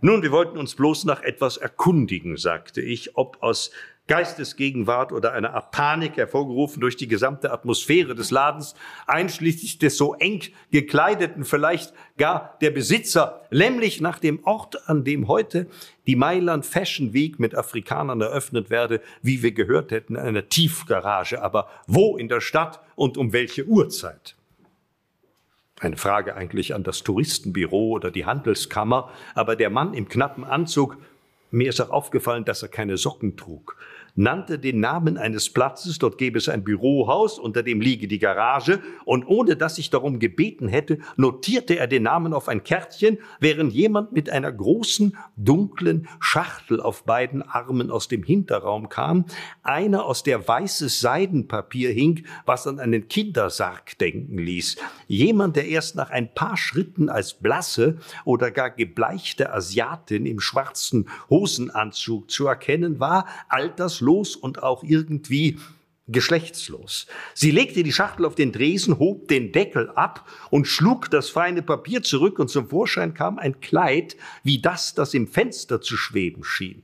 [0.00, 3.70] Nun, wir wollten uns bloß nach etwas erkundigen, sagte ich, ob aus
[4.08, 8.74] Geistesgegenwart oder eine Art Panik hervorgerufen durch die gesamte Atmosphäre des Ladens,
[9.06, 15.28] einschließlich des so eng gekleideten, vielleicht gar der Besitzer, nämlich nach dem Ort, an dem
[15.28, 15.66] heute
[16.06, 21.42] die Mailand Fashion Week mit Afrikanern eröffnet werde, wie wir gehört hätten, in einer Tiefgarage.
[21.42, 24.34] Aber wo in der Stadt und um welche Uhrzeit?
[25.80, 30.96] Eine Frage eigentlich an das Touristenbüro oder die Handelskammer, aber der Mann im knappen Anzug,
[31.50, 33.76] mir ist auch aufgefallen, dass er keine Socken trug
[34.18, 38.80] nannte den Namen eines Platzes, dort gäbe es ein Bürohaus, unter dem liege die Garage,
[39.04, 43.72] und ohne dass ich darum gebeten hätte, notierte er den Namen auf ein Kärtchen, während
[43.72, 49.24] jemand mit einer großen, dunklen Schachtel auf beiden Armen aus dem Hinterraum kam,
[49.62, 54.78] einer aus der weißes Seidenpapier hing, was an einen Kindersarg denken ließ.
[55.06, 61.08] Jemand, der erst nach ein paar Schritten als blasse oder gar gebleichte Asiatin im schwarzen
[61.30, 65.58] Hosenanzug zu erkennen war, alterslos geschlechtslos und auch irgendwie
[66.10, 67.06] geschlechtslos.
[67.34, 71.60] Sie legte die Schachtel auf den Dresen, hob den Deckel ab und schlug das feine
[71.60, 76.44] Papier zurück und zum Vorschein kam ein Kleid wie das, das im Fenster zu schweben
[76.44, 76.82] schien.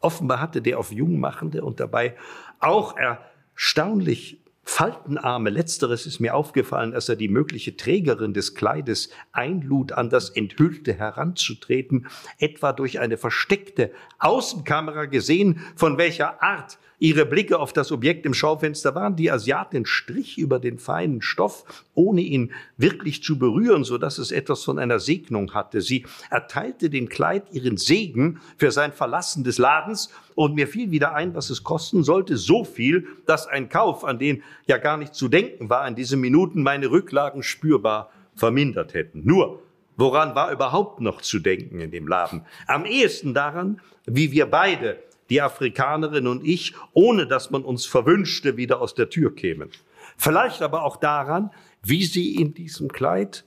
[0.00, 2.14] Offenbar hatte der auf Jungmachende und dabei
[2.60, 9.92] auch erstaunlich Faltenarme, letzteres ist mir aufgefallen, als er die mögliche Trägerin des Kleides einlud,
[9.92, 17.58] an das Enthüllte heranzutreten, etwa durch eine versteckte Außenkamera gesehen, von welcher Art ihre Blicke
[17.60, 19.16] auf das Objekt im Schaufenster waren.
[19.16, 24.32] Die Asiatin strich über den feinen Stoff, ohne ihn wirklich zu berühren, so dass es
[24.32, 25.80] etwas von einer Segnung hatte.
[25.80, 31.14] Sie erteilte dem Kleid ihren Segen für sein Verlassen des Ladens und mir fiel wieder
[31.14, 32.36] ein, was es kosten sollte.
[32.36, 36.20] So viel, dass ein Kauf, an den ja gar nicht zu denken war, in diesen
[36.20, 39.22] Minuten meine Rücklagen spürbar vermindert hätten.
[39.24, 39.62] Nur,
[39.96, 42.42] woran war überhaupt noch zu denken in dem Laden?
[42.68, 48.56] Am ehesten daran, wie wir beide, die Afrikanerin und ich, ohne dass man uns verwünschte,
[48.56, 49.70] wieder aus der Tür kämen.
[50.18, 51.50] Vielleicht aber auch daran,
[51.82, 53.44] wie sie in diesem Kleid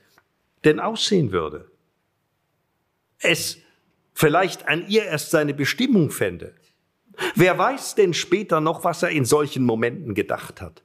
[0.66, 1.70] denn aussehen würde.
[3.20, 3.60] Es
[4.14, 6.54] vielleicht an ihr erst seine Bestimmung fände.
[7.36, 10.84] Wer weiß denn später noch, was er in solchen Momenten gedacht hat?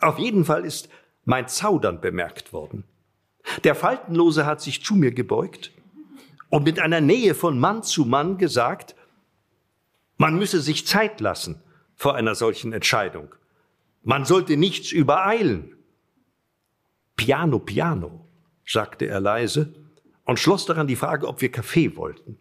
[0.00, 0.88] Auf jeden Fall ist
[1.24, 2.84] mein Zaudern bemerkt worden.
[3.64, 5.72] Der Faltenlose hat sich zu mir gebeugt
[6.48, 8.94] und mit einer Nähe von Mann zu Mann gesagt,
[10.16, 11.62] man müsse sich Zeit lassen
[11.96, 13.34] vor einer solchen Entscheidung.
[14.02, 15.76] Man sollte nichts übereilen.
[17.16, 18.26] Piano, piano,
[18.66, 19.74] sagte er leise
[20.24, 22.38] und schloss daran die Frage, ob wir Kaffee wollten.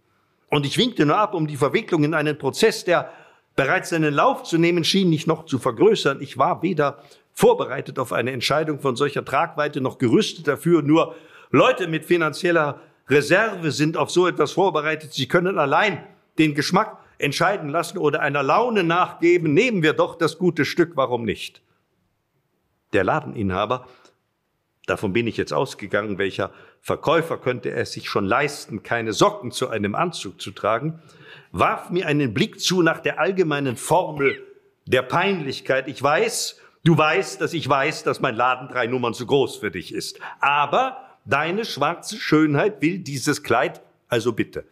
[0.49, 3.11] Und ich winkte nur ab, um die Verwicklung in einen Prozess, der
[3.59, 6.21] bereits seinen Lauf zu nehmen schien, nicht noch zu vergrößern.
[6.21, 7.03] Ich war weder
[7.33, 10.81] vorbereitet auf eine Entscheidung von solcher Tragweite noch gerüstet dafür.
[10.81, 11.13] Nur
[11.51, 12.79] Leute mit finanzieller
[13.09, 15.11] Reserve sind auf so etwas vorbereitet.
[15.11, 16.01] Sie können allein
[16.37, 19.53] den Geschmack entscheiden lassen oder einer Laune nachgeben.
[19.53, 21.61] Nehmen wir doch das gute Stück, warum nicht?
[22.93, 23.87] Der Ladeninhaber,
[24.85, 29.67] davon bin ich jetzt ausgegangen, welcher Verkäufer könnte es sich schon leisten, keine Socken zu
[29.67, 31.01] einem Anzug zu tragen,
[31.51, 34.43] warf mir einen Blick zu nach der allgemeinen Formel
[34.85, 35.87] der Peinlichkeit.
[35.87, 39.71] Ich weiß, du weißt, dass ich weiß, dass mein Laden drei Nummern zu groß für
[39.71, 40.19] dich ist.
[40.39, 44.65] Aber deine schwarze Schönheit will dieses Kleid, also bitte.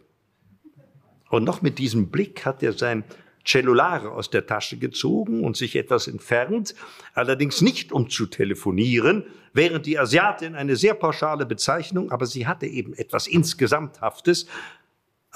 [1.30, 3.04] Und noch mit diesem Blick hat er sein
[3.46, 6.74] Cellulare aus der Tasche gezogen und sich etwas entfernt,
[7.14, 9.24] allerdings nicht um zu telefonieren,
[9.54, 14.46] während die Asiatin eine sehr pauschale Bezeichnung, aber sie hatte eben etwas Insgesamthaftes,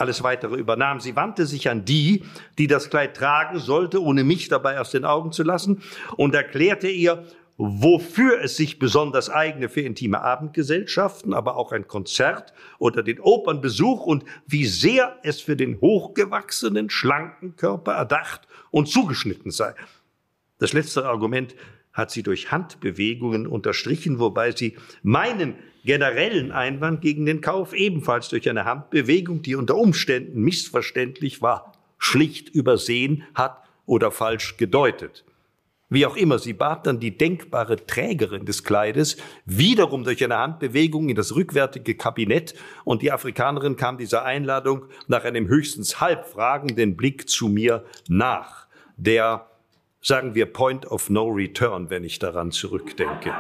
[0.03, 1.01] alles weitere übernahm.
[1.01, 2.25] Sie wandte sich an die,
[2.59, 5.81] die das Kleid tragen sollte, ohne mich dabei aus den Augen zu lassen,
[6.17, 7.25] und erklärte ihr,
[7.57, 14.05] wofür es sich besonders eigne für intime Abendgesellschaften, aber auch ein Konzert oder den Opernbesuch
[14.05, 19.75] und wie sehr es für den hochgewachsenen, schlanken Körper erdacht und zugeschnitten sei.
[20.59, 21.55] Das letzte Argument
[21.93, 25.55] hat sie durch Handbewegungen unterstrichen, wobei sie meinen
[25.85, 32.49] generellen Einwand gegen den Kauf ebenfalls durch eine Handbewegung, die unter Umständen missverständlich war, schlicht
[32.49, 35.25] übersehen hat oder falsch gedeutet.
[35.93, 41.11] Wie auch immer, sie bat dann die denkbare Trägerin des Kleides wiederum durch eine Handbewegung
[41.11, 42.55] in das rückwärtige Kabinett
[42.85, 48.69] und die Afrikanerin kam dieser Einladung nach einem höchstens halb fragenden Blick zu mir nach.
[48.97, 49.51] Der,
[50.03, 53.33] sagen wir, Point of No Return, wenn ich daran zurückdenke.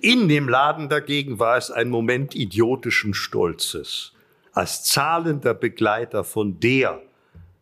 [0.00, 4.12] In dem Laden dagegen war es ein Moment idiotischen Stolzes.
[4.52, 7.02] Als zahlender Begleiter von der,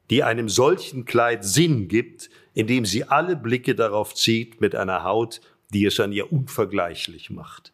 [0.08, 5.40] die einem solchen Kleid Sinn gibt, indem sie alle Blicke darauf zieht mit einer Haut,
[5.74, 7.72] die es an ihr unvergleichlich macht.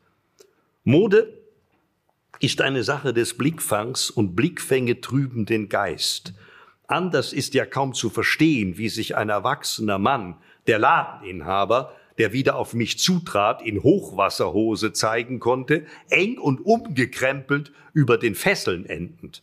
[0.82, 1.38] Mode
[2.40, 6.34] ist eine Sache des Blickfangs und Blickfänge trüben den Geist.
[6.86, 10.36] Anders ist ja kaum zu verstehen, wie sich ein erwachsener Mann,
[10.66, 18.18] der Ladeninhaber, der wieder auf mich zutrat, in Hochwasserhose zeigen konnte, eng und umgekrempelt über
[18.18, 19.42] den Fesseln endend.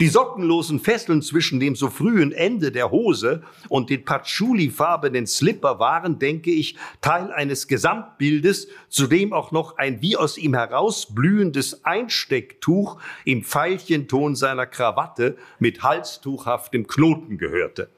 [0.00, 6.18] Die sockenlosen Fesseln zwischen dem so frühen Ende der Hose und den patchouli-farbenen Slipper waren,
[6.18, 13.00] denke ich, Teil eines Gesamtbildes, zu dem auch noch ein wie aus ihm herausblühendes Einstecktuch
[13.24, 17.90] im Pfeilchenton seiner Krawatte mit halstuchhaftem Knoten gehörte.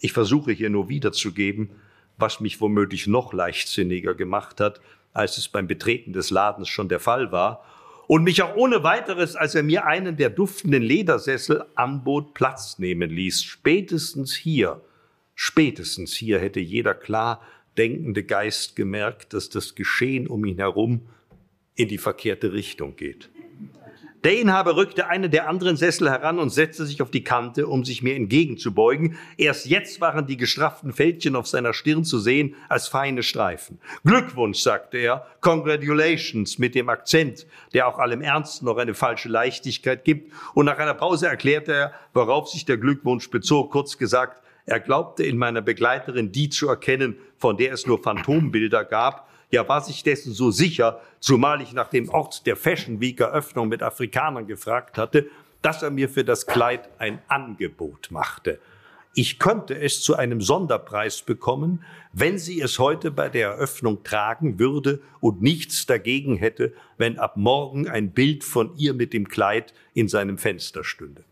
[0.00, 1.70] Ich versuche hier nur wiederzugeben,
[2.16, 4.80] was mich womöglich noch leichtsinniger gemacht hat,
[5.12, 7.64] als es beim Betreten des Ladens schon der Fall war,
[8.08, 13.10] und mich auch ohne weiteres, als er mir einen der duftenden Ledersessel anbot, Platz nehmen
[13.10, 13.44] ließ.
[13.44, 14.80] Spätestens hier,
[15.34, 17.42] spätestens hier hätte jeder klar
[17.76, 21.02] denkende Geist gemerkt, dass das Geschehen um ihn herum
[21.74, 23.28] in die verkehrte Richtung geht.
[24.24, 27.84] Der Inhaber rückte einen der anderen Sessel heran und setzte sich auf die Kante, um
[27.84, 29.16] sich mir entgegenzubeugen.
[29.36, 33.78] Erst jetzt waren die gestrafften Fältchen auf seiner Stirn zu sehen als feine Streifen.
[34.04, 40.04] Glückwunsch, sagte er, Congratulations mit dem Akzent, der auch allem Ernst noch eine falsche Leichtigkeit
[40.04, 40.32] gibt.
[40.54, 43.70] Und nach einer Pause erklärte er, worauf sich der Glückwunsch bezog.
[43.70, 48.84] Kurz gesagt, Er glaubte in meiner Begleiterin die zu erkennen, von der es nur Phantombilder
[48.84, 49.28] gab.
[49.50, 53.68] Ja, war sich dessen so sicher, zumal ich nach dem Ort der Fashion Week Eröffnung
[53.68, 55.30] mit Afrikanern gefragt hatte,
[55.62, 58.60] dass er mir für das Kleid ein Angebot machte.
[59.14, 64.58] Ich könnte es zu einem Sonderpreis bekommen, wenn sie es heute bei der Eröffnung tragen
[64.58, 69.72] würde und nichts dagegen hätte, wenn ab morgen ein Bild von ihr mit dem Kleid
[69.94, 71.24] in seinem Fenster stünde.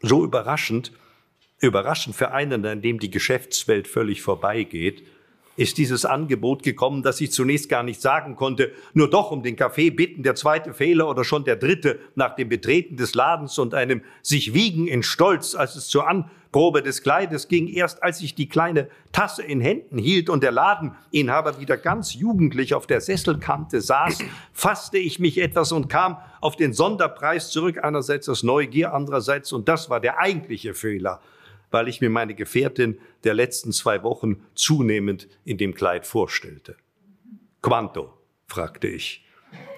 [0.00, 0.92] So überraschend,
[1.58, 5.04] überraschend für einen, an dem die Geschäftswelt völlig vorbeigeht,
[5.56, 9.56] ist dieses Angebot gekommen, dass ich zunächst gar nicht sagen konnte, nur doch um den
[9.56, 13.74] Kaffee bitten, der zweite Fehler oder schon der dritte nach dem Betreten des Ladens und
[13.74, 18.34] einem sich wiegen in Stolz, als es zur Anprobe des Kleides ging, erst als ich
[18.34, 23.82] die kleine Tasse in Händen hielt und der Ladeninhaber wieder ganz jugendlich auf der Sesselkante
[23.82, 24.20] saß,
[24.54, 29.68] fasste ich mich etwas und kam auf den Sonderpreis zurück, einerseits aus Neugier, andererseits, und
[29.68, 31.20] das war der eigentliche Fehler,
[31.72, 36.76] weil ich mir meine Gefährtin der letzten zwei Wochen zunehmend in dem Kleid vorstellte.
[37.60, 38.12] Quanto?
[38.46, 39.24] fragte ich.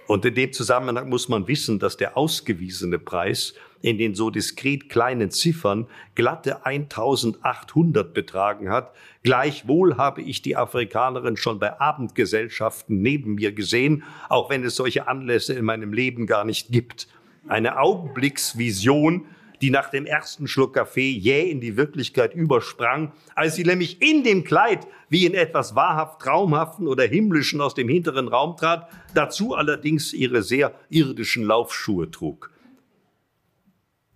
[0.07, 4.89] Und in dem Zusammenhang muss man wissen, dass der ausgewiesene Preis in den so diskret
[4.89, 8.95] kleinen Ziffern glatte 1800 betragen hat.
[9.23, 15.07] Gleichwohl habe ich die Afrikanerin schon bei Abendgesellschaften neben mir gesehen, auch wenn es solche
[15.07, 17.09] Anlässe in meinem Leben gar nicht gibt.
[17.47, 19.27] Eine Augenblicksvision,
[19.61, 24.25] die nach dem ersten Schluck Kaffee jäh in die Wirklichkeit übersprang, als sie nämlich in
[24.25, 29.55] dem Kleid wie in etwas wahrhaft Traumhaften oder Himmlischen aus dem hinteren Raum trat, dazu
[29.55, 32.51] allerdings ihre sehr irdischen Laufschuhe trug.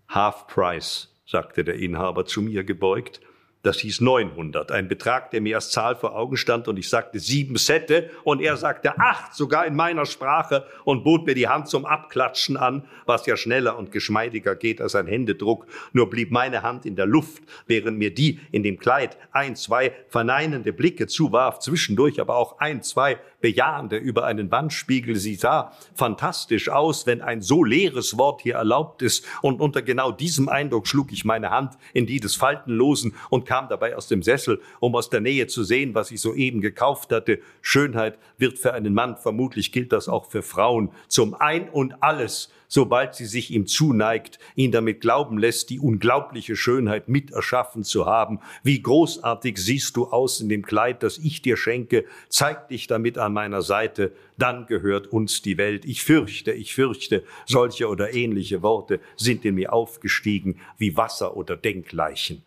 [0.08, 3.20] Half Price, sagte der Inhaber zu mir gebeugt,
[3.68, 7.18] das hieß 900, ein Betrag, der mir als Zahl vor Augen stand und ich sagte
[7.18, 11.68] sieben Sette und er sagte acht, sogar in meiner Sprache und bot mir die Hand
[11.68, 15.66] zum Abklatschen an, was ja schneller und geschmeidiger geht als ein Händedruck.
[15.92, 19.92] Nur blieb meine Hand in der Luft, während mir die in dem Kleid ein, zwei
[20.08, 25.16] verneinende Blicke zuwarf, zwischendurch aber auch ein, zwei bejahende über einen Wandspiegel.
[25.16, 30.10] Sie sah fantastisch aus, wenn ein so leeres Wort hier erlaubt ist und unter genau
[30.10, 34.22] diesem Eindruck schlug ich meine Hand in die des Faltenlosen und kam dabei aus dem
[34.22, 37.40] Sessel, um aus der Nähe zu sehen, was ich soeben gekauft hatte.
[37.62, 42.50] Schönheit wird für einen Mann, vermutlich gilt das auch für Frauen, zum Ein und alles,
[42.68, 48.06] sobald sie sich ihm zuneigt, ihn damit glauben lässt, die unglaubliche Schönheit mit erschaffen zu
[48.06, 48.40] haben.
[48.62, 53.18] Wie großartig siehst du aus in dem Kleid, das ich dir schenke, zeig dich damit
[53.18, 55.84] an meiner Seite, dann gehört uns die Welt.
[55.84, 61.56] Ich fürchte, ich fürchte, solche oder ähnliche Worte sind in mir aufgestiegen wie Wasser oder
[61.56, 62.42] Denkleichen.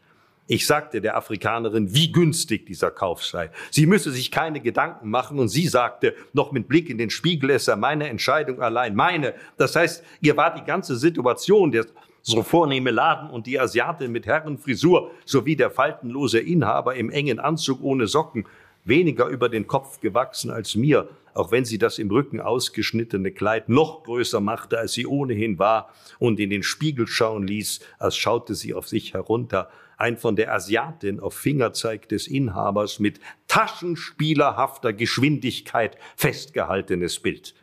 [0.48, 3.52] Ich sagte der Afrikanerin, wie günstig dieser Kauf sei.
[3.70, 7.52] Sie müsse sich keine Gedanken machen und sie sagte, noch mit Blick in den Spiegel,
[7.52, 9.34] es sei meine Entscheidung allein, meine.
[9.58, 11.86] Das heißt, ihr war die ganze Situation, der
[12.22, 17.82] so vornehme Laden und die Asiatin mit Herrenfrisur sowie der faltenlose Inhaber im engen Anzug
[17.82, 18.46] ohne Socken
[18.84, 23.70] weniger über den Kopf gewachsen als mir, auch wenn sie das im Rücken ausgeschnittene Kleid
[23.70, 25.90] noch größer machte, als sie ohnehin war
[26.20, 29.70] und in den Spiegel schauen ließ, als schaute sie auf sich herunter
[30.02, 37.54] ein von der Asiatin auf Fingerzeig des Inhabers mit taschenspielerhafter Geschwindigkeit festgehaltenes Bild.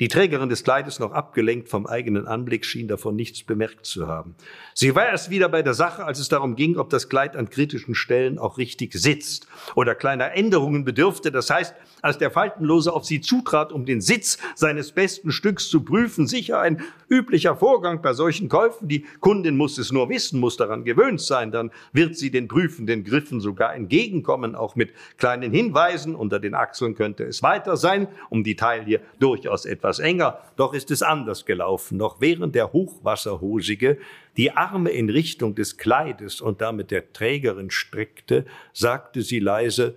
[0.00, 4.34] Die Trägerin des Kleides, noch abgelenkt vom eigenen Anblick, schien davon nichts bemerkt zu haben.
[4.74, 7.48] Sie war erst wieder bei der Sache, als es darum ging, ob das Kleid an
[7.48, 9.46] kritischen Stellen auch richtig sitzt
[9.76, 11.30] oder kleiner Änderungen bedürfte.
[11.30, 15.84] Das heißt, als der Faltenlose auf sie zutrat, um den Sitz seines besten Stücks zu
[15.84, 18.88] prüfen, sicher ein üblicher Vorgang bei solchen Käufen.
[18.88, 21.52] Die Kundin muss es nur wissen, muss daran gewöhnt sein.
[21.52, 26.16] Dann wird sie den prüfenden Griffen sogar entgegenkommen, auch mit kleinen Hinweisen.
[26.16, 30.72] Unter den Achseln könnte es weiter sein, um die Taille durchaus etwas etwas enger, doch
[30.72, 31.98] ist es anders gelaufen.
[31.98, 33.98] Noch während der Hochwasserhosige
[34.38, 39.96] die Arme in Richtung des Kleides und damit der Trägerin streckte, sagte sie leise,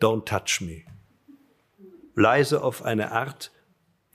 [0.00, 0.82] Don't touch me.
[2.16, 3.52] Leise auf eine Art,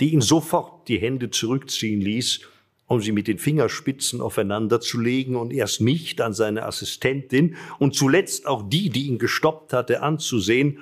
[0.01, 2.41] die ihn sofort die Hände zurückziehen ließ,
[2.87, 7.95] um sie mit den Fingerspitzen aufeinander zu legen und erst mich, dann seine Assistentin und
[7.95, 10.79] zuletzt auch die, die ihn gestoppt hatte, anzusehen.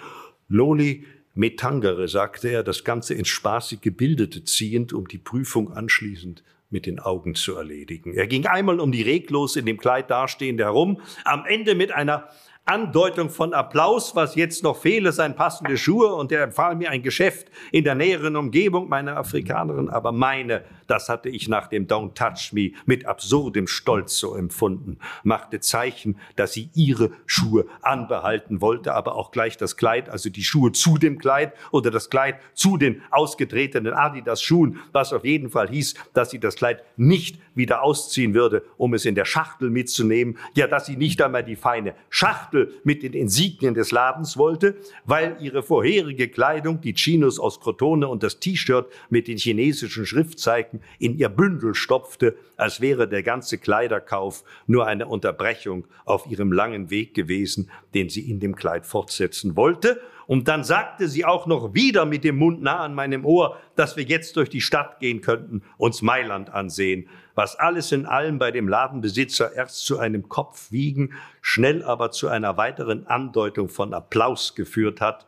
[0.47, 6.85] Loli, Metangere, sagte er, das Ganze ins spaßig Gebildete ziehend, um die Prüfung anschließend mit
[6.85, 8.13] den Augen zu erledigen.
[8.13, 12.29] Er ging einmal um die reglos in dem Kleid dastehende herum, am Ende mit einer
[12.65, 17.03] Andeutung von Applaus, was jetzt noch fehle, seien passende Schuhe und er empfahl mir ein
[17.03, 22.13] Geschäft in der näheren Umgebung meiner Afrikanerin, aber meine, das hatte ich nach dem Don't
[22.13, 28.93] Touch Me mit absurdem Stolz so empfunden, machte Zeichen, dass sie ihre Schuhe anbehalten wollte,
[28.93, 32.77] aber auch gleich das Kleid, also die Schuhe zu dem Kleid oder das Kleid zu
[32.77, 38.33] den ausgetretenen Adidas-Schuhen, was auf jeden Fall hieß, dass sie das Kleid nicht wieder ausziehen
[38.33, 42.52] würde, um es in der Schachtel mitzunehmen, ja, dass sie nicht einmal die feine Schachtel
[42.53, 44.75] Schachtel mit den Insignien des Ladens wollte,
[45.05, 50.81] weil ihre vorherige Kleidung, die Chinos aus Crotone und das T-Shirt mit den chinesischen Schriftzeichen
[50.99, 56.89] in ihr Bündel stopfte, als wäre der ganze Kleiderkauf nur eine Unterbrechung auf ihrem langen
[56.89, 59.99] Weg gewesen, den sie in dem Kleid fortsetzen wollte.
[60.25, 63.97] Und dann sagte sie auch noch wieder mit dem Mund nah an meinem Ohr, dass
[63.97, 68.51] wir jetzt durch die Stadt gehen könnten, uns Mailand ansehen, was alles in allem bei
[68.51, 75.01] dem Ladenbesitzer erst zu einem Kopfwiegen, schnell aber zu einer weiteren Andeutung von Applaus geführt
[75.01, 75.25] hat,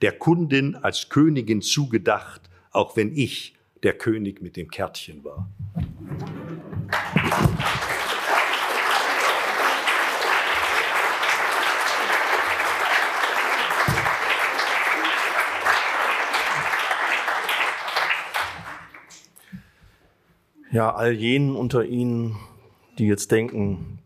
[0.00, 5.48] der Kundin als Königin zugedacht, auch wenn ich der König mit dem Kärtchen war.
[20.70, 22.36] Ja, all jenen unter Ihnen,
[22.98, 24.00] die jetzt denken,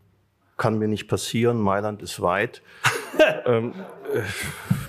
[0.55, 2.61] kann mir nicht passieren, Mailand ist weit,
[3.45, 3.73] ähm,
[4.13, 4.21] äh,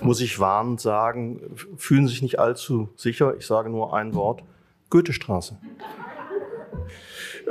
[0.03, 1.41] muss ich warnend sagen,
[1.75, 3.35] fühlen sich nicht allzu sicher.
[3.37, 4.43] Ich sage nur ein Wort,
[4.89, 5.57] Goethestraße.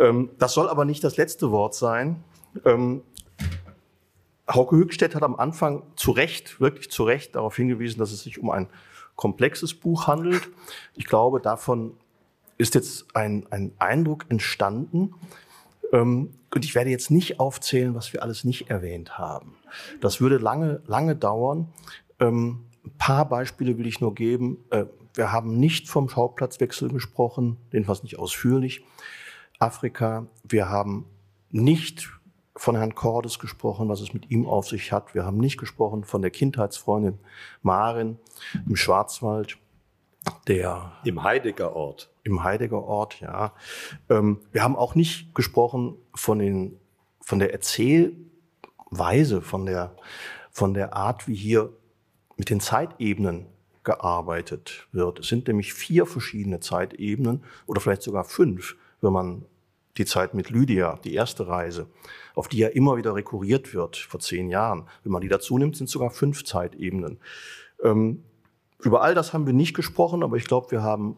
[0.01, 2.25] Ähm, das soll aber nicht das letzte Wort sein.
[2.65, 3.03] Ähm,
[4.49, 8.39] Hauke Höchstedt hat am Anfang zu Recht, wirklich zu Recht darauf hingewiesen, dass es sich
[8.39, 8.69] um ein
[9.17, 10.49] komplexes Buch handelt.
[10.95, 11.97] Ich glaube, davon
[12.59, 15.15] ist jetzt ein, ein Eindruck entstanden.
[15.93, 19.57] Ähm, und ich werde jetzt nicht aufzählen, was wir alles nicht erwähnt haben.
[20.01, 21.69] Das würde lange, lange dauern.
[22.21, 24.59] Ähm, ein paar Beispiele will ich nur geben.
[24.71, 28.85] Äh, wir haben nicht vom Schauplatzwechsel gesprochen, jedenfalls nicht ausführlich.
[29.59, 31.07] Afrika, wir haben
[31.51, 32.11] nicht
[32.57, 35.15] von Herrn Cordes gesprochen, was es mit ihm auf sich hat.
[35.15, 37.19] Wir haben nicht gesprochen von der Kindheitsfreundin
[37.63, 38.19] Marin
[38.67, 39.59] im Schwarzwald
[40.47, 42.11] der im Heidegger Ort.
[42.23, 43.55] Im Heidegger Ort, ja.
[44.09, 46.79] Ähm, wir haben auch nicht gesprochen von den
[47.21, 49.97] von der Erzählweise, von der
[50.51, 51.73] von der Art, wie hier
[52.37, 53.47] mit den Zeitebenen
[53.83, 55.21] gearbeitet wird.
[55.21, 59.45] Es sind nämlich vier verschiedene Zeitebenen oder vielleicht sogar fünf, wenn man
[59.97, 61.87] die Zeit mit Lydia, die erste Reise,
[62.35, 64.89] auf die ja immer wieder rekurriert wird vor zehn Jahren.
[65.03, 67.19] Wenn man die dazu nimmt, sind sogar fünf Zeitebenen.
[67.83, 68.25] Ähm,
[68.85, 71.17] über all das haben wir nicht gesprochen, aber ich glaube, wir haben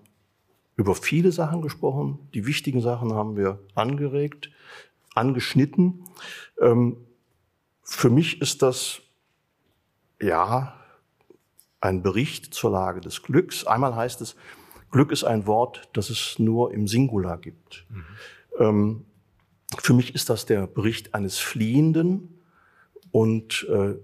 [0.77, 2.19] über viele Sachen gesprochen.
[2.33, 4.51] Die wichtigen Sachen haben wir angeregt,
[5.15, 6.05] angeschnitten.
[6.61, 6.99] Ähm,
[7.83, 9.01] für mich ist das
[10.21, 10.75] ja
[11.81, 13.67] ein Bericht zur Lage des Glücks.
[13.67, 14.37] Einmal heißt es,
[14.91, 17.87] Glück ist ein Wort, das es nur im Singular gibt.
[17.89, 18.05] Mhm.
[18.59, 19.05] Ähm,
[19.79, 22.41] für mich ist das der Bericht eines Fliehenden
[23.11, 23.95] und äh,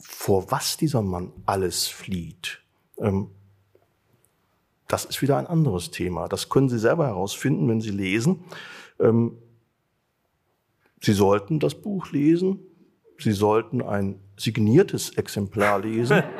[0.00, 2.60] vor was dieser Mann alles flieht,
[2.98, 3.30] ähm,
[4.90, 6.28] das ist wieder ein anderes Thema.
[6.28, 8.44] Das können Sie selber herausfinden, wenn Sie lesen.
[8.98, 9.38] Ähm,
[11.00, 12.58] Sie sollten das Buch lesen.
[13.18, 16.24] Sie sollten ein signiertes Exemplar lesen.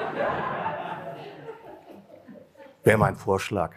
[2.82, 3.76] Wäre mein Vorschlag.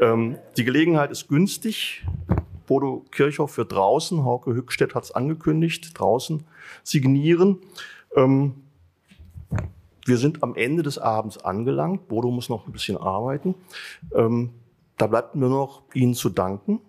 [0.00, 2.04] Ähm, die Gelegenheit ist günstig.
[2.66, 6.44] Bodo Kirchhoff für draußen, Hauke Hückstedt hat es angekündigt, draußen
[6.84, 7.58] signieren.
[8.14, 8.62] Ähm,
[10.06, 12.08] wir sind am Ende des Abends angelangt.
[12.08, 13.54] Bodo muss noch ein bisschen arbeiten.
[14.14, 14.50] Ähm,
[14.96, 16.80] da bleibt mir noch Ihnen zu danken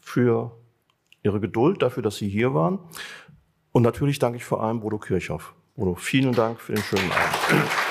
[0.00, 0.52] für
[1.22, 2.78] Ihre Geduld, dafür, dass Sie hier waren.
[3.72, 5.54] Und natürlich danke ich vor allem Bodo Kirchhoff.
[5.76, 7.87] Bodo, vielen Dank für den schönen Abend.